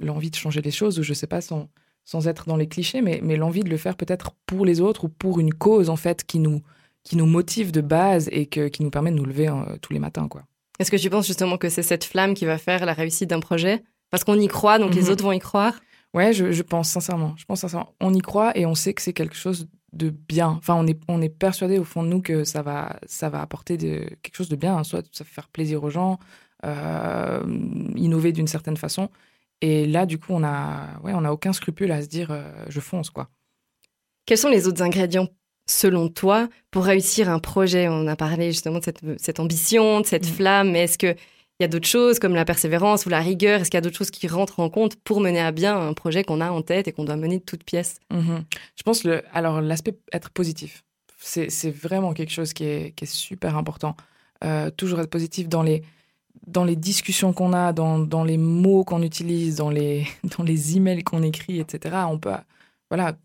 l'envie 0.00 0.30
de 0.30 0.36
changer 0.36 0.62
les 0.62 0.70
choses 0.70 0.98
ou 0.98 1.02
je 1.02 1.14
sais 1.14 1.26
pas 1.26 1.40
sans 1.40 1.68
sans 2.04 2.26
être 2.26 2.48
dans 2.48 2.56
les 2.56 2.66
clichés, 2.66 3.02
mais, 3.02 3.20
mais 3.22 3.36
l'envie 3.36 3.62
de 3.62 3.68
le 3.68 3.76
faire 3.76 3.94
peut-être 3.94 4.32
pour 4.46 4.64
les 4.64 4.80
autres 4.80 5.04
ou 5.04 5.08
pour 5.08 5.38
une 5.38 5.54
cause 5.54 5.90
en 5.90 5.96
fait 5.96 6.24
qui 6.24 6.40
nous 6.40 6.62
qui 7.04 7.16
nous 7.16 7.26
motive 7.26 7.72
de 7.72 7.80
base 7.80 8.28
et 8.32 8.46
que, 8.46 8.68
qui 8.68 8.82
nous 8.82 8.90
permet 8.90 9.10
de 9.10 9.16
nous 9.16 9.24
lever 9.24 9.48
euh, 9.48 9.76
tous 9.80 9.92
les 9.92 9.98
matins. 9.98 10.28
quoi. 10.28 10.42
Est-ce 10.78 10.90
que 10.90 10.96
tu 10.96 11.08
penses 11.08 11.26
justement 11.26 11.56
que 11.56 11.68
c'est 11.68 11.82
cette 11.82 12.04
flamme 12.04 12.34
qui 12.34 12.44
va 12.44 12.58
faire 12.58 12.84
la 12.84 12.92
réussite 12.92 13.30
d'un 13.30 13.40
projet? 13.40 13.82
Parce 14.10 14.24
qu'on 14.24 14.38
y 14.38 14.48
croit, 14.48 14.78
donc 14.78 14.94
les 14.94 15.04
mhm. 15.04 15.10
autres 15.10 15.24
vont 15.24 15.32
y 15.32 15.38
croire? 15.38 15.80
Ouais, 16.12 16.32
je, 16.32 16.50
je, 16.50 16.62
pense 16.62 16.88
sincèrement. 16.88 17.34
Je 17.36 17.44
pense 17.44 17.60
sincèrement. 17.60 17.94
On 18.00 18.12
y 18.12 18.20
croit 18.20 18.56
et 18.58 18.66
on 18.66 18.74
sait 18.74 18.92
que 18.92 19.02
c'est 19.02 19.12
quelque 19.12 19.36
chose 19.36 19.68
de 19.92 20.10
bien. 20.10 20.48
Enfin, 20.48 20.74
on 20.74 20.86
est, 20.86 20.98
on 21.08 21.22
est 21.22 21.28
persuadé 21.28 21.78
au 21.78 21.84
fond 21.84 22.02
de 22.02 22.08
nous 22.08 22.20
que 22.20 22.44
ça 22.44 22.62
va, 22.62 22.98
ça 23.06 23.28
va 23.28 23.40
apporter 23.40 23.76
de, 23.76 24.08
quelque 24.22 24.36
chose 24.36 24.48
de 24.48 24.56
bien. 24.56 24.76
hein. 24.76 24.84
Soit 24.84 25.06
ça 25.12 25.24
va 25.24 25.30
faire 25.30 25.48
plaisir 25.48 25.84
aux 25.84 25.90
gens, 25.90 26.18
euh, 26.64 27.42
innover 27.96 28.32
d'une 28.32 28.46
certaine 28.48 28.76
façon. 28.76 29.08
Et 29.60 29.86
là, 29.86 30.06
du 30.06 30.18
coup, 30.18 30.32
on 30.32 30.42
a, 30.42 30.98
ouais, 31.02 31.12
on 31.14 31.24
a 31.24 31.30
aucun 31.32 31.52
scrupule 31.52 31.92
à 31.92 32.02
se 32.02 32.08
dire, 32.08 32.28
euh, 32.30 32.50
je 32.68 32.80
fonce, 32.80 33.10
quoi. 33.10 33.28
Quels 34.26 34.38
sont 34.38 34.48
les 34.48 34.66
autres 34.68 34.82
ingrédients, 34.82 35.28
selon 35.66 36.08
toi, 36.08 36.48
pour 36.70 36.84
réussir 36.84 37.28
un 37.28 37.38
projet? 37.40 37.88
On 37.88 38.06
a 38.06 38.16
parlé 38.16 38.52
justement 38.52 38.78
de 38.78 38.84
cette, 38.84 39.00
cette 39.18 39.40
ambition, 39.40 40.00
de 40.00 40.06
cette 40.06 40.26
Mm. 40.26 40.32
flamme, 40.32 40.70
mais 40.70 40.84
est-ce 40.84 40.98
qu'il 40.98 41.16
y 41.60 41.64
a 41.64 41.68
d'autres 41.68 41.88
choses 41.88 42.18
comme 42.18 42.34
la 42.34 42.44
persévérance 42.44 43.06
ou 43.06 43.08
la 43.08 43.20
rigueur? 43.20 43.60
Est-ce 43.60 43.70
qu'il 43.70 43.76
y 43.76 43.78
a 43.78 43.82
d'autres 43.82 43.98
choses 43.98 44.10
qui 44.10 44.28
rentrent 44.28 44.60
en 44.60 44.70
compte 44.70 44.96
pour 44.96 45.20
mener 45.20 45.40
à 45.40 45.52
bien 45.52 45.76
un 45.78 45.92
projet 45.94 46.24
qu'on 46.24 46.40
a 46.40 46.50
en 46.50 46.62
tête 46.62 46.88
et 46.88 46.92
qu'on 46.92 47.04
doit 47.04 47.16
mener 47.16 47.38
de 47.38 47.44
toutes 47.44 47.64
pièces? 47.64 47.98
Mhm. 48.12 48.44
Je 48.76 48.82
pense 48.82 49.04
le, 49.04 49.22
alors 49.34 49.60
l'aspect 49.60 49.98
être 50.12 50.30
positif, 50.30 50.84
c'est 51.18 51.50
c'est 51.50 51.70
vraiment 51.70 52.14
quelque 52.14 52.32
chose 52.32 52.52
qui 52.54 52.64
est, 52.64 52.92
qui 52.94 53.04
est 53.04 53.12
super 53.12 53.56
important. 53.56 53.94
Euh, 54.42 54.70
toujours 54.70 55.00
être 55.00 55.10
positif 55.10 55.48
dans 55.50 55.62
les 55.62 55.82
dans 56.46 56.64
les 56.64 56.76
discussions 56.76 57.32
qu'on 57.32 57.52
a, 57.52 57.72
dans, 57.72 57.98
dans 57.98 58.24
les 58.24 58.38
mots 58.38 58.84
qu'on 58.84 59.02
utilise, 59.02 59.56
dans 59.56 59.70
les 59.70 60.06
dans 60.38 60.44
les 60.44 60.76
emails 60.76 61.02
qu'on 61.04 61.22
écrit, 61.22 61.60
etc. 61.60 61.96
On 62.08 62.18
peut 62.18 62.32
voilà 62.90 63.16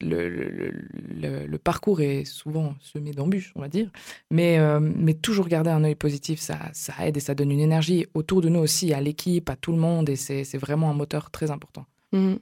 le, 0.00 0.28
le, 0.28 1.46
le- 1.46 1.58
parcours 1.58 2.00
est 2.00 2.24
souvent 2.24 2.74
semé 2.80 3.10
d'embûches, 3.10 3.52
on 3.56 3.60
va 3.60 3.68
dire, 3.68 3.90
mais, 4.30 4.58
euh, 4.58 4.78
mais 4.80 5.14
toujours 5.14 5.48
garder 5.48 5.70
un 5.70 5.82
œil 5.82 5.96
positif, 5.96 6.38
ça, 6.38 6.58
ça 6.72 6.94
aide 7.04 7.16
et 7.16 7.20
ça 7.20 7.34
donne 7.34 7.50
une 7.50 7.58
énergie 7.60 8.06
autour 8.14 8.40
de 8.40 8.48
nous 8.48 8.60
aussi, 8.60 8.92
à 8.94 9.00
l'équipe, 9.00 9.50
à 9.50 9.56
tout 9.56 9.72
le 9.72 9.78
monde, 9.78 10.08
et 10.08 10.14
c'est 10.14 10.56
vraiment 10.56 10.88
un 10.88 10.94
moteur 10.94 11.30
très 11.32 11.50
important. 11.50 11.84
Mhm. 12.12 12.38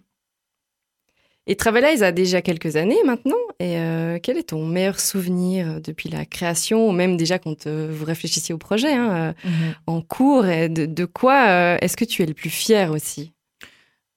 Et 1.47 1.57
Travelize 1.57 2.03
a 2.03 2.13
déjà 2.13 2.43
quelques 2.43 2.77
années 2.77 3.03
maintenant. 3.07 3.37
Et 3.59 3.79
euh, 3.79 4.19
quel 4.23 4.37
est 4.37 4.51
ton 4.51 4.67
meilleur 4.67 5.01
souvenir 5.01 5.69
euh, 5.71 5.81
depuis 5.81 6.09
la 6.09 6.27
création, 6.27 6.89
ou 6.89 6.93
même 6.93 7.17
déjà 7.17 7.39
quand 7.39 7.67
euh, 7.67 7.91
vous 7.91 8.05
réfléchissiez 8.05 8.55
au 8.55 8.59
projet 8.59 8.93
hein, 8.93 9.35
euh, 9.47 9.73
en 9.87 10.03
cours 10.03 10.47
et 10.47 10.69
de, 10.69 10.85
de 10.85 11.05
quoi 11.07 11.79
est-ce 11.81 11.97
que 11.97 12.05
tu 12.05 12.23
es 12.23 12.27
le 12.27 12.35
plus 12.35 12.51
fier 12.51 12.91
aussi? 12.91 13.33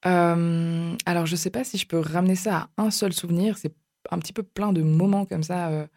Alors, 0.04 1.26
je 1.26 1.36
sais 1.36 1.50
pas 1.50 1.64
si 1.64 1.78
je 1.78 1.86
peux 1.86 2.00
ramener 2.00 2.36
ça 2.36 2.70
à 2.78 2.84
un 2.84 2.92
seul 2.92 3.14
souvenir. 3.14 3.58
C'est 3.58 3.74
un 4.12 4.20
petit 4.20 4.34
peu 4.34 4.44
plein 4.44 4.72
de 4.72 4.82
moments 4.82 5.26
comme 5.26 5.44
ça 5.44 5.88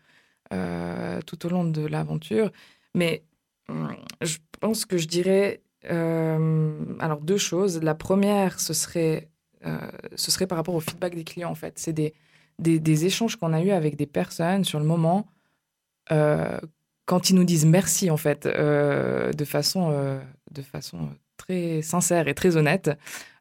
tout 0.50 1.46
au 1.46 1.48
long 1.48 1.64
de 1.64 1.86
l'aventure. 1.86 2.50
Mais 2.94 3.22
hum, 3.68 3.94
je 4.20 4.38
pense 4.60 4.84
que 4.84 4.98
je 4.98 5.06
dirais 5.06 5.62
euh, 5.90 6.84
alors 7.00 7.20
deux 7.20 7.38
choses. 7.38 7.82
La 7.82 7.94
première, 7.94 8.60
ce 8.60 8.72
serait, 8.72 9.28
euh, 9.66 9.78
ce 10.14 10.30
serait 10.30 10.46
par 10.46 10.58
rapport 10.58 10.74
au 10.74 10.80
feedback 10.80 11.14
des 11.14 11.24
clients. 11.24 11.50
En 11.50 11.54
fait, 11.54 11.78
c'est 11.78 11.92
des, 11.92 12.14
des, 12.58 13.04
échanges 13.04 13.36
qu'on 13.36 13.52
a 13.52 13.62
eus 13.62 13.70
avec 13.70 13.96
des 13.96 14.06
personnes 14.06 14.64
sur 14.64 14.78
le 14.78 14.86
moment. 14.86 15.26
euh, 16.12 16.58
quand 17.06 17.30
ils 17.30 17.34
nous 17.34 17.44
disent 17.44 17.66
merci, 17.66 18.10
en 18.10 18.16
fait, 18.16 18.46
euh, 18.46 19.32
de 19.32 19.44
façon, 19.44 19.90
euh, 19.92 20.20
de 20.52 20.62
façon 20.62 21.10
très 21.36 21.82
sincère 21.82 22.28
et 22.28 22.34
très 22.34 22.56
honnête. 22.56 22.90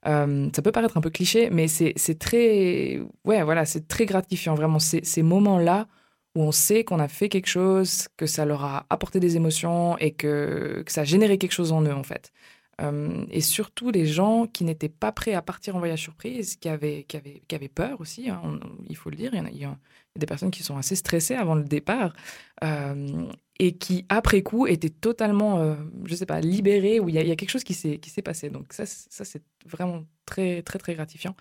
Ça 0.03 0.61
peut 0.63 0.71
paraître 0.71 0.97
un 0.97 1.01
peu 1.01 1.11
cliché, 1.11 1.49
mais 1.51 1.67
c'est 1.67 2.19
très, 2.19 2.99
ouais, 3.25 3.43
voilà, 3.43 3.65
c'est 3.65 3.87
très 3.87 4.05
gratifiant 4.05 4.55
vraiment. 4.55 4.79
Ces, 4.79 5.21
moments-là 5.21 5.87
où 6.35 6.41
on 6.43 6.51
sait 6.51 6.83
qu'on 6.83 6.99
a 6.99 7.07
fait 7.07 7.29
quelque 7.29 7.47
chose, 7.47 8.07
que 8.17 8.25
ça 8.25 8.45
leur 8.45 8.63
a 8.63 8.85
apporté 8.89 9.19
des 9.19 9.35
émotions 9.35 9.97
et 9.99 10.11
que 10.11 10.83
ça 10.87 11.01
a 11.01 11.03
généré 11.03 11.37
quelque 11.37 11.51
chose 11.51 11.71
en 11.71 11.81
eux 11.83 11.93
en 11.93 12.03
fait. 12.03 12.31
Euh, 12.81 13.25
et 13.29 13.41
surtout 13.41 13.91
les 13.91 14.05
gens 14.05 14.47
qui 14.47 14.63
n'étaient 14.63 14.89
pas 14.89 15.11
prêts 15.11 15.33
à 15.33 15.41
partir 15.41 15.75
en 15.75 15.79
voyage 15.79 16.01
surprise, 16.01 16.55
qui 16.55 16.69
avaient, 16.69 17.03
qui 17.03 17.17
avaient, 17.17 17.43
qui 17.47 17.55
avaient 17.55 17.67
peur 17.67 18.01
aussi, 18.01 18.29
hein, 18.29 18.59
il 18.89 18.95
faut 18.95 19.09
le 19.09 19.17
dire. 19.17 19.33
Il 19.33 19.57
y, 19.57 19.65
a, 19.65 19.77
des 20.15 20.25
personnes 20.25 20.51
qui 20.51 20.63
sont 20.63 20.77
assez 20.77 20.95
stressées 20.95 21.35
avant 21.35 21.55
le 21.55 21.63
départ 21.63 22.13
euh, 22.63 23.27
et 23.59 23.77
qui, 23.77 24.05
après 24.09 24.41
coup, 24.41 24.67
étaient 24.67 24.89
totalement, 24.89 25.59
euh, 25.59 25.75
je 26.05 26.15
sais 26.15 26.25
pas, 26.25 26.41
libérées, 26.41 26.99
où 26.99 27.09
il 27.09 27.15
y, 27.15 27.19
a- 27.19 27.35
quelque 27.35 27.49
chose 27.49 27.63
qui 27.63 27.73
s'est 27.73 28.21
passé. 28.23 28.49
Donc 28.49 28.73
ça, 28.73 28.85
ça 28.85 29.25
c'est 29.25 29.43
vraiment 29.65 30.03
très, 30.25 30.61
très, 30.63 30.79
très 30.79 30.95
gratifiant. 30.95 31.35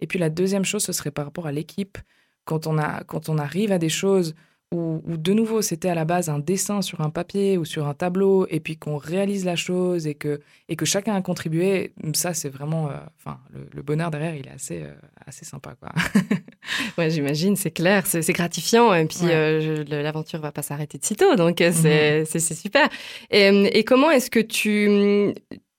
Et 0.00 0.06
puis 0.06 0.18
la 0.18 0.30
deuxième 0.30 0.64
chose, 0.64 0.84
ce 0.84 0.92
serait 0.92 1.10
par 1.10 1.26
rapport 1.26 1.46
à 1.46 1.52
l'équipe. 1.52 1.98
Quand 2.44 2.66
quand 3.06 3.28
on 3.28 3.38
arrive 3.38 3.72
à 3.72 3.78
des 3.78 3.90
choses 3.90 4.34
où, 4.70 5.00
où 5.06 5.16
de 5.16 5.32
nouveau, 5.32 5.62
c'était 5.62 5.88
à 5.88 5.94
la 5.94 6.04
base 6.04 6.28
un 6.28 6.38
dessin 6.38 6.82
sur 6.82 7.00
un 7.00 7.08
papier 7.10 7.56
ou 7.56 7.64
sur 7.64 7.86
un 7.86 7.94
tableau, 7.94 8.46
et 8.50 8.60
puis 8.60 8.76
qu'on 8.76 8.96
réalise 8.98 9.44
la 9.46 9.56
chose 9.56 10.06
et 10.06 10.14
que, 10.14 10.40
et 10.68 10.76
que 10.76 10.84
chacun 10.84 11.14
a 11.14 11.22
contribué, 11.22 11.94
ça, 12.14 12.34
c'est 12.34 12.50
vraiment... 12.50 12.90
euh, 12.90 12.94
Enfin, 13.16 13.40
le, 13.52 13.66
le 13.72 13.82
bonheur 13.82 14.10
derrière, 14.10 14.34
il 14.34 14.46
est 14.46 14.50
assez, 14.52 14.82
euh, 14.82 14.92
assez 15.26 15.44
sympa, 15.44 15.74
quoi. 15.80 15.90
Ouais, 16.98 17.08
j'imagine, 17.10 17.56
c'est 17.56 17.70
clair, 17.70 18.06
c'est 18.06 18.20
gratifiant. 18.32 18.92
Et 18.92 19.06
puis, 19.06 19.24
Ouais. 19.24 19.32
euh, 19.32 19.84
l'aventure 19.88 20.40
va 20.40 20.52
pas 20.52 20.62
s'arrêter 20.62 20.98
de 20.98 21.04
sitôt, 21.04 21.34
donc 21.34 21.60
euh, 21.62 21.72
c'est 21.72 22.24
c'est- 22.26 22.54
super. 22.54 22.88
Et, 23.30 23.46
et 23.78 23.84
comment 23.84 24.10
est-ce 24.10 24.30
que 24.30 24.40
tu, 24.40 25.34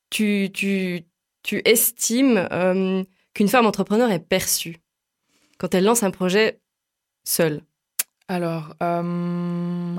tu, 0.09 0.49
tu, 0.51 1.01
tu 1.43 1.61
estimes 1.65 2.47
qu'une 3.35 3.47
femme 3.47 3.67
entrepreneur 3.67 4.09
est 4.11 4.19
perçue 4.19 4.77
quand 5.59 5.75
elle 5.75 5.83
lance 5.83 6.01
un 6.03 6.11
projet 6.11 6.59
seule? 7.23 7.61
Alors, 8.29 8.75
euh, 8.83 9.95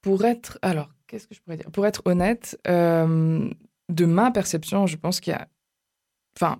pour 0.00 0.24
être, 0.24 0.58
alors, 0.62 0.88
qu'est-ce 1.06 1.28
que 1.28 1.34
je 1.34 1.40
pourrais 1.42 1.58
dire? 1.58 1.70
Pour 1.70 1.86
être 1.86 2.00
honnête, 2.06 2.58
euh, 2.66 3.48
de 3.90 4.04
ma 4.06 4.30
perception, 4.30 4.86
je 4.86 4.96
pense 4.96 5.20
qu'il 5.20 5.32
y 5.32 5.36
a, 5.36 5.46
enfin, 6.36 6.58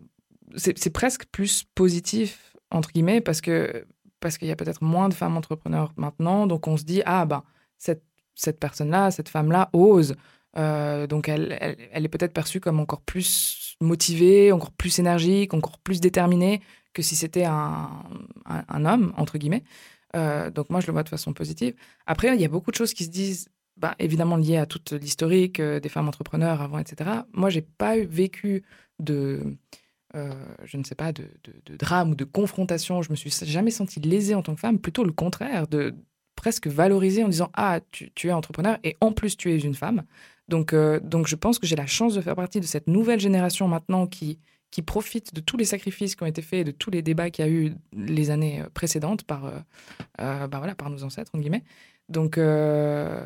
c'est 0.55 0.91
presque 0.91 1.25
plus 1.33 1.65
positif 1.75 2.55
entre 2.71 2.93
guillemets 2.93 3.21
parce 3.21 3.41
que 3.41 3.87
parce 4.21 4.39
qu'il 4.39 4.49
y 4.49 4.53
a 4.53 4.57
peut-être 4.57 4.83
moins 4.83 5.09
de 5.09 5.15
femmes 5.15 5.37
entrepreneurs 5.37 5.93
maintenant, 5.97 6.47
donc 6.47 6.69
on 6.69 6.77
se 6.77 6.85
dit 6.85 7.03
ah 7.05 7.27
ben 7.27 7.43
cette 7.79 8.05
cette 8.35 8.61
personne-là, 8.61 9.11
cette 9.11 9.29
femme-là 9.29 9.71
ose. 9.73 10.15
Euh, 10.57 11.07
donc 11.07 11.29
elle, 11.29 11.59
elle, 11.93 12.05
est 12.05 12.09
peut-être 12.09 12.33
perçue 12.33 12.61
comme 12.61 12.81
encore 12.81 13.01
plus 13.01 13.77
motivée, 13.81 14.53
encore 14.53 14.73
plus 14.73 14.99
énergique, 14.99 15.53
encore 15.53 15.79
plus 15.79 16.01
déterminée 16.01 16.63
que 16.93 17.03
si 17.03 17.17
c'était 17.17 17.45
un, 17.45 17.91
un 18.47 18.85
homme, 18.85 19.13
entre 19.17 19.37
guillemets. 19.39 19.65
Euh, 20.15 20.51
donc 20.51 20.71
moi, 20.71 20.81
je 20.81 20.87
le 20.87 20.93
vois 20.93 21.03
de 21.03 21.09
façon 21.09 21.33
positive. 21.33 21.75
Après, 22.07 22.35
il 22.35 22.41
y 22.41 22.45
a 22.45 22.49
beaucoup 22.49 22.71
de 22.71 22.77
choses 22.77 22.95
qui 22.95 23.05
se 23.05 23.11
disent, 23.11 23.49
bah, 23.77 23.95
évidemment 23.99 24.37
liées 24.37 24.57
à 24.57 24.67
toute 24.67 24.93
l'historique 24.93 25.61
euh, 25.61 25.81
des 25.81 25.89
femmes 25.89 26.09
entrepreneurs 26.09 26.63
avant, 26.63 26.79
etc. 26.79 27.11
Moi, 27.33 27.51
j'ai 27.51 27.63
pas 27.63 27.99
vécu 27.99 28.63
de, 28.99 29.57
euh, 30.15 30.33
je 30.65 30.77
ne 30.77 30.85
sais 30.85 30.95
pas, 30.95 31.13
de, 31.13 31.25
de, 31.45 31.55
de 31.65 31.77
drame 31.77 32.13
ou 32.13 32.15
de 32.15 32.25
confrontation. 32.25 33.03
Je 33.03 33.11
me 33.11 33.17
suis 33.17 33.31
jamais 33.31 33.71
sentie 33.71 34.01
lésée 34.01 34.35
en 34.35 34.43
tant 34.43 34.55
que 34.55 34.61
femme, 34.61 34.79
plutôt 34.79 35.05
le 35.05 35.13
contraire, 35.13 35.67
de 35.67 35.95
presque 36.37 36.67
valoriser 36.67 37.25
en 37.25 37.29
disant 37.29 37.51
ah 37.55 37.81
tu, 37.91 38.29
es 38.29 38.33
entrepreneur 38.33 38.79
et 38.85 38.97
en 39.01 39.13
plus 39.13 39.37
tu 39.37 39.53
es 39.53 39.59
une 39.59 39.75
femme. 39.75 40.05
Donc 40.49 40.75
donc 40.75 41.27
je 41.27 41.35
pense 41.35 41.59
que 41.59 41.67
j'ai 41.67 41.77
la 41.77 41.87
chance 41.87 42.15
de 42.15 42.21
faire 42.21 42.37
partie 42.37 42.61
de 42.61 42.67
cette 42.67 42.89
nouvelle 42.89 43.19
génération 43.19 43.69
maintenant 43.69 44.07
qui 44.07 44.39
qui 44.77 44.83
profite 44.83 45.33
de 45.33 45.41
tous 45.41 45.57
les 45.57 45.65
sacrifices 45.65 46.17
qui 46.17 46.23
ont 46.23 46.27
été 46.27 46.43
faits, 46.43 46.67
de 46.67 46.71
tous 46.71 46.91
les 46.91 47.01
débats 47.01 47.31
qu'il 47.31 47.47
y 47.47 47.49
a 47.49 47.51
eu 47.51 47.73
les 47.95 48.29
années 48.29 48.61
euh, 48.61 48.69
précédentes 48.75 49.25
par, 49.25 49.47
euh, 49.47 50.47
bah 50.47 50.59
voilà, 50.59 50.75
par 50.75 50.91
nos 50.91 51.03
ancêtres, 51.03 51.31
entre 51.33 51.41
guillemets. 51.41 51.65
Donc, 52.11 52.37
euh, 52.37 53.25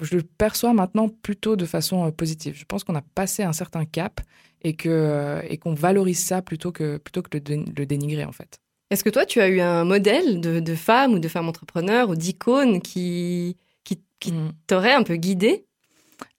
je 0.00 0.16
le 0.16 0.24
perçois 0.24 0.72
maintenant 0.72 1.08
plutôt 1.08 1.54
de 1.54 1.66
façon 1.66 2.10
positive. 2.10 2.56
Je 2.56 2.64
pense 2.64 2.82
qu'on 2.82 2.96
a 2.96 3.02
passé 3.14 3.44
un 3.44 3.52
certain 3.52 3.84
cap 3.84 4.20
et 4.62 4.74
que 4.74 5.40
et 5.48 5.56
qu'on 5.56 5.72
valorise 5.72 6.18
ça 6.18 6.42
plutôt 6.42 6.72
que 6.72 6.96
plutôt 6.96 7.22
que 7.22 7.30
le, 7.34 7.40
dé- 7.40 7.64
le 7.64 7.86
dénigrer 7.86 8.24
en 8.24 8.32
fait. 8.32 8.58
Est-ce 8.90 9.04
que 9.04 9.10
toi, 9.10 9.24
tu 9.24 9.40
as 9.40 9.48
eu 9.48 9.60
un 9.60 9.84
modèle 9.84 10.40
de, 10.40 10.58
de 10.58 10.74
femme 10.74 11.12
ou 11.12 11.20
de 11.20 11.28
femme 11.28 11.48
entrepreneur 11.48 12.10
ou 12.10 12.16
d'icône 12.16 12.80
qui, 12.80 13.56
qui, 13.84 14.02
qui 14.18 14.32
Mm. 14.32 14.50
t'aurait 14.66 14.94
un 14.94 15.04
peu 15.04 15.14
guidée? 15.14 15.64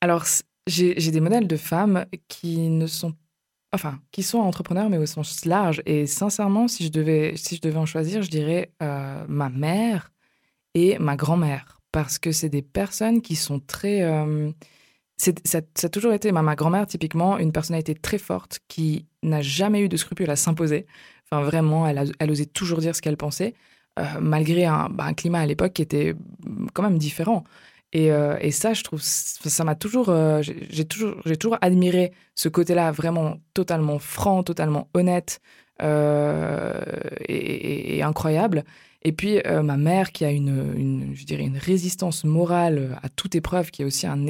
Alors, 0.02 0.26
j'ai 0.68 1.00
j'ai 1.00 1.12
des 1.12 1.22
modèles 1.22 1.48
de 1.48 1.56
femmes 1.56 2.06
qui 2.28 2.58
ne 2.70 2.88
sont 2.88 3.14
enfin 3.72 4.00
qui 4.12 4.24
sont 4.24 4.40
entrepreneurs 4.40 4.90
mais 4.90 4.98
au 4.98 5.06
sens 5.06 5.46
large. 5.46 5.82
Et 5.86 6.06
sincèrement, 6.08 6.68
si 6.68 6.86
je 6.86 6.92
devais 6.92 7.34
si 7.36 7.56
je 7.56 7.62
devais 7.62 7.78
en 7.78 7.86
choisir, 7.86 8.22
je 8.22 8.30
dirais 8.30 8.72
euh, 8.82 9.24
ma 9.28 9.50
mère 9.50 10.12
et 10.74 10.98
ma 11.00 11.16
grand-mère 11.16 11.80
parce 11.92 12.20
que 12.20 12.32
c'est 12.32 12.50
des 12.50 12.62
personnes 12.62 13.22
qui 13.22 13.36
sont 13.36 13.60
très 13.60 14.04
euh, 14.04 14.52
ça, 15.20 15.60
a 15.84 15.90
toujours 15.90 16.14
été 16.14 16.32
ma, 16.32 16.56
grand-mère 16.56 16.88
typiquement 16.88 17.38
une 17.38 17.52
personnalité 17.52 17.94
très 17.94 18.18
forte 18.18 18.60
qui 18.68 19.06
n'a 19.22 19.42
jamais 19.42 19.82
eu 19.82 19.90
de 19.90 19.98
scrupule 19.98 20.30
à 20.30 20.36
s'imposer. 20.36 20.86
Enfin 21.26 21.44
vraiment, 21.44 21.88
elle, 21.88 22.32
osait 22.32 22.46
toujours 22.46 22.80
dire 22.80 22.96
ce 22.96 23.02
qu'elle 23.02 23.18
pensait 23.18 23.54
euh, 24.00 24.04
malgré 24.22 24.66
un, 24.66 24.90
bah, 24.90 25.04
un 25.06 25.14
climat 25.14 25.40
à 25.40 25.46
l'époque 25.46 25.74
qui 25.74 25.82
était 25.82 26.14
mm, 26.46 26.68
quand 26.74 26.84
même 26.84 26.98
différent. 26.98 27.44
Et, 27.92 28.12
euh, 28.12 28.38
et 28.40 28.52
ça, 28.52 28.74
je 28.74 28.84
trouve, 28.84 29.02
ça 29.02 29.64
m'a 29.64 29.76
toujours, 29.76 30.10
euh, 30.10 30.42
j'ai 30.44 30.86
toujours, 30.86 31.16
j'ai 31.26 31.38
toujours 31.38 31.58
admiré 31.62 32.12
ce 32.36 32.48
côté-là 32.48 32.92
vraiment 32.92 33.38
totalement 33.54 33.98
franc, 33.98 34.44
totalement 34.44 34.90
honnête 34.94 35.42
euh, 35.82 36.80
et, 37.28 38.04
incroyable. 38.04 38.64
Et 39.02 39.14
puis 39.14 39.40
ma 39.64 39.78
mère 39.78 40.12
qui 40.12 40.26
a 40.26 40.30
une, 40.30 41.14
je 41.16 41.24
dirais, 41.24 41.46
une 41.46 41.58
résistance 41.58 42.26
morale 42.26 43.00
à 43.02 43.08
toute 43.08 43.34
épreuve, 43.34 43.72
qui 43.72 43.82
est 43.82 43.86
aussi 43.86 44.06
un, 44.06 44.26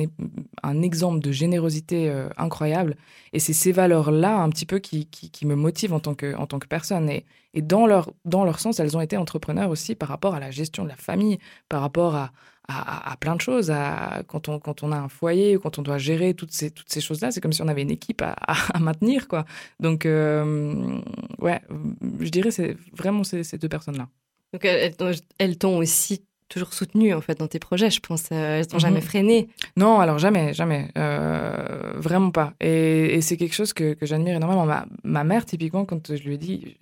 un 0.61 0.81
exemple 0.83 1.21
de 1.21 1.31
générosité 1.31 2.13
incroyable. 2.37 2.95
Et 3.33 3.39
c'est 3.39 3.53
ces 3.53 3.71
valeurs-là 3.71 4.37
un 4.37 4.47
petit 4.49 4.67
peu 4.67 4.77
qui, 4.77 5.07
qui, 5.07 5.45
me 5.47 5.55
motivent 5.55 5.93
en 5.93 5.99
tant 5.99 6.13
que, 6.13 6.35
en 6.35 6.45
tant 6.45 6.59
que 6.59 6.67
personne. 6.67 7.09
Et, 7.09 7.25
et 7.55 7.63
dans, 7.63 7.87
leur, 7.87 8.13
dans 8.25 8.45
leur 8.45 8.59
sens, 8.59 8.79
elles 8.79 8.95
ont 8.95 9.01
été 9.01 9.17
entrepreneurs 9.17 9.71
aussi 9.71 9.95
par 9.95 10.07
rapport 10.07 10.35
à 10.35 10.39
la 10.39 10.51
gestion 10.51 10.83
de 10.83 10.89
la 10.89 10.95
famille, 10.95 11.39
par 11.67 11.81
rapport 11.81 12.15
à, 12.15 12.31
à, 12.69 13.11
à 13.11 13.17
plein 13.17 13.35
de 13.35 13.41
choses. 13.41 13.71
À, 13.71 14.23
quand, 14.27 14.47
on, 14.47 14.59
quand 14.59 14.83
on 14.83 14.91
a 14.91 14.97
un 14.97 15.09
foyer 15.09 15.57
quand 15.61 15.79
on 15.79 15.81
doit 15.81 15.97
gérer 15.97 16.33
toutes 16.33 16.53
ces, 16.53 16.71
toutes 16.71 16.89
ces 16.89 17.01
choses-là, 17.01 17.31
c'est 17.31 17.41
comme 17.41 17.53
si 17.53 17.61
on 17.61 17.67
avait 17.67 17.81
une 17.81 17.91
équipe 17.91 18.21
à, 18.21 18.35
à 18.73 18.79
maintenir. 18.79 19.27
quoi. 19.27 19.45
Donc, 19.79 20.05
euh, 20.05 20.99
ouais, 21.39 21.61
je 22.19 22.29
dirais 22.29 22.51
c'est 22.51 22.77
vraiment 22.93 23.23
ces, 23.23 23.43
ces 23.43 23.57
deux 23.57 23.69
personnes-là. 23.69 24.07
Donc 24.53 24.65
elles, 24.65 24.93
elles 25.37 25.57
t'ont 25.57 25.77
aussi 25.77 26.23
toujours 26.47 26.73
soutenu 26.73 27.13
en 27.13 27.21
fait 27.21 27.37
dans 27.37 27.47
tes 27.47 27.59
projets, 27.59 27.91
je 27.91 27.99
pense. 27.99 28.31
Elles 28.31 28.65
t'ont 28.65 28.79
jamais 28.79 29.01
freiné. 29.01 29.49
Non, 29.77 29.99
alors 29.99 30.17
jamais, 30.17 30.53
jamais, 30.53 30.89
euh, 30.97 31.93
vraiment 31.95 32.31
pas. 32.31 32.53
Et, 32.59 33.15
et 33.15 33.21
c'est 33.21 33.37
quelque 33.37 33.53
chose 33.53 33.73
que, 33.73 33.93
que 33.93 34.05
j'admire 34.07 34.35
énormément. 34.35 34.65
Ma, 34.65 34.85
ma, 35.03 35.23
mère, 35.23 35.45
typiquement, 35.45 35.85
quand 35.85 36.15
je 36.15 36.23
lui 36.23 36.33
ai 36.33 36.37
dit, 36.37 36.77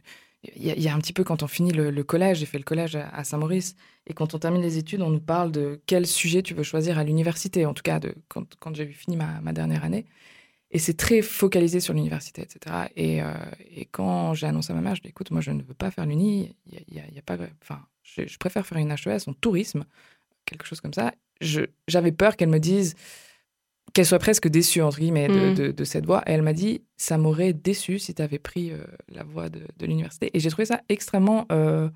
il 0.56 0.64
y, 0.66 0.82
y, 0.84 0.88
a 0.88 0.96
un 0.96 1.00
petit 1.00 1.12
peu 1.12 1.26
quand 1.26 1.44
on 1.44 1.48
finit 1.48 1.72
le, 1.74 1.92
le 1.92 2.04
collège, 2.04 2.40
j'ai 2.40 2.46
fait 2.46 2.58
le 2.58 2.64
collège 2.64 2.96
à, 2.96 3.10
à 3.10 3.26
Saint-Maurice, 3.26 3.76
et 4.08 4.14
quand 4.14 4.34
on 4.34 4.40
termine 4.40 4.62
les 4.62 4.78
études, 4.78 5.02
on 5.02 5.10
nous 5.10 5.20
parle 5.20 5.52
de 5.52 5.82
quel 5.86 6.08
sujet 6.08 6.42
tu 6.42 6.54
veux 6.54 6.64
choisir 6.64 6.98
à 6.98 7.04
l'université. 7.04 7.66
En 7.66 7.74
tout 7.74 7.84
cas, 7.84 8.00
de, 8.00 8.16
quand, 8.30 8.56
quand 8.58 8.74
j'ai 8.74 8.88
fini 8.88 9.18
ma, 9.18 9.42
ma 9.42 9.52
dernière 9.52 9.84
année. 9.84 10.06
Et 10.72 10.80
c'est 10.80 10.96
très 10.96 11.22
focalisé 11.22 11.82
sur 11.82 11.94
l'université, 11.94 12.42
etc. 12.42 12.88
Et, 12.96 13.22
euh, 13.22 13.34
et 13.70 13.86
quand 13.86 14.34
j'ai 14.34 14.48
annoncé 14.48 14.72
à 14.72 14.76
ma 14.76 14.82
mère, 14.82 14.96
je 14.96 15.02
lui 15.02 15.08
ai 15.08 15.10
dit, 15.10 15.12
écoute, 15.12 15.32
moi, 15.32 15.42
je 15.42 15.52
ne 15.52 15.62
veux 15.62 15.74
pas 15.74 15.92
faire 15.92 16.06
l'uni. 16.06 16.56
Y 16.66 16.78
a, 16.78 16.80
y 16.88 17.00
a, 17.00 17.08
y 17.16 17.20
a 17.20 17.22
pas, 17.22 17.38
enfin, 17.62 17.82
je, 18.04 18.26
je, 18.26 18.38
préfère 18.38 18.66
faire 18.66 18.78
une 18.78 18.92
HES 18.92 19.28
en 19.28 19.34
tourisme, 19.34 19.86
quelque 20.46 20.66
chose 20.66 20.80
comme 20.80 20.94
ça. 20.94 21.14
J'avais 21.88 22.12
peur 22.14 22.38
qu'elle 22.38 22.50
me 22.50 22.60
dise, 22.60 22.96
qu'elle 23.94 24.06
soit 24.06 24.20
presque 24.20 24.48
déçue, 24.48 24.82
entre 24.82 25.00
guillemets, 25.00 25.28
de, 25.28 25.52
mmh. 25.52 25.54
de, 25.54 25.72
de 25.72 25.84
cette 25.84 26.06
voie. 26.06 26.24
Et 26.28 26.32
elle 26.32 26.44
m'a 26.44 26.54
dit, 26.54 26.82
ça 26.96 27.18
m'aurait 27.18 27.54
déçu 27.54 28.00
si 28.00 28.14
tu 28.14 28.22
avais 28.22 28.40
pris 28.40 28.72
euh, 28.72 28.84
la 29.10 29.24
voie 29.24 29.50
de, 29.50 29.62
de 29.78 29.86
l'université. 29.86 30.32
Et 30.34 30.40
j'ai 30.40 30.50
trouvé 30.50 30.66
ça 30.66 30.82
extrêmement 30.88 31.46
euh, 31.52 31.90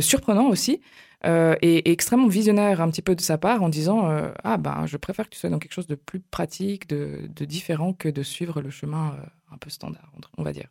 surprenant 0.00 0.48
aussi. 0.48 0.80
Euh, 1.26 1.54
et, 1.60 1.76
et, 1.76 1.90
extrêmement 1.92 2.28
visionnaire 2.28 2.80
un 2.80 2.90
petit 2.90 3.02
peu 3.02 3.14
de 3.14 3.20
sa 3.20 3.36
part 3.36 3.62
en 3.62 3.68
disant 3.68 4.08
euh, 4.08 4.30
ah 4.42 4.56
ben 4.56 4.86
je 4.86 4.96
préfère 4.96 5.26
que 5.26 5.34
tu 5.34 5.38
sois 5.38 5.50
dans 5.50 5.58
quelque 5.58 5.74
chose 5.74 5.86
de 5.86 5.94
plus 5.94 6.20
pratique, 6.20 6.88
de, 6.88 7.28
de 7.28 7.44
différent 7.44 7.92
que 7.92 8.08
de 8.08 8.22
suivre 8.22 8.62
le 8.62 8.70
chemin 8.70 9.14
euh, 9.18 9.54
un 9.54 9.58
peu 9.58 9.68
standard, 9.68 10.10
on 10.38 10.42
va 10.42 10.52
dire. 10.52 10.68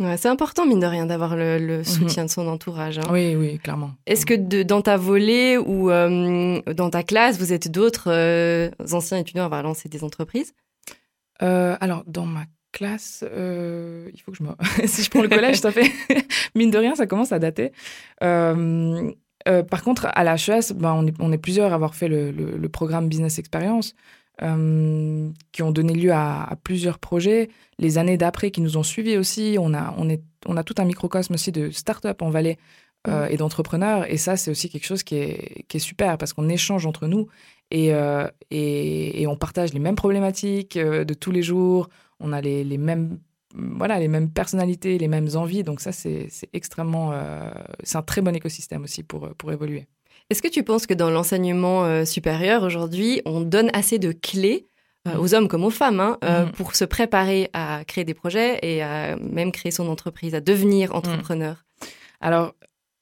Ouais, 0.00 0.16
c'est 0.16 0.28
important, 0.28 0.64
mine 0.64 0.78
de 0.78 0.86
rien, 0.86 1.06
d'avoir 1.06 1.34
le, 1.34 1.58
le, 1.58 1.82
soutien 1.82 2.22
mmh. 2.22 2.26
de 2.26 2.30
son 2.30 2.46
entourage. 2.46 2.98
Hein. 2.98 3.08
Oui, 3.10 3.34
oui, 3.34 3.58
clairement. 3.58 3.90
Est-ce 4.06 4.26
que 4.26 4.34
de, 4.34 4.62
dans 4.62 4.80
ta 4.80 4.96
volée 4.96 5.56
ou 5.58 5.90
euh, 5.90 6.62
dans 6.72 6.88
ta 6.88 7.02
classe, 7.02 7.36
vous 7.38 7.52
êtes 7.52 7.68
d'autres 7.68 8.08
euh, 8.12 8.70
anciens 8.92 9.18
étudiants 9.18 9.42
à 9.42 9.46
avoir 9.46 9.64
lancé 9.64 9.88
des 9.88 10.04
entreprises? 10.04 10.54
Euh, 11.42 11.76
Alors, 11.80 12.04
dans 12.06 12.26
ma 12.26 12.44
classe, 12.70 13.24
il 13.24 14.20
faut 14.22 14.30
que 14.30 14.38
je 14.38 14.44
me... 14.44 14.50
si 14.86 15.02
je 15.02 15.10
prends 15.10 15.22
le 15.22 15.28
collège, 15.28 15.56
ça 15.56 15.72
fait... 15.72 15.90
mine 16.54 16.70
de 16.70 16.78
rien, 16.78 16.94
ça 16.94 17.08
commence 17.08 17.32
à 17.32 17.40
dater. 17.40 17.72
Euh, 19.48 19.62
par 19.62 19.82
contre, 19.82 20.08
à 20.12 20.24
la 20.24 20.34
HES, 20.34 20.74
ben, 20.74 20.92
on, 20.92 21.06
est, 21.06 21.14
on, 21.20 21.32
est, 21.32 21.38
plusieurs 21.38 21.72
à 21.72 21.74
avoir 21.74 21.94
fait 21.94 22.08
le, 22.08 22.30
le, 22.30 22.56
le 22.56 22.68
programme 22.68 23.08
Business 23.08 23.38
Experience, 23.38 23.94
euh, 24.42 25.30
qui 25.52 25.62
ont 25.62 25.70
donné 25.70 25.94
lieu 25.94 26.12
à, 26.12 26.44
à, 26.44 26.56
plusieurs 26.56 26.98
projets. 26.98 27.48
Les 27.78 27.98
années 27.98 28.16
d'après 28.16 28.50
qui 28.50 28.60
nous 28.60 28.76
ont 28.76 28.82
suivis 28.82 29.16
aussi, 29.16 29.56
on 29.58 29.74
a, 29.74 29.94
on 29.96 30.08
est, 30.08 30.22
on 30.46 30.56
a 30.56 30.64
tout 30.64 30.74
un 30.78 30.84
microcosme 30.84 31.34
aussi 31.34 31.52
de 31.52 31.70
start-up 31.70 32.22
en 32.22 32.30
Valais 32.30 32.58
euh, 33.06 33.26
mmh. 33.26 33.32
et 33.32 33.36
d'entrepreneurs. 33.36 34.10
Et 34.10 34.16
ça, 34.16 34.36
c'est 34.36 34.50
aussi 34.50 34.68
quelque 34.68 34.86
chose 34.86 35.02
qui 35.02 35.16
est, 35.16 35.64
qui 35.68 35.78
est 35.78 35.80
super 35.80 36.18
parce 36.18 36.32
qu'on 36.32 36.48
échange 36.48 36.84
entre 36.86 37.06
nous 37.06 37.28
et, 37.70 37.92
et, 38.50 39.22
et, 39.22 39.26
on 39.26 39.36
partage 39.36 39.74
les 39.74 39.78
mêmes 39.78 39.94
problématiques 39.94 40.78
de 40.78 41.14
tous 41.14 41.30
les 41.30 41.42
jours. 41.42 41.90
On 42.18 42.32
a 42.32 42.40
les, 42.40 42.64
les 42.64 42.78
mêmes 42.78 43.18
voilà, 43.54 43.98
les 43.98 44.08
mêmes 44.08 44.30
personnalités, 44.30 44.98
les 44.98 45.08
mêmes 45.08 45.28
envies. 45.34 45.62
Donc 45.62 45.80
ça, 45.80 45.92
c'est 45.92 46.28
extrêmement... 46.52 47.10
Euh, 47.12 47.50
c'est 47.82 47.98
un 47.98 48.02
très 48.02 48.20
bon 48.20 48.34
écosystème 48.34 48.84
aussi 48.84 49.02
pour, 49.02 49.28
pour 49.36 49.52
évoluer. 49.52 49.86
Est-ce 50.30 50.42
que 50.42 50.48
tu 50.48 50.62
penses 50.62 50.86
que 50.86 50.92
dans 50.92 51.10
l'enseignement 51.10 51.84
euh, 51.86 52.04
supérieur, 52.04 52.62
aujourd'hui, 52.62 53.22
on 53.24 53.40
donne 53.40 53.70
assez 53.72 53.98
de 53.98 54.12
clés 54.12 54.66
euh, 55.06 55.16
aux 55.16 55.34
hommes 55.34 55.48
comme 55.48 55.64
aux 55.64 55.70
femmes 55.70 56.00
hein, 56.00 56.18
euh, 56.22 56.44
mmh. 56.44 56.52
pour 56.52 56.76
se 56.76 56.84
préparer 56.84 57.48
à 57.54 57.82
créer 57.86 58.04
des 58.04 58.12
projets 58.12 58.58
et 58.62 58.82
à 58.82 59.16
même 59.16 59.52
créer 59.52 59.72
son 59.72 59.88
entreprise, 59.88 60.34
à 60.34 60.40
devenir 60.40 60.94
entrepreneur? 60.94 61.54
Mmh. 61.54 61.86
Alors, 62.20 62.54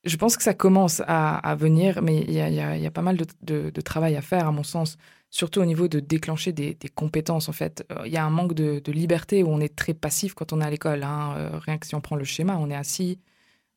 je 0.05 0.17
pense 0.17 0.37
que 0.37 0.45
ça 0.45 0.55
commence 0.55 1.03
à, 1.09 1.39
à 1.39 1.57
venir, 1.57 2.01
mais 2.01 2.19
il 2.19 2.33
y 2.33 2.41
a, 2.41 2.49
y, 2.49 2.61
a, 2.61 2.77
y 2.77 2.87
a, 2.87 2.91
pas 2.93 3.03
mal 3.03 3.17
de, 3.17 3.27
de, 3.43 3.71
de, 3.71 3.81
travail 3.81 4.15
à 4.15 4.23
faire, 4.23 4.47
à 4.47 4.53
mon 4.53 4.63
sens, 4.63 4.97
surtout 5.31 5.61
au 5.61 5.65
niveau 5.65 5.89
de 5.89 6.01
déclencher 6.01 6.53
des, 6.53 6.77
compétences. 6.95 7.49
En 7.49 7.53
fait, 7.53 7.87
il 8.05 8.13
y 8.13 8.17
a 8.17 8.25
un 8.25 8.31
manque 8.31 8.55
de, 8.55 8.81
liberté 8.91 9.43
où 9.43 9.49
on 9.49 9.61
est 9.61 9.75
très 9.75 9.95
passif 9.95 10.35
quand 10.35 10.53
on 10.53 10.61
est 10.61 10.65
à 10.65 10.71
l'école. 10.71 11.03
Hein. 11.03 11.35
Euh, 11.37 11.59
rien 11.59 11.79
que 11.79 11.87
si 11.87 11.95
on 11.95 12.01
prend 12.01 12.17
le 12.17 12.25
schéma, 12.25 12.57
on 12.59 12.71
est 12.71 12.75
assis 12.77 13.19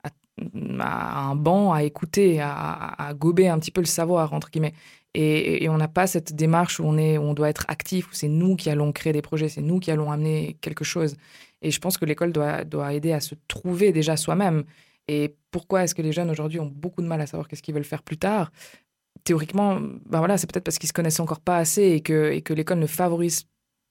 à, 0.03 1.29
un 1.29 1.35
banc, 1.35 1.73
à 1.73 1.83
écouter, 1.83 2.39
à, 2.39 2.51
à, 2.97 3.13
gober 3.13 3.49
un 3.49 3.59
petit 3.59 3.71
peu 3.71 3.81
le 3.81 3.87
savoir, 3.87 4.33
entre 4.33 4.49
guillemets. 4.49 4.73
Et, 5.15 5.63
et 5.63 5.69
on 5.69 5.77
n'a 5.77 5.87
pas 5.87 6.07
cette 6.07 6.35
démarche 6.35 6.79
où 6.79 6.83
on, 6.85 6.97
est, 6.97 7.17
où 7.17 7.23
on 7.23 7.33
doit 7.33 7.49
être 7.49 7.65
actif, 7.67 8.09
où 8.09 8.13
c'est 8.13 8.27
nous 8.27 8.55
qui 8.55 8.69
allons 8.69 8.91
créer 8.91 9.11
des 9.11 9.23
projets, 9.23 9.49
c'est 9.49 9.61
nous 9.61 9.79
qui 9.79 9.91
allons 9.91 10.11
amener 10.11 10.57
quelque 10.61 10.83
chose. 10.83 11.15
Et 11.61 11.71
je 11.71 11.79
pense 11.79 11.97
que 11.97 12.05
l'école 12.05 12.31
doit, 12.31 12.63
doit 12.63 12.93
aider 12.93 13.11
à 13.11 13.19
se 13.19 13.35
trouver 13.47 13.91
déjà 13.91 14.15
soi-même. 14.17 14.63
Et 15.07 15.35
pourquoi 15.51 15.83
est-ce 15.83 15.95
que 15.95 16.03
les 16.03 16.11
jeunes 16.11 16.29
aujourd'hui 16.29 16.59
ont 16.59 16.71
beaucoup 16.73 17.01
de 17.01 17.07
mal 17.07 17.19
à 17.19 17.25
savoir 17.25 17.47
qu'est-ce 17.47 17.63
qu'ils 17.63 17.73
veulent 17.73 17.83
faire 17.83 18.03
plus 18.03 18.17
tard? 18.17 18.51
Théoriquement, 19.23 19.79
ben 19.79 20.19
voilà, 20.19 20.37
c'est 20.37 20.51
peut-être 20.51 20.63
parce 20.63 20.77
qu'ils 20.77 20.87
se 20.87 20.93
connaissent 20.93 21.19
encore 21.19 21.41
pas 21.41 21.57
assez 21.57 21.83
et 21.83 22.01
que, 22.01 22.31
et 22.31 22.41
que 22.41 22.53
l'école 22.53 22.79
ne 22.79 22.87
favorise 22.87 23.45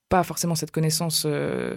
pas 0.09 0.23
forcément 0.23 0.55
cette 0.55 0.71
connaissance 0.71 1.25
euh, 1.27 1.75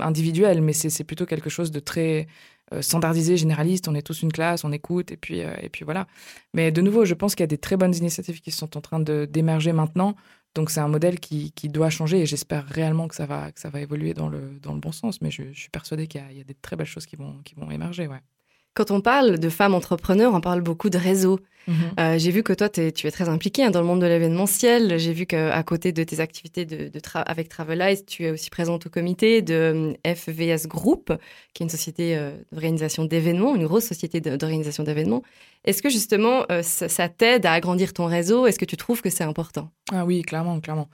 individuelle, 0.00 0.60
mais 0.60 0.72
c'est 0.72 1.04
plutôt 1.04 1.26
quelque 1.26 1.50
chose 1.50 1.70
de 1.70 1.80
très 1.80 2.26
euh, 2.72 2.82
standardisé, 2.82 3.36
généraliste. 3.36 3.88
On 3.88 3.94
est 3.94 4.02
tous 4.02 4.22
une 4.22 4.32
classe, 4.32 4.64
on 4.64 4.72
écoute, 4.72 5.12
et 5.12 5.16
puis, 5.16 5.42
euh, 5.42 5.54
et 5.60 5.68
puis 5.68 5.84
voilà. 5.84 6.06
Mais 6.54 6.70
de 6.70 6.80
nouveau, 6.80 7.04
je 7.04 7.14
pense 7.14 7.34
qu'il 7.34 7.42
y 7.42 7.44
a 7.44 7.48
des 7.48 7.58
très 7.58 7.76
bonnes 7.76 7.94
initiatives 7.94 8.40
qui 8.40 8.50
sont 8.50 8.76
en 8.76 8.80
train 8.80 9.00
d'émerger 9.00 9.72
maintenant. 9.72 10.14
Donc 10.54 10.70
c'est 10.70 10.80
un 10.80 10.88
modèle 10.88 11.18
qui, 11.18 11.52
qui, 11.52 11.70
doit 11.70 11.88
changer 11.88 12.20
et 12.20 12.26
j'espère 12.26 12.66
réellement 12.66 13.08
que 13.08 13.14
ça 13.14 13.24
va, 13.24 13.50
que 13.52 13.58
ça 13.60 13.70
va 13.70 13.80
évoluer 13.80 14.12
dans 14.12 14.28
le, 14.28 14.58
dans 14.60 14.74
le 14.74 14.80
bon 14.80 14.92
sens. 14.92 15.22
Mais 15.22 15.30
je, 15.30 15.44
suis 15.52 15.70
persuadée 15.70 16.06
qu'il 16.06 16.22
y, 16.30 16.36
y, 16.36 16.40
a 16.42 16.44
des 16.44 16.54
très 16.54 16.76
belles 16.76 16.86
choses 16.86 17.06
qui 17.06 17.16
vont, 17.16 17.40
qui 17.42 17.54
vont 17.54 17.70
émerger. 17.70 18.06
Ouais. 18.06 18.20
Quand 18.74 18.90
on 18.90 19.00
parle 19.00 19.38
de 19.38 19.48
femmes 19.48 19.74
entrepreneurs, 19.74 20.34
on 20.34 20.40
parle 20.40 20.62
beaucoup 20.62 20.88
de 20.88 20.98
réseaux. 20.98 21.38
Mmh. 21.68 21.72
Euh, 22.00 22.18
j'ai 22.18 22.30
vu 22.30 22.42
que 22.42 22.52
toi, 22.52 22.68
es, 22.76 22.90
tu 22.90 23.06
es 23.06 23.10
très 23.10 23.28
impliquée 23.28 23.64
hein, 23.64 23.70
dans 23.70 23.80
le 23.80 23.86
monde 23.86 24.00
de 24.00 24.06
l'événementiel. 24.06 24.98
J'ai 24.98 25.12
vu 25.12 25.26
qu'à 25.26 25.62
côté 25.62 25.92
de 25.92 26.02
tes 26.02 26.20
activités 26.20 26.64
de, 26.64 26.88
de 26.88 27.00
tra 27.00 27.20
avec 27.20 27.48
Travelize, 27.48 28.04
tu 28.06 28.24
es 28.24 28.30
aussi 28.30 28.50
présente 28.50 28.86
au 28.86 28.90
comité 28.90 29.42
de 29.42 29.94
euh, 30.06 30.14
FVS 30.14 30.66
Group, 30.66 31.12
qui 31.54 31.62
est 31.62 31.66
une 31.66 31.70
société 31.70 32.16
euh, 32.16 32.32
d'organisation 32.50 33.04
d'événements, 33.04 33.54
une 33.54 33.66
grosse 33.66 33.84
société 33.84 34.20
d'organisation 34.20 34.84
d'événements. 34.84 35.22
Est-ce 35.64 35.82
que 35.82 35.90
justement, 35.90 36.46
euh, 36.50 36.62
ça, 36.62 36.88
ça 36.88 37.08
t'aide 37.08 37.46
à 37.46 37.52
agrandir 37.52 37.92
ton 37.92 38.06
réseau? 38.06 38.46
Est-ce 38.46 38.58
que 38.58 38.64
tu 38.64 38.76
trouves 38.76 39.02
que 39.02 39.10
c'est 39.10 39.24
important? 39.24 39.70
Ah 39.92 40.04
oui, 40.04 40.22
clairement, 40.22 40.60
clairement. 40.60 40.88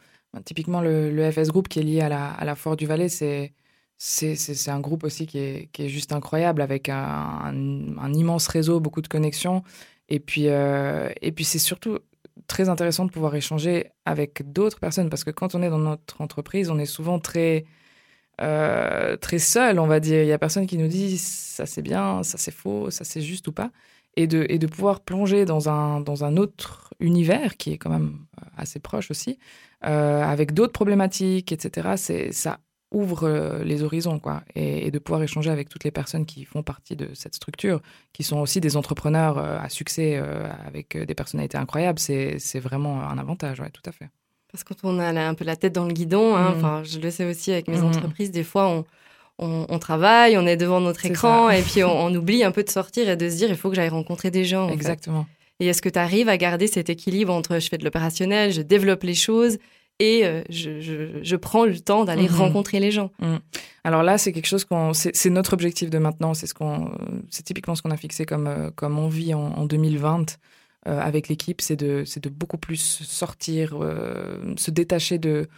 Typiquement, 0.45 0.83
le, 0.83 1.11
le, 1.11 1.31
FS 1.31 1.49
Group 1.49 1.69
qui 1.69 1.79
est 1.79 1.85
lié 1.85 2.01
à 2.01 2.11
la, 2.11 2.27
à 2.27 2.45
la 2.45 2.55
Fort 2.55 2.77
du 2.77 2.87
Valais, 2.87 3.09
c'est 3.09 3.53
c'est 3.98 4.68
un 4.68 4.80
groupe 4.80 5.02
aussi 5.04 5.26
qui 5.26 5.38
est, 5.38 5.68
qui 5.72 5.84
est 5.84 5.88
juste 5.88 6.12
incroyable 6.12 6.62
avec 6.62 6.88
un, 6.88 7.52
un, 7.98 8.14
immense 8.14 8.46
réseau, 8.46 8.78
beaucoup 8.80 9.02
de 9.02 9.08
connexions. 9.08 9.64
Et 10.08 10.20
puis, 10.20 10.48
euh, 10.48 11.11
et 11.20 11.32
puis 11.32 11.44
c'est 11.44 11.58
surtout 11.58 11.98
très 12.46 12.68
intéressant 12.68 13.04
de 13.06 13.11
pouvoir 13.11 13.34
échanger 13.34 13.90
avec 14.04 14.52
d'autres 14.52 14.78
personnes 14.78 15.11
parce 15.11 15.24
que 15.24 15.30
quand 15.32 15.54
on 15.56 15.62
est 15.62 15.70
dans 15.70 15.78
notre 15.78 16.20
entreprise, 16.20 16.70
on 16.70 16.78
est 16.78 16.87
souvent 16.87 17.18
très, 17.18 17.64
euh, 18.40 19.16
très 19.16 19.38
seul, 19.40 19.80
on 19.80 19.87
va 19.88 20.00
dire. 20.00 20.22
Il 20.22 20.28
y 20.28 20.32
a 20.32 20.38
personne 20.38 20.66
qui 20.66 20.78
nous 20.78 20.88
dit 20.88 21.18
ça 21.18 21.66
c'est 21.66 21.82
bien, 21.82 22.22
ça 22.22 22.38
c'est 22.38 22.52
faux, 22.52 22.90
ça 22.90 23.04
c'est 23.04 23.20
juste 23.22 23.48
ou 23.48 23.52
pas. 23.52 23.70
Et 24.16 24.26
de, 24.26 24.46
et 24.48 24.58
de 24.58 24.66
pouvoir 24.66 25.00
plonger 25.00 25.44
dans 25.44 25.68
un, 25.68 26.00
dans 26.00 26.24
un 26.24 26.37
autre 26.37 26.94
univers 27.00 27.56
qui 27.56 27.72
est 27.72 27.78
quand 27.78 27.90
même 27.90 28.26
assez 28.56 28.80
proche 28.80 29.11
aussi, 29.11 29.38
euh, 29.84 30.22
avec 30.22 30.54
d'autres 30.54 30.72
problématiques, 30.72 31.52
etc. 31.52 32.30
Ça 32.32 32.58
ouvre 32.90 33.24
euh, 33.24 33.64
les 33.64 33.83
horizons 33.83 34.18
quoi 34.18 34.42
et, 34.55 34.87
et, 34.87 34.90
de 34.90 34.98
pouvoir 34.98 35.22
échanger 35.22 35.51
avec 35.51 35.68
toutes 35.68 35.85
les 35.85 35.90
personnes 35.90 36.24
qui 36.24 36.44
font 36.44 36.62
partie 36.62 36.96
de 36.96 37.11
cette 37.14 37.35
structure 37.35 37.81
qui 38.12 38.22
sont 38.22 38.38
aussi 38.38 38.61
des 38.61 38.77
entrepreneurs 38.77 39.38
euh, 39.38 39.59
à 39.59 39.68
succès 39.68 40.16
euh, 40.16 40.48
avec 40.66 40.96
des 40.96 41.14
personnalités 41.14 41.59
incroyables 41.59 41.98
c'est 41.98 42.61
vraiment 42.61 43.03
un 43.03 43.18
avantage 43.18 43.61
ouais 43.61 43.70
tout 43.70 43.83
à 43.85 43.92
fait 43.92 44.09
parce 44.51 44.64
que 44.64 44.72
quand 44.72 44.88
on 44.88 44.98
a 44.98 45.20
un 45.20 45.35
peu 45.35 45.44
la 45.44 45.57
tête 45.57 45.74
dans 45.74 45.85
le 45.85 45.92
guidon 45.92 46.35
hein, 46.35 46.51
mmh. 46.51 46.57
enfin 46.57 46.83
je 46.85 46.98
le 46.98 47.11
sais 47.11 47.27
aussi 47.27 47.53
avec 47.53 47.68
mes 47.68 47.79
mmh. 47.79 47.85
entreprises 47.85 48.31
des 48.31 48.44
fois 48.44 48.68
on 48.68 48.85
on, 49.40 49.66
on, 49.68 49.79
travaille, 49.79 50.37
on 50.37 50.48
est 50.48 50.57
devant 50.57 50.81
notre 50.81 51.07
écran 51.07 51.48
et 51.48 51.62
puis 51.62 51.85
on, 51.85 52.07
on, 52.07 52.12
oublie 52.12 52.42
un 52.42 52.51
peu 52.51 52.64
de 52.64 52.70
sortir 52.70 53.09
et 53.09 53.16
de 53.16 53.31
se 53.31 53.37
dire 53.37 53.48
il 53.48 53.55
faut 53.55 53.68
que 53.70 53.77
j'aille 53.77 53.88
rencontrer 53.88 54.33
des 54.33 54.44
gens. 54.44 54.68
Exactement. 54.68 55.29
Fait. 55.59 55.64
Et 55.64 55.68
est-ce 55.68 55.83
que 55.83 55.88
tu 55.88 55.98
arrives 55.98 56.29
à 56.29 56.37
garder 56.37 56.66
cet 56.66 56.90
équilibre 56.90 57.33
entre 57.33 57.59
je 57.59 57.68
fais 57.68 57.79
de 57.79 57.85
l'opérationnel, 57.85 58.53
je 58.53 58.62
développe 58.62 59.05
les 59.05 59.14
choses 59.14 59.59
et 59.98 60.24
euh, 60.24 60.42
je, 60.48 60.80
je, 60.80 61.22
je, 61.22 61.37
prends 61.37 61.64
le 61.64 61.78
temps 61.78 62.04
d'aller 62.04 62.28
Mhm. 62.28 62.37
rencontrer 62.37 62.78
les 62.80 62.90
gens. 62.90 63.11
Mm. 63.20 63.37
Alors 63.84 64.02
là, 64.02 64.18
c'est 64.18 64.32
quelque 64.32 64.46
chose 64.46 64.64
qu'on, 64.64 64.92
c'est 64.92 65.30
notre 65.30 65.54
objectif 65.54 65.90
de 65.90 65.98
maintenant. 65.98 66.34
C'est 66.34 66.46
ce 66.46 66.54
qu'on, 66.54 66.90
c'est 67.30 67.42
typiquement 67.42 67.74
ce 67.74 67.82
qu'on 67.82 67.90
a 67.90 67.96
fixé 67.96 68.24
comme 68.26 68.46
euh, 68.46 68.70
comme 68.74 68.98
envie 68.98 69.34
en, 69.34 69.40
en 69.40 69.64
2020 69.64 70.38
euh, 70.87 71.00
avec 71.00 71.28
l'équipe, 71.28 71.61
c'est 71.61 71.76
de 71.76 72.04
c'est 72.06 72.22
de 72.22 72.28
beaucoup 72.28 72.58
plus 72.58 72.76
sortir, 73.04 73.76
euh, 73.82 74.54
se 74.56 74.70
détacher 74.70 75.18
de 75.18 75.48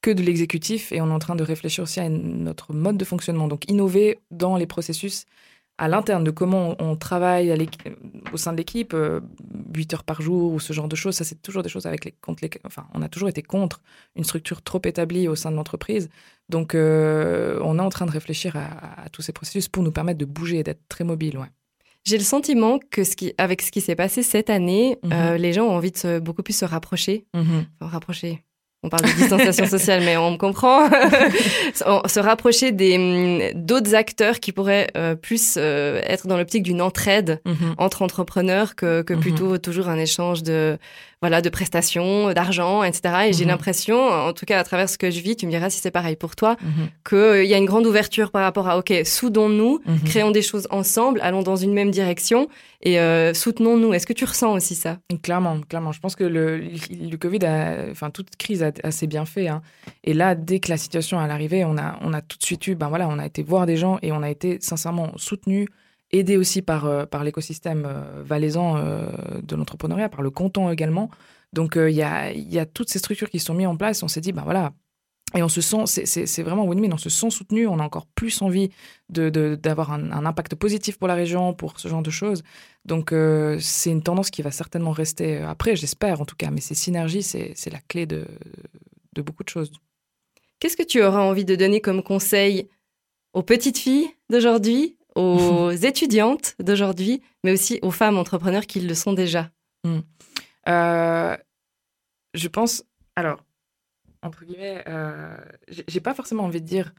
que 0.00 0.12
de 0.12 0.22
l'exécutif 0.22 0.92
et 0.92 1.00
on 1.00 1.08
est 1.08 1.12
en 1.12 1.18
train 1.18 1.34
de 1.34 1.42
réfléchir 1.42 1.82
aussi 1.82 1.98
à 1.98 2.08
notre 2.08 2.72
mode 2.72 2.96
de 2.96 3.04
fonctionnement. 3.04 3.48
Donc 3.48 3.68
innover 3.68 4.18
dans 4.30 4.56
les 4.56 4.66
processus 4.66 5.24
à 5.78 5.88
l'interne 5.88 6.24
de 6.24 6.30
comment 6.30 6.74
on, 6.80 6.96
travaille 6.96 7.50
à 7.52 7.56
au 8.32 8.36
sein 8.36 8.52
de 8.52 8.56
l'équipe, 8.58 8.92
euh, 8.94 9.20
8 9.74 9.94
heures 9.94 10.04
par 10.04 10.20
jour 10.20 10.52
ou 10.52 10.60
ce 10.60 10.72
genre 10.72 10.88
de 10.88 10.96
choses. 10.96 11.14
Ça, 11.14 11.24
c'est 11.24 11.40
toujours 11.40 11.62
des 11.62 11.68
choses 11.68 11.86
avec 11.86 12.04
les, 12.04 12.12
contre 12.20 12.42
les, 12.42 12.50
enfin, 12.66 12.86
on 12.94 13.00
a 13.02 13.08
toujours 13.08 13.28
été 13.28 13.42
contre 13.42 13.80
une 14.16 14.24
structure 14.24 14.60
trop 14.62 14.80
établie 14.84 15.28
au 15.28 15.36
sein 15.36 15.50
de 15.50 15.56
l'entreprise. 15.56 16.08
Donc, 16.48 16.74
euh, 16.74 17.60
on 17.62 17.78
est 17.78 17.82
en 17.82 17.88
train 17.90 18.06
de 18.06 18.10
réfléchir 18.10 18.56
à, 18.56 19.02
à 19.04 19.08
tous 19.08 19.22
ces 19.22 19.32
processus 19.32 19.68
pour 19.68 19.82
nous 19.82 19.92
permettre 19.92 20.18
de 20.18 20.24
bouger 20.24 20.58
et 20.58 20.62
d'être 20.64 20.82
très 20.88 21.04
mobile. 21.04 21.38
Ouais. 21.38 21.46
J'ai 22.04 22.16
le 22.18 22.24
sentiment 22.24 22.78
que 22.90 23.04
ce 23.04 23.16
qui, 23.16 23.34
avec 23.38 23.60
ce 23.62 23.70
qui 23.70 23.80
s'est 23.80 23.96
passé 23.96 24.22
cette 24.22 24.50
année, 24.50 24.98
Mhm. 25.04 25.12
euh, 25.12 25.36
les 25.38 25.52
gens 25.52 25.64
ont 25.66 25.72
envie 25.76 25.90
de 25.92 25.96
se, 25.96 26.18
beaucoup 26.18 26.42
plus 26.42 26.56
se 26.56 26.64
rapprocher. 26.64 27.26
Enfin, 27.34 27.66
rapprocher. 27.80 28.44
On 28.84 28.88
parle 28.90 29.06
de 29.06 29.12
distanciation 29.16 29.66
sociale, 29.76 30.02
mais 30.04 30.16
on 30.16 30.30
me 30.32 30.36
comprend. 30.36 30.88
se 31.74 32.20
rapprocher 32.20 32.70
des 32.72 32.96
hum, 32.96 33.60
d'autres 33.60 33.94
acteurs 33.94 34.38
qui 34.40 34.52
pourraient 34.52 34.86
euh, 34.96 35.14
plus 35.14 35.54
euh, 35.56 36.00
être 36.04 36.26
dans 36.28 36.36
l'optique 36.36 36.62
d'une 36.62 36.80
entraide 36.82 37.40
Mhm. 37.44 37.74
entre 37.78 38.02
entrepreneurs 38.02 38.74
que, 38.76 39.02
que 39.02 39.14
Mhm. 39.14 39.20
plutôt 39.20 39.58
toujours 39.58 39.88
un 39.88 39.98
échange 39.98 40.42
de 40.42 40.78
voilà 41.20 41.42
de 41.42 41.48
prestations, 41.48 42.32
d'argent, 42.32 42.84
etc. 42.84 43.00
Et 43.28 43.32
j'ai 43.32 43.44
Mhm. 43.44 43.50
l'impression, 43.50 43.98
en 44.08 44.32
tout 44.32 44.46
cas 44.46 44.60
à 44.60 44.64
travers 44.64 44.88
ce 44.88 44.96
que 44.98 45.10
je 45.10 45.20
vis, 45.20 45.34
tu 45.34 45.46
me 45.46 45.50
diras 45.50 45.68
si 45.68 45.80
c'est 45.80 45.90
pareil 45.90 46.14
pour 46.14 46.36
toi, 46.36 46.56
Mhm. 46.62 46.88
qu'il 47.08 47.46
y 47.50 47.54
a 47.54 47.58
une 47.58 47.64
grande 47.64 47.86
ouverture 47.86 48.30
par 48.30 48.42
rapport 48.42 48.68
à 48.68 48.78
ok, 48.78 48.92
soudons-nous, 49.04 49.80
Mhm. 49.84 49.98
créons 50.04 50.30
des 50.30 50.42
choses 50.42 50.68
ensemble, 50.70 51.20
allons 51.22 51.42
dans 51.42 51.56
une 51.56 51.72
même 51.72 51.90
direction 51.90 52.48
et 52.82 53.00
euh, 53.00 53.34
soutenons-nous. 53.34 53.92
Est-ce 53.94 54.06
que 54.06 54.12
tu 54.12 54.24
ressens 54.24 54.52
aussi 54.52 54.74
ça? 54.76 54.98
Clairement, 55.22 55.60
clairement. 55.68 55.90
Je 55.92 55.98
pense 56.00 56.14
que 56.14 56.24
le, 56.24 56.58
le 56.58 57.16
Covid, 57.16 57.44
a, 57.44 57.90
enfin 57.90 58.10
toute 58.10 58.36
crise 58.36 58.62
a 58.62 58.70
assez 58.84 59.06
bien 59.08 59.24
fait. 59.24 59.48
hein. 59.48 59.60
Et 60.04 60.14
là, 60.14 60.36
dès 60.36 60.60
que 60.60 60.70
la 60.70 60.76
situation 60.76 61.20
est 61.20 61.30
arrivée, 61.30 61.64
on 61.64 61.76
a, 61.78 61.98
on 62.02 62.12
a 62.12 62.20
tout 62.20 62.38
de 62.38 62.44
suite 62.44 62.64
eu, 62.68 62.74
ben 62.76 62.88
voilà, 62.88 63.08
on 63.08 63.18
a 63.18 63.26
été 63.26 63.42
voir 63.42 63.66
des 63.66 63.76
gens 63.76 63.98
et 64.02 64.12
on 64.12 64.22
a 64.22 64.30
été 64.30 64.58
sincèrement 64.60 65.10
soutenus, 65.16 65.66
aidés 66.10 66.36
aussi 66.36 66.62
par, 66.62 66.86
euh, 66.86 67.06
par 67.06 67.24
l'écosystème 67.24 67.84
euh, 67.86 68.22
valaisan 68.22 68.76
euh, 68.76 69.08
de 69.42 69.56
l'entrepreneuriat, 69.56 70.08
par 70.08 70.22
le 70.22 70.30
canton 70.30 70.70
également. 70.70 71.10
Donc 71.52 71.76
il 71.76 71.94
y, 71.94 72.02
a, 72.02 72.32
y 72.32 72.58
a 72.58 72.66
toutes 72.66 72.90
ces 72.90 72.98
structures 72.98 73.30
qui 73.30 73.38
sont 73.38 73.54
mises 73.54 73.66
en 73.66 73.76
place. 73.76 74.02
On 74.02 74.08
s'est 74.08 74.20
dit, 74.20 74.32
ben 74.32 74.42
voilà. 74.42 74.72
Et 75.34 75.42
on 75.42 75.48
se 75.48 75.60
sent, 75.60 75.84
c'est- 75.86 76.42
vraiment 76.42 76.64
win-win, 76.66 76.92
on 76.94 76.98
se 76.98 77.10
sent 77.10 77.30
soutenu, 77.30 77.66
on 77.66 77.78
a 77.78 77.82
encore 77.82 78.06
plus 78.14 78.40
envie 78.40 78.70
de- 79.10 79.28
de- 79.28 79.56
d'avoir 79.60 79.92
un, 79.92 80.10
un 80.10 80.24
impact 80.24 80.54
positif 80.54 80.98
pour 80.98 81.06
la 81.08 81.14
région, 81.14 81.52
pour 81.52 81.78
ce 81.80 81.88
genre 81.88 82.02
de 82.02 82.10
choses. 82.10 82.42
Donc, 82.86 83.12
c'est 83.60 83.90
une 83.90 84.02
tendance 84.02 84.30
qui 84.30 84.40
va 84.42 84.50
certainement 84.50 84.92
rester 84.92 85.38
après, 85.38 85.76
j'espère 85.76 86.20
en 86.22 86.24
tout 86.24 86.36
cas. 86.36 86.50
Mais 86.50 86.62
ces 86.62 86.74
synergies, 86.74 87.22
c'est 87.22 87.52
c'est 87.56 87.68
la 87.70 87.80
clé 87.80 88.06
de, 88.06 88.26
de 89.14 89.22
beaucoup 89.22 89.44
de 89.44 89.50
choses. 89.50 89.70
Qu'est-ce 90.60 90.76
que 90.76 90.82
tu 90.82 91.02
auras 91.02 91.22
envie 91.22 91.44
de 91.44 91.54
donner 91.56 91.80
comme 91.80 92.02
conseil 92.02 92.68
aux 93.34 93.42
petites 93.42 93.78
filles 93.78 94.08
d'aujourd'hui, 94.30 94.96
aux 95.18 95.70
étudiantes 95.90 96.54
d'aujourd'hui, 96.60 97.22
mais 97.44 97.52
aussi 97.52 97.78
aux 97.82 97.90
femmes 97.90 98.18
entrepreneurs 98.18 98.66
qui 98.66 98.80
le 98.80 98.94
sont 98.94 99.12
déjà 99.12 99.50
Euh, 100.68 101.36
je 102.34 102.48
pense, 102.48 102.84
alors, 103.16 103.42
entre 104.22 104.44
guillemets, 104.44 104.84
euh, 104.86 105.36
j'ai 105.88 106.00
pas 106.00 106.14
forcément 106.14 106.44
envie 106.44 106.60
de 106.60 106.66
dire 106.66 106.92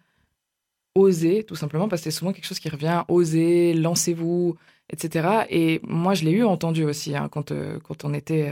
oser, 0.95 1.43
tout 1.43 1.55
simplement, 1.55 1.87
parce 1.87 2.01
que 2.01 2.09
c'est 2.09 2.17
souvent 2.17 2.33
quelque 2.33 2.47
chose 2.47 2.59
qui 2.59 2.69
revient, 2.69 3.03
oser, 3.07 3.73
lancez-vous, 3.73 4.57
etc. 4.89 5.45
Et 5.49 5.79
moi, 5.83 6.13
je 6.13 6.25
l'ai 6.25 6.31
eu 6.31 6.43
entendu 6.43 6.83
aussi, 6.83 7.15
hein, 7.15 7.29
quand, 7.29 7.51
euh, 7.51 7.79
quand 7.79 8.05
on 8.05 8.13
était 8.13 8.51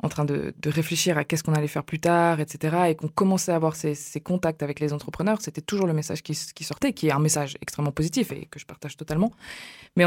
en 0.00 0.08
train 0.08 0.24
de, 0.24 0.54
de 0.56 0.70
réfléchir 0.70 1.18
à 1.18 1.24
qu'est-ce 1.24 1.42
qu'on 1.42 1.54
allait 1.54 1.66
faire 1.66 1.84
plus 1.84 1.98
tard, 1.98 2.40
etc. 2.40 2.76
Et 2.88 2.94
qu'on 2.94 3.08
commençait 3.08 3.52
à 3.52 3.56
avoir 3.56 3.74
ces, 3.74 3.94
ces 3.94 4.20
contacts 4.20 4.62
avec 4.62 4.78
les 4.78 4.92
entrepreneurs, 4.92 5.40
c'était 5.40 5.60
toujours 5.60 5.86
le 5.86 5.92
message 5.92 6.22
qui, 6.22 6.34
sortait, 6.34 6.92
qui 6.92 7.08
est 7.08 7.12
un 7.12 7.18
message 7.18 7.56
extrêmement 7.60 7.90
positif 7.90 8.30
et 8.32 8.46
que 8.46 8.60
je 8.60 8.66
partage 8.66 8.96
totalement. 8.96 9.32
Mais 9.96 10.04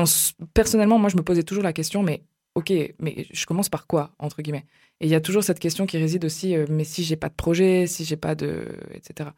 personnellement, 0.54 0.98
moi, 0.98 1.10
je 1.10 1.18
me 1.18 1.24
posais 1.24 1.44
toujours 1.44 1.64
la 1.64 1.74
question, 1.74 2.04
mais 2.04 2.24
ok, 2.56 2.72
mais 3.00 3.28
je 3.32 3.46
commence 3.46 3.70
par 3.70 3.86
quoi, 3.86 4.12
entre 4.18 4.42
guillemets? 4.42 4.66
Et 5.02 5.08
il 5.08 5.10
y 5.10 5.16
a 5.16 5.22
toujours 5.22 5.44
cette 5.44 5.60
question 5.60 5.86
qui 5.86 5.98
réside 5.98 6.24
aussi, 6.24 6.56
euh, 6.56 6.66
mais 6.70 6.84
si 6.86 7.04
j'ai 7.04 7.18
pas 7.18 7.30
de 7.30 7.34
projet, 7.34 7.88
si 7.88 8.06
j'ai 8.06 8.18
pas 8.18 8.36
de... 8.36 8.68
etc. 8.94 9.32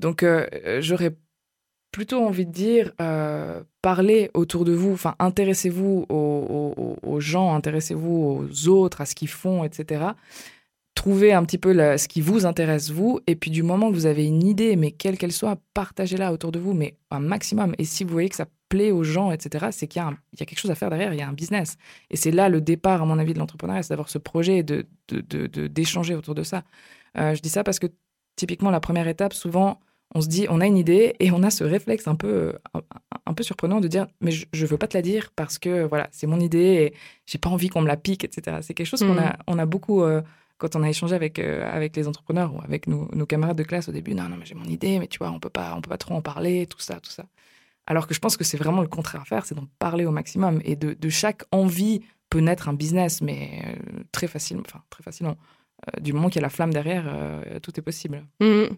Donc, 0.00 0.22
euh, 0.24 0.46
j'aurais 0.80 1.14
plutôt 1.92 2.24
envie 2.24 2.46
de 2.46 2.50
dire, 2.50 2.90
euh, 3.00 3.62
parlez 3.82 4.30
autour 4.34 4.64
de 4.64 4.72
vous, 4.72 4.92
enfin, 4.92 5.14
intéressez-vous 5.18 6.06
aux, 6.08 7.20
gens, 7.20 7.54
intéressez-vous 7.54 8.48
aux 8.50 8.68
autres, 8.68 9.02
à 9.02 9.04
ce 9.04 9.14
qu'ils 9.14 9.28
font, 9.28 9.62
etc. 9.62 10.06
Trouvez 10.94 11.32
un 11.32 11.44
petit 11.44 11.58
peu 11.58 11.74
ce 11.98 12.08
qui 12.08 12.22
vous 12.22 12.46
intéresse, 12.46 12.90
vous, 12.90 13.20
et 13.26 13.36
puis 13.36 13.50
du 13.50 13.62
moment 13.62 13.90
que 13.90 13.94
vous 13.94 14.06
avez 14.06 14.24
une 14.24 14.42
idée, 14.42 14.74
mais 14.76 14.90
quelle 14.90 15.18
qu'elle 15.18 15.32
soit, 15.32 15.58
partagez-la 15.74 16.32
autour 16.32 16.50
de 16.50 16.58
vous, 16.58 16.72
mais 16.72 16.96
un 17.10 17.20
maximum. 17.20 17.74
Et 17.78 17.84
si 17.84 18.04
vous 18.04 18.10
voyez 18.10 18.30
que 18.30 18.36
ça 18.36 18.46
plaît 18.70 18.90
aux 18.90 19.04
gens, 19.04 19.30
etc., 19.30 19.66
c'est 19.70 19.86
qu'il 19.86 20.00
y, 20.00 20.04
a 20.04 20.10
y 20.40 20.42
a 20.42 20.46
quelque 20.46 20.58
chose 20.58 20.70
à 20.70 20.74
faire 20.74 20.88
derrière, 20.88 21.12
il 21.12 21.20
y 21.20 21.22
a 21.22 21.28
un 21.28 21.34
business. 21.34 21.76
Et 22.10 22.16
c'est 22.16 22.30
là 22.30 22.48
le 22.48 22.62
départ, 22.62 23.02
à 23.02 23.04
mon 23.04 23.18
avis, 23.18 23.34
de 23.34 23.38
l'entrepreneuriat, 23.38 23.82
c'est 23.82 23.90
d'avoir 23.90 24.08
ce 24.08 24.18
projet 24.18 24.58
et 24.58 24.62
de, 24.62 24.86
de, 25.08 25.66
d'échanger 25.66 26.14
autour 26.14 26.34
de 26.34 26.42
ça. 26.42 26.64
Euh, 27.18 27.34
je 27.34 27.42
dis 27.42 27.50
ça 27.50 27.64
parce 27.64 27.78
que 27.78 27.86
typiquement, 28.36 28.70
la 28.70 28.80
première 28.80 29.08
étape, 29.08 29.34
souvent, 29.34 29.78
on 30.14 30.20
se 30.20 30.28
dit, 30.28 30.46
on 30.50 30.60
a 30.60 30.66
une 30.66 30.76
idée 30.76 31.14
et 31.20 31.30
on 31.30 31.42
a 31.42 31.50
ce 31.50 31.64
réflexe 31.64 32.06
un 32.06 32.14
peu, 32.14 32.54
euh, 32.76 32.80
un, 33.26 33.34
peu 33.34 33.42
surprenant 33.42 33.80
de 33.80 33.88
dire, 33.88 34.06
mais 34.20 34.30
je, 34.30 34.46
je 34.52 34.66
veux 34.66 34.76
pas 34.76 34.86
te 34.88 34.96
la 34.96 35.02
dire 35.02 35.32
parce 35.34 35.58
que 35.58 35.84
voilà, 35.84 36.08
c'est 36.12 36.26
mon 36.26 36.38
idée 36.40 36.58
et 36.58 36.94
j'ai 37.26 37.38
pas 37.38 37.48
envie 37.50 37.68
qu'on 37.68 37.80
me 37.82 37.86
la 37.88 37.96
pique, 37.96 38.24
etc. 38.24 38.58
C'est 38.62 38.74
quelque 38.74 38.86
chose 38.86 39.00
qu'on 39.00 39.14
Mhm. 39.14 39.18
a, 39.18 39.38
on 39.46 39.58
a 39.58 39.66
beaucoup 39.66 40.02
euh, 40.02 40.20
quand 40.58 40.76
on 40.76 40.82
a 40.82 40.88
échangé 40.90 41.14
avec 41.14 41.38
euh, 41.38 41.68
avec 41.72 41.96
les 41.96 42.06
entrepreneurs 42.08 42.54
ou 42.54 42.60
avec 42.62 42.86
nos, 42.86 43.08
nos 43.14 43.26
camarades 43.26 43.56
de 43.56 43.62
classe 43.62 43.88
au 43.88 43.92
début. 43.92 44.14
Non, 44.14 44.28
non, 44.28 44.36
mais 44.36 44.44
j'ai 44.44 44.54
mon 44.54 44.66
idée, 44.66 44.98
mais 44.98 45.06
tu 45.08 45.18
vois, 45.18 45.30
on 45.30 45.40
peut 45.40 45.50
pas, 45.50 45.74
on 45.76 45.80
peut 45.80 45.88
pas 45.90 45.98
trop 45.98 46.14
en 46.14 46.22
parler, 46.22 46.66
tout 46.66 46.78
ça, 46.80 47.00
tout 47.00 47.10
ça. 47.10 47.24
Alors 47.86 48.06
que 48.06 48.14
je 48.14 48.20
pense 48.20 48.36
que 48.36 48.44
c'est 48.44 48.56
vraiment 48.58 48.80
le 48.82 48.88
contraire 48.88 49.22
à 49.22 49.24
faire, 49.24 49.44
c'est 49.44 49.54
d'en 49.56 49.66
parler 49.78 50.04
au 50.06 50.12
maximum 50.12 50.60
et 50.64 50.76
de, 50.76 50.92
de 50.94 51.08
chaque 51.08 51.42
envie 51.50 52.02
peut 52.30 52.38
naître 52.40 52.68
un 52.68 52.74
business, 52.74 53.20
mais 53.22 53.76
très 54.12 54.26
facilement, 54.28 54.62
enfin 54.66 54.82
très 54.88 55.02
facilement. 55.02 55.36
Euh, 55.88 56.00
du 56.00 56.12
moment 56.12 56.28
qu'il 56.28 56.36
y 56.36 56.44
a 56.44 56.46
la 56.46 56.48
flamme 56.48 56.72
derrière, 56.72 57.04
euh, 57.08 57.58
tout 57.60 57.72
est 57.76 57.82
possible. 57.82 58.24
Mhm. 58.40 58.68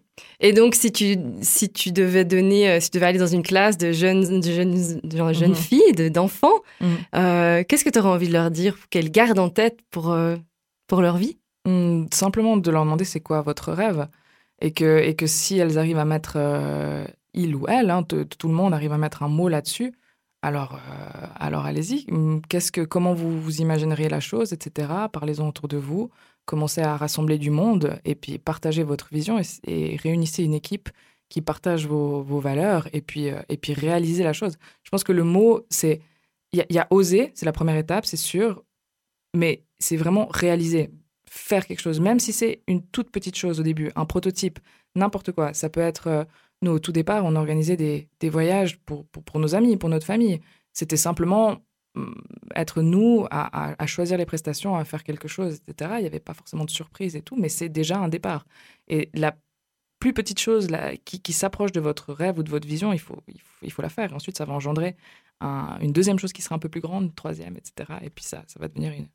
Et 0.41 0.53
donc, 0.55 0.75
si 0.75 0.91
tu, 0.91 1.17
si 1.43 1.71
tu 1.71 1.93
devais 1.93 2.25
donner, 2.25 2.71
euh, 2.71 2.81
si 2.81 2.91
tu 2.91 2.97
devais 2.97 3.07
aller 3.07 3.19
dans 3.19 3.27
une 3.27 3.43
classe 3.43 3.77
de 3.77 3.93
jeunes, 3.93 4.41
de 4.41 4.51
jeunes, 4.51 5.01
de 5.03 5.33
jeunes 5.35 5.51
Mhm. 5.51 5.55
filles, 5.55 5.93
de- 5.95 6.09
d'enfants, 6.09 6.61
Mhm. 6.81 6.89
euh, 7.17 7.63
qu'est-ce 7.69 7.85
que 7.85 7.91
tu 7.91 7.99
aurais 7.99 8.09
envie 8.09 8.29
de 8.29 8.33
leur 8.33 8.51
dire 8.51 8.77
qu'elles 8.89 9.11
gardent 9.11 9.39
en 9.39 9.51
tête 9.51 9.79
pour, 9.91 10.17
pour 10.87 11.03
leur 11.03 11.17
vie? 11.19 11.37
Hum, 11.67 12.07
simplement 12.13 12.57
de 12.57 12.71
leur 12.71 12.85
demander 12.85 13.05
c'est 13.05 13.21
quoi 13.21 13.43
votre 13.43 13.73
rêve 13.73 14.07
et 14.63 14.73
que, 14.73 14.99
et 15.03 15.15
que 15.15 15.27
si 15.27 15.59
elles 15.59 15.79
arrivent 15.79 15.99
à 15.99 16.05
mettre, 16.07 16.39
il 17.35 17.55
ou 17.57 17.67
elle, 17.69 17.91
hein, 17.91 18.03
tout 18.03 18.49
le 18.49 18.55
monde 18.55 18.73
arrive 18.73 18.93
à 18.93 18.99
mettre 18.99 19.23
un 19.23 19.29
mot 19.29 19.49
là-dessus, 19.49 19.93
alors, 20.43 20.79
alors 21.41 21.65
allez-y. 21.67 22.07
Hum, 22.11 22.41
Qu'est-ce 22.49 22.71
que, 22.73 22.83
comment 22.83 23.15
vous, 23.15 23.41
vous 23.41 23.61
imagineriez 23.61 24.09
la 24.09 24.21
chose, 24.21 24.53
etc. 24.53 24.89
Parlez-en 25.13 25.49
autour 25.49 25.69
de 25.69 25.77
vous, 25.79 26.11
commencez 26.45 26.81
à 26.81 26.97
rassembler 26.97 27.39
du 27.39 27.51
monde 27.51 27.99
et 28.05 28.15
puis 28.15 28.39
partagez 28.39 28.83
votre 28.83 29.09
vision 29.11 29.41
et, 29.67 29.97
réunissez 29.97 30.45
une 30.45 30.55
équipe 30.55 30.89
qui 31.29 31.41
partage 31.41 31.87
vos, 31.87 32.23
valeurs 32.41 32.89
et 32.93 33.01
puis, 33.01 33.31
euh, 33.31 33.41
et 33.49 33.57
puis 33.57 33.73
réalisez 33.73 34.23
la 34.23 34.33
chose. 34.33 34.57
Je 34.83 34.91
pense 34.91 35.05
que 35.05 35.13
le 35.13 35.25
mot, 35.25 35.67
c'est, 35.71 36.01
il 36.53 36.65
y, 36.71 36.79
a- 36.79 36.87
oser, 36.91 37.33
c'est 37.35 37.47
la 37.47 37.53
première 37.53 37.77
étape, 37.77 38.07
c'est 38.07 38.17
sûr, 38.17 38.63
mais 39.35 39.65
c'est 39.79 39.97
vraiment 39.97 40.27
réaliser 40.31 40.91
faire 41.29 41.67
quelque 41.67 41.81
chose, 41.81 41.99
même 41.99 42.21
si 42.21 42.33
c'est 42.33 42.63
une 42.69 42.83
toute 42.87 43.11
petite 43.11 43.37
chose 43.37 43.59
au 43.59 43.65
début, 43.65 43.91
un 43.97 44.05
prototype, 44.05 44.61
n'importe 44.95 45.33
quoi. 45.33 45.53
Ça 45.53 45.69
peut 45.69 45.81
être, 45.81 46.07
euh, 46.07 46.25
nous, 46.63 46.71
au 46.73 46.79
tout 46.79 46.93
départ, 46.93 47.25
on 47.25 47.35
organisait 47.35 47.77
des, 47.77 48.09
des 48.21 48.31
voyages 48.31 48.79
pour, 48.81 49.07
pour, 49.07 49.41
nos 49.41 49.55
amis, 49.55 49.77
pour 49.77 49.89
notre 49.89 50.07
famille. 50.07 50.41
C'était 50.73 50.97
simplement 50.97 51.59
être 52.57 52.83
nous 52.83 53.27
à, 53.31 53.71
à- 53.71 53.83
à 53.83 53.87
choisir 53.87 54.19
les 54.19 54.27
prestations, 54.27 54.75
à 54.77 54.85
faire 54.85 55.05
quelque 55.05 55.29
chose, 55.29 55.61
etc. 55.69 55.93
Il 55.99 56.01
n'y 56.03 56.07
avait 56.07 56.21
pas 56.21 56.35
forcément 56.35 56.65
de 56.65 56.71
surprise 56.71 57.15
et 57.17 57.23
tout, 57.23 57.37
mais 57.37 57.49
c'est 57.49 57.69
déjà 57.69 57.99
un 57.99 58.09
départ. 58.09 58.47
Et 58.89 59.11
la 59.15 59.37
plus 60.01 60.13
petite 60.13 60.39
chose 60.41 60.71
là, 60.71 60.97
qui, 61.05 61.21
qui 61.21 61.33
s'approche 61.33 61.73
de 61.73 61.81
votre 61.81 62.13
rêve 62.13 62.39
ou 62.39 62.43
de 62.43 62.51
votre 62.51 62.67
vision, 62.69 62.93
il 62.93 62.99
faut, 62.99 63.23
il 63.29 63.41
faut, 63.41 63.65
il 63.67 63.73
faut 63.73 63.83
la 63.83 63.89
faire. 63.89 64.11
Et 64.11 64.15
ensuite, 64.15 64.37
ça 64.37 64.45
va 64.45 64.53
engendrer 64.53 64.97
un- 65.41 65.79
une 65.81 65.93
deuxième 65.93 66.19
chose 66.19 66.33
qui 66.33 66.43
sera 66.43 66.55
un 66.57 66.59
peu 66.59 66.69
plus 66.69 66.81
grande, 66.81 67.05
une 67.05 67.15
troisième, 67.15 67.57
etc. 67.57 67.99
Et 68.03 68.11
puis 68.11 68.25
ça, 68.25 68.43
ça 68.47 68.59
va 68.61 68.69
devenir 68.69 68.93
une, 68.93 69.07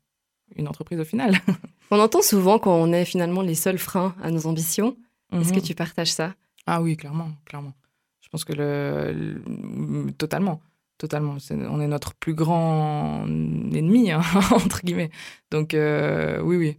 une 0.56 0.66
entreprise 0.66 0.98
au 1.00 1.04
final. 1.04 1.34
On 1.92 1.98
entend 2.00 2.22
souvent 2.22 2.58
qu'on 2.58 2.92
est 2.92 3.04
finalement 3.04 3.42
les 3.42 3.54
seuls 3.54 3.78
freins 3.78 4.14
à 4.22 4.30
nos 4.30 4.46
ambitions. 4.46 4.96
Est-ce 5.32 5.52
que 5.52 5.58
Mhm. 5.58 5.62
tu 5.64 5.74
partages 5.74 6.12
ça? 6.12 6.34
Ah 6.66 6.80
oui, 6.82 6.96
clairement, 6.96 7.30
clairement. 7.44 7.72
Je 8.20 8.28
pense 8.28 8.44
que 8.44 8.52
le, 8.52 9.12
le- 9.12 10.12
totalement, 10.12 10.60
totalement. 11.00 11.36
On 11.50 11.80
est 11.80 11.88
notre 11.88 12.14
plus 12.14 12.34
grand 12.34 13.24
ennemi 13.26 14.12
hein, 14.12 14.20
entre 14.52 14.82
guillemets. 14.84 15.10
Donc 15.50 15.72
euh, 15.74 16.40
oui, 16.42 16.56
oui, 16.56 16.78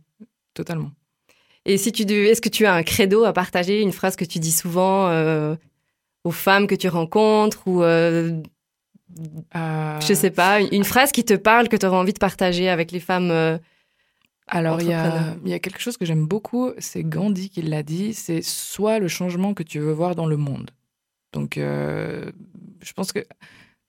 totalement. 0.54 0.92
Et 1.66 1.78
si 1.78 1.92
tu 1.92 2.06
devais- 2.06 2.30
est-ce 2.30 2.42
que 2.42 2.50
tu 2.50 2.66
as 2.66 2.74
un 2.74 2.84
credo 2.84 3.24
à 3.26 3.34
partager, 3.34 3.82
une 3.82 3.92
phrase 3.92 4.16
que 4.16 4.26
tu 4.26 4.40
dis 4.40 4.52
souvent 4.52 5.08
euh, 5.10 5.56
aux 6.24 6.32
femmes 6.32 6.68
que 6.68 6.76
tu 6.76 6.88
rencontres 6.88 7.68
ou 7.68 7.84
euh, 7.84 8.42
Euh, 9.56 10.00
je 10.00 10.14
sais 10.14 10.32
pas, 10.32 10.62
une 10.62 10.86
phrase 10.86 11.12
qui 11.12 11.24
te 11.26 11.34
parle 11.34 11.68
que 11.68 11.76
tu 11.76 11.86
auras 11.86 11.98
envie 11.98 12.14
de 12.14 12.20
partager 12.20 12.70
avec 12.70 12.92
les 12.94 13.02
femmes 13.02 13.60
Alors, 14.48 14.80
il 14.82 14.88
y, 14.88 14.94
a, 14.94 15.36
il 15.46 15.52
y 15.52 15.54
a 15.54 15.60
quelque 15.60 15.82
chose 15.82 15.98
que 15.98 16.06
j'aime 16.06 16.26
beaucoup, 16.28 16.72
c'est 16.78 17.04
Gandhi 17.04 17.50
qui 17.50 17.62
l'a 17.62 17.84
dit, 17.84 18.14
c'est 18.14 18.42
soit 18.42 19.00
le 19.00 19.08
changement 19.10 19.54
que 19.54 19.64
tu 19.64 19.80
veux 19.80 19.92
voir 19.94 20.16
dans 20.16 20.28
le 20.28 20.38
monde. 20.38 20.72
Donc, 21.34 21.58
euh, 21.58 22.32
je 22.82 22.94
pense 22.94 23.12
que 23.12 23.20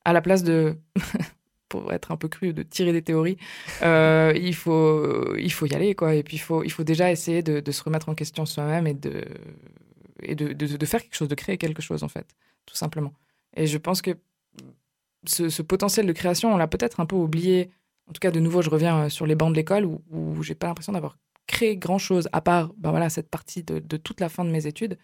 à 0.05 0.13
la 0.13 0.21
place 0.21 0.43
de, 0.43 0.77
pour 1.69 1.93
être 1.93 2.13
un 2.13 2.17
peu 2.17 2.29
cru, 2.29 2.53
de 2.53 2.63
tirer 2.63 2.93
des 2.93 3.03
théories, 3.03 3.37
euh, 3.83 4.33
il, 4.37 4.55
faut, 4.55 5.37
il 5.37 5.53
faut 5.53 5.67
y 5.67 5.75
aller, 5.75 5.95
quoi. 5.95 6.15
Et 6.15 6.23
puis, 6.23 6.37
il 6.37 6.41
faut, 6.41 6.63
il 6.65 6.71
faut 6.71 6.85
déjà 6.85 7.11
essayer 7.11 7.43
de, 7.43 7.71
se 7.71 7.83
remettre 7.83 8.09
en 8.09 8.15
question 8.15 8.47
soi-même 8.47 8.87
et, 8.87 8.95
de, 8.95 9.25
et 10.23 10.35
de, 10.35 10.53
de, 10.53 10.87
faire 10.87 11.03
quelque 11.03 11.17
chose, 11.17 11.29
de 11.29 11.35
créer 11.35 11.59
quelque 11.59 11.83
chose, 11.83 12.03
en 12.03 12.09
fait, 12.09 12.27
tout 12.67 12.77
simplement. 12.77 13.13
Et 13.57 13.67
je 13.67 13.79
pense 13.79 14.03
que 14.03 14.11
ce, 15.27 15.63
potentiel 15.63 16.07
de 16.07 16.13
création, 16.13 16.53
on 16.53 16.57
l'a 16.57 16.69
peut-être 16.69 17.01
un 17.01 17.07
peu 17.07 17.17
oublié 17.17 17.71
en 18.09 18.13
tout 18.13 18.19
cas, 18.19 18.33
de 18.33 18.41
nouveau, 18.41 18.63
je 18.63 18.69
reviens 18.69 19.05
euh, 19.05 19.09
sur 19.09 19.27
les 19.27 19.37
bancs 19.37 19.53
de 19.53 19.57
l'école 19.57 19.85
où, 19.87 20.03
où 20.11 20.43
j'ai 20.43 20.57
pas 20.57 20.67
l'impression 20.67 20.93
d'avoir 20.93 21.17
créé 21.47 21.77
grand 21.77 21.99
chose 21.99 22.29
à 22.33 22.41
part 22.41 22.73
ben 22.77 22.91
voilà, 22.91 23.09
cette 23.09 23.31
partie 23.31 23.63
de 23.63 23.97
toute 23.97 24.21
la 24.21 24.29
fin 24.29 24.45
de 24.45 24.51
mes 24.51 24.67
études. 24.67 24.99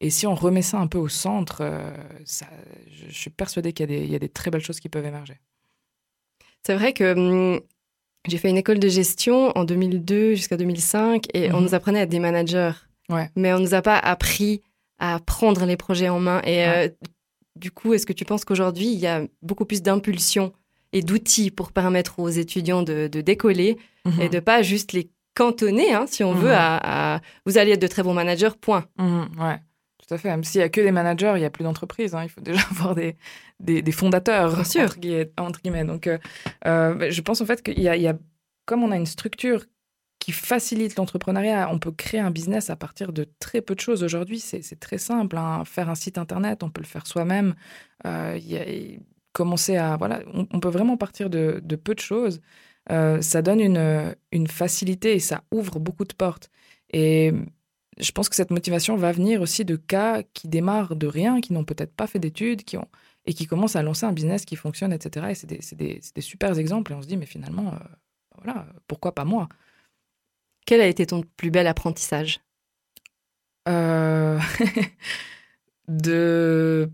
Et 0.00 0.10
si 0.10 0.26
on 0.26 0.34
remet 0.34 0.62
ça 0.62 0.78
un 0.78 0.86
peu 0.86 0.98
au 0.98 1.08
centre, 1.08 1.58
euh, 1.62 1.90
ça, 2.24 2.46
je, 2.90 3.10
suis 3.10 3.30
persuadée 3.30 3.72
qu'il 3.72 3.90
y, 3.90 3.94
a 3.94 3.98
des- 3.98 4.04
il 4.04 4.10
y 4.10 4.14
a 4.14 4.18
des 4.18 4.28
très 4.28 4.50
belles 4.50 4.60
choses 4.64 4.78
qui 4.80 4.88
peuvent 4.90 5.06
émerger. 5.06 5.40
C'est 6.66 6.74
vrai 6.74 6.92
que 6.92 7.14
hum, 7.14 7.60
j'ai 8.28 8.38
fait 8.38 8.50
une 8.50 8.56
école 8.58 8.78
de 8.78 8.88
gestion 8.88 9.52
en 9.56 9.64
2002 9.64 10.34
jusqu'à 10.34 10.56
2005 10.56 11.26
et 11.34 11.50
on 11.52 11.58
Mhm. 11.58 11.62
nous 11.62 11.74
apprenait 11.74 12.00
à 12.00 12.02
être 12.02 12.08
des 12.10 12.18
managers. 12.18 12.72
Ouais. 13.08 13.30
Mais 13.36 13.52
on 13.54 13.60
nous 13.60 13.74
a 13.74 13.82
pas 13.82 13.96
appris 13.98 14.62
à 14.98 15.20
prendre 15.20 15.64
les 15.64 15.76
projets 15.76 16.08
en 16.08 16.18
main. 16.20 16.40
Et 16.42 16.56
Ouais. 16.58 16.88
euh, 17.02 17.08
du 17.54 17.70
coup, 17.70 17.94
est-ce 17.94 18.04
que 18.06 18.12
tu 18.12 18.24
penses 18.24 18.44
qu'aujourd'hui, 18.44 18.86
il 18.88 18.98
y 18.98 19.06
a 19.06 19.22
beaucoup 19.42 19.64
plus 19.64 19.80
d'impulsion 19.80 20.52
et 20.92 21.02
d'outils 21.02 21.50
pour 21.50 21.72
permettre 21.72 22.18
aux 22.18 22.28
étudiants 22.28 22.82
de, 22.82 23.06
de 23.08 23.20
décoller 23.20 23.76
et 24.20 24.28
de 24.28 24.38
pas 24.40 24.62
juste 24.62 24.92
les 24.92 25.10
cantonner, 25.34 25.92
hein, 25.92 26.06
si 26.06 26.22
on 26.24 26.32
Mhm. 26.34 26.40
veut, 26.40 26.52
à, 26.54 27.14
à- 27.16 27.20
vous 27.44 27.58
allez 27.58 27.72
être 27.72 27.82
de 27.82 27.86
très 27.88 28.02
bons 28.02 28.14
managers, 28.14 28.50
point. 28.60 28.86
Mhm, 28.98 29.28
ouais, 29.38 29.58
tout 30.06 30.14
à 30.14 30.18
fait. 30.18 30.28
Même 30.28 30.44
s'il 30.44 30.60
y 30.60 30.64
a 30.64 30.68
que 30.68 30.80
des 30.80 30.92
managers, 30.92 31.34
il 31.36 31.42
y 31.42 31.44
a 31.44 31.50
plus 31.50 31.64
d'entreprises. 31.64 32.14
hein. 32.14 32.22
Il 32.24 32.28
faut 32.28 32.40
déjà 32.40 32.60
avoir 32.70 32.94
des, 32.94 33.16
des, 33.60 33.82
des 33.82 33.92
fondateurs, 33.92 34.54
Bien 34.54 34.64
sûr. 34.64 34.82
Entre, 34.84 34.98
guillemets, 34.98 35.32
entre 35.38 35.60
guillemets. 35.62 35.84
Donc, 35.84 36.06
euh, 36.06 36.18
euh, 36.66 37.10
je 37.10 37.20
pense 37.22 37.40
en 37.40 37.46
fait 37.46 37.62
qu'il 37.62 37.80
y 37.80 37.88
a, 37.88 37.96
il 37.96 38.02
y 38.02 38.08
a, 38.08 38.16
comme 38.66 38.82
on 38.84 38.90
a 38.92 38.96
une 38.96 39.06
structure 39.06 39.64
qui 40.18 40.32
facilite 40.32 40.96
l'entrepreneuriat, 40.96 41.68
on 41.70 41.78
peut 41.78 41.92
créer 41.92 42.20
un 42.20 42.30
business 42.32 42.70
à 42.70 42.76
partir 42.76 43.12
de 43.12 43.26
très 43.38 43.60
peu 43.62 43.74
de 43.74 43.80
choses. 43.80 44.02
Aujourd'hui, 44.02 44.40
c'est 44.40 44.80
très 44.80 44.98
simple. 44.98 45.36
hein. 45.36 45.64
Faire 45.64 45.88
un 45.90 45.94
site 45.94 46.18
internet, 46.18 46.62
on 46.62 46.70
peut 46.70 46.80
le 46.80 46.86
faire 46.86 47.06
soi-même. 47.06 47.54
Euh, 48.06 48.38
commencer 49.32 49.76
à 49.76 49.96
voilà, 49.96 50.20
on, 50.34 50.46
on 50.52 50.60
peut 50.60 50.68
vraiment 50.70 50.96
partir 50.96 51.30
de, 51.30 51.60
de 51.62 51.76
peu 51.76 51.94
de 51.94 52.00
choses. 52.00 52.40
Euh, 52.90 53.20
ça 53.20 53.42
donne 53.42 53.60
une, 53.60 54.14
une 54.32 54.46
facilité 54.46 55.14
et 55.14 55.20
ça 55.20 55.42
ouvre 55.52 55.78
beaucoup 55.80 56.04
de 56.04 56.14
portes. 56.14 56.50
Et 56.92 57.32
je 57.98 58.10
pense 58.12 58.28
que 58.28 58.36
cette 58.36 58.50
motivation 58.50 58.96
va 58.96 59.12
venir 59.12 59.40
aussi 59.40 59.64
de 59.64 59.76
cas 59.76 60.22
qui 60.34 60.48
démarrent 60.48 60.96
de 60.96 61.06
rien, 61.06 61.40
qui 61.40 61.52
n'ont 61.52 61.64
peut-être 61.64 61.94
pas 61.94 62.06
fait 62.06 62.18
d'études, 62.18 62.62
qui 62.64 62.76
ont 62.76 62.88
et 63.26 63.34
qui 63.34 63.46
commencent 63.46 63.76
à 63.76 63.82
lancer 63.82 64.06
un 64.06 64.12
business 64.12 64.44
qui 64.44 64.54
fonctionne, 64.56 64.92
etc. 64.92 65.26
Et 65.30 65.34
c'est 65.34 65.74
des, 65.74 66.00
super 66.20 66.56
exemples. 66.58 66.92
Et 66.92 66.94
on 66.94 67.02
se 67.02 67.08
dit, 67.08 67.16
mais 67.16 67.26
finalement, 67.26 67.74
euh, 67.74 67.78
voilà, 68.42 68.66
pourquoi 68.86 69.12
pas 69.14 69.24
moi? 69.24 69.48
Quel 70.64 70.80
a 70.80 70.86
été 70.86 71.06
ton 71.06 71.22
plus 71.36 71.50
bel 71.50 71.66
apprentissage? 71.66 72.40
Euh, 73.68 74.38
de, 75.88 76.88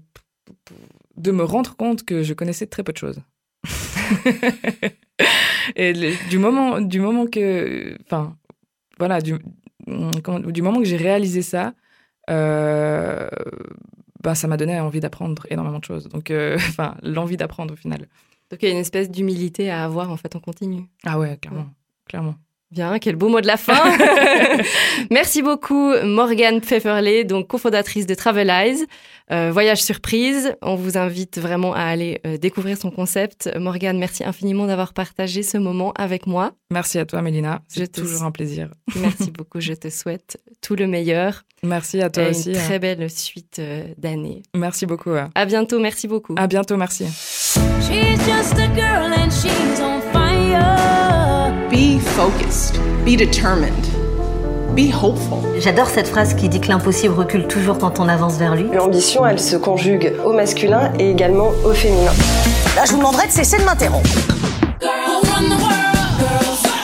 de 1.16 1.30
me 1.32 1.44
rendre 1.44 1.76
compte 1.76 2.04
que 2.04 2.22
je 2.22 2.32
connaissais 2.32 2.66
très 2.66 2.82
peu 2.82 2.92
de 2.92 2.98
choses. 2.98 3.20
Et 5.76 5.92
le- 5.92 6.30
du 6.30 6.38
moment, 6.38 6.80
du 6.80 6.98
moment 7.00 7.26
que, 7.26 7.96
enfin, 8.04 8.36
voilà, 8.98 9.20
du, 9.20 9.34
comment- 10.22 10.40
du 10.40 10.62
moment 10.62 10.78
que 10.78 10.84
j'ai 10.84 10.96
réalisé 10.96 11.42
ça, 11.42 11.74
euh, 12.30 13.28
bah, 14.22 14.34
ça 14.34 14.46
m'a 14.48 14.56
donné 14.56 14.78
envie 14.80 15.00
d'apprendre 15.00 15.46
énormément 15.50 15.78
de 15.78 15.84
choses. 15.84 16.08
Donc, 16.08 16.30
euh, 16.30 16.56
enfin, 16.56 16.96
l'envie 17.02 17.36
d'apprendre 17.36 17.74
au 17.74 17.76
final. 17.76 18.08
Donc 18.50 18.62
il 18.62 18.66
y 18.68 18.68
a 18.68 18.72
une 18.74 18.80
espèce 18.80 19.10
d'humilité 19.10 19.70
à 19.70 19.82
avoir 19.84 20.10
en 20.10 20.16
fait 20.18 20.36
en 20.36 20.40
continu. 20.40 20.84
Ah 21.04 21.18
ouais, 21.18 21.38
clairement, 21.38 21.68
clairement. 22.06 22.34
Bien, 22.72 22.98
quel 22.98 23.16
beau 23.16 23.28
mot 23.28 23.42
de 23.42 23.46
la 23.46 23.58
fin. 23.58 23.74
Merci 25.10 25.42
beaucoup 25.42 25.92
Morgane 26.04 26.62
Pfefferley, 26.62 27.24
donc 27.24 27.46
cofondatrice 27.46 28.06
de 28.06 28.14
Travelize, 28.14 28.86
euh, 29.30 29.50
voyage 29.52 29.82
surprise. 29.82 30.54
On 30.62 30.74
vous 30.74 30.96
invite 30.96 31.38
vraiment 31.38 31.74
à 31.74 31.82
aller 31.82 32.22
euh, 32.26 32.38
découvrir 32.38 32.78
son 32.78 32.90
concept. 32.90 33.50
Morgane, 33.58 33.98
merci 33.98 34.24
infiniment 34.24 34.66
d'avoir 34.66 34.94
partagé 34.94 35.42
ce 35.42 35.58
moment 35.58 35.92
avec 35.96 36.26
moi. 36.26 36.52
Merci 36.72 36.98
à 36.98 37.04
toi, 37.04 37.20
Mélina. 37.20 37.60
C'est 37.68 37.92
te- 37.92 38.00
toujours 38.00 38.22
un 38.22 38.30
plaisir. 38.30 38.70
Merci 38.96 39.30
beaucoup, 39.30 39.60
je 39.60 39.74
te 39.74 39.90
souhaite 39.90 40.38
tout 40.62 40.74
le 40.74 40.86
meilleur 40.86 41.42
Merci 41.62 42.00
à 42.00 42.08
toi 42.08 42.22
et 42.24 42.30
aussi. 42.30 42.50
une 42.52 42.56
hein. 42.56 42.60
très 42.64 42.78
belle 42.78 43.10
suite 43.10 43.58
euh, 43.58 43.84
d'années. 43.98 44.42
Merci 44.56 44.86
beaucoup. 44.86 45.10
À 45.34 45.44
bientôt, 45.44 45.78
merci 45.78 46.08
beaucoup. 46.08 46.34
À 46.38 46.46
bientôt, 46.46 46.76
merci. 46.78 47.04
She's 47.04 48.18
just 48.26 48.54
a 48.58 48.66
girl 48.74 49.12
and 49.12 49.30
she's 49.30 49.78
on 49.80 49.91
fire. 49.91 49.91
Be 51.72 51.98
focused. 51.98 52.78
Be 53.02 53.16
determined. 53.16 53.86
Be 54.76 54.92
hopeful. 54.92 55.38
J'adore 55.58 55.88
cette 55.88 56.06
phrase 56.06 56.34
qui 56.34 56.50
dit 56.50 56.60
que 56.60 56.68
l'impossible 56.68 57.14
recule 57.14 57.46
toujours 57.46 57.78
quand 57.78 57.98
on 57.98 58.08
avance 58.10 58.36
vers 58.36 58.54
lui. 58.54 58.64
L'ambition, 58.74 59.26
elle 59.26 59.40
se 59.40 59.56
conjugue 59.56 60.12
au 60.22 60.34
masculin 60.34 60.92
et 60.98 61.10
également 61.10 61.48
au 61.64 61.72
féminin. 61.72 62.12
Là, 62.76 62.84
je 62.84 62.92
vous 62.92 62.98
demanderai 62.98 63.26
de 63.26 63.32
cesser 63.32 63.56
de 63.56 63.64
m'interrompre. 63.64 64.06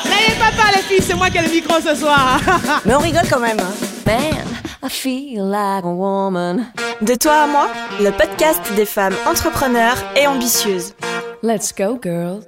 N'ayez 0.06 0.38
pas 0.38 0.56
peur 0.56 0.72
les 0.74 0.80
filles, 0.80 1.02
c'est 1.02 1.14
moi 1.14 1.28
qui 1.28 1.36
ai 1.36 1.42
le 1.42 1.50
micro 1.50 1.74
ce 1.82 1.94
soir. 1.94 2.40
Mais 2.86 2.94
on 2.94 3.00
rigole 3.00 3.28
quand 3.28 3.40
même. 3.40 3.58
Man, 4.06 4.46
I 4.82 4.88
feel 4.88 5.42
like 5.50 5.84
a 5.84 5.88
woman. 5.88 6.64
De 7.02 7.14
toi 7.14 7.42
à 7.42 7.46
moi, 7.46 7.68
le 8.00 8.10
podcast 8.10 8.62
des 8.74 8.86
femmes 8.86 9.16
entrepreneurs 9.28 9.98
et 10.16 10.26
ambitieuses. 10.26 10.94
Let's 11.42 11.74
go, 11.76 11.98
girl. 12.02 12.40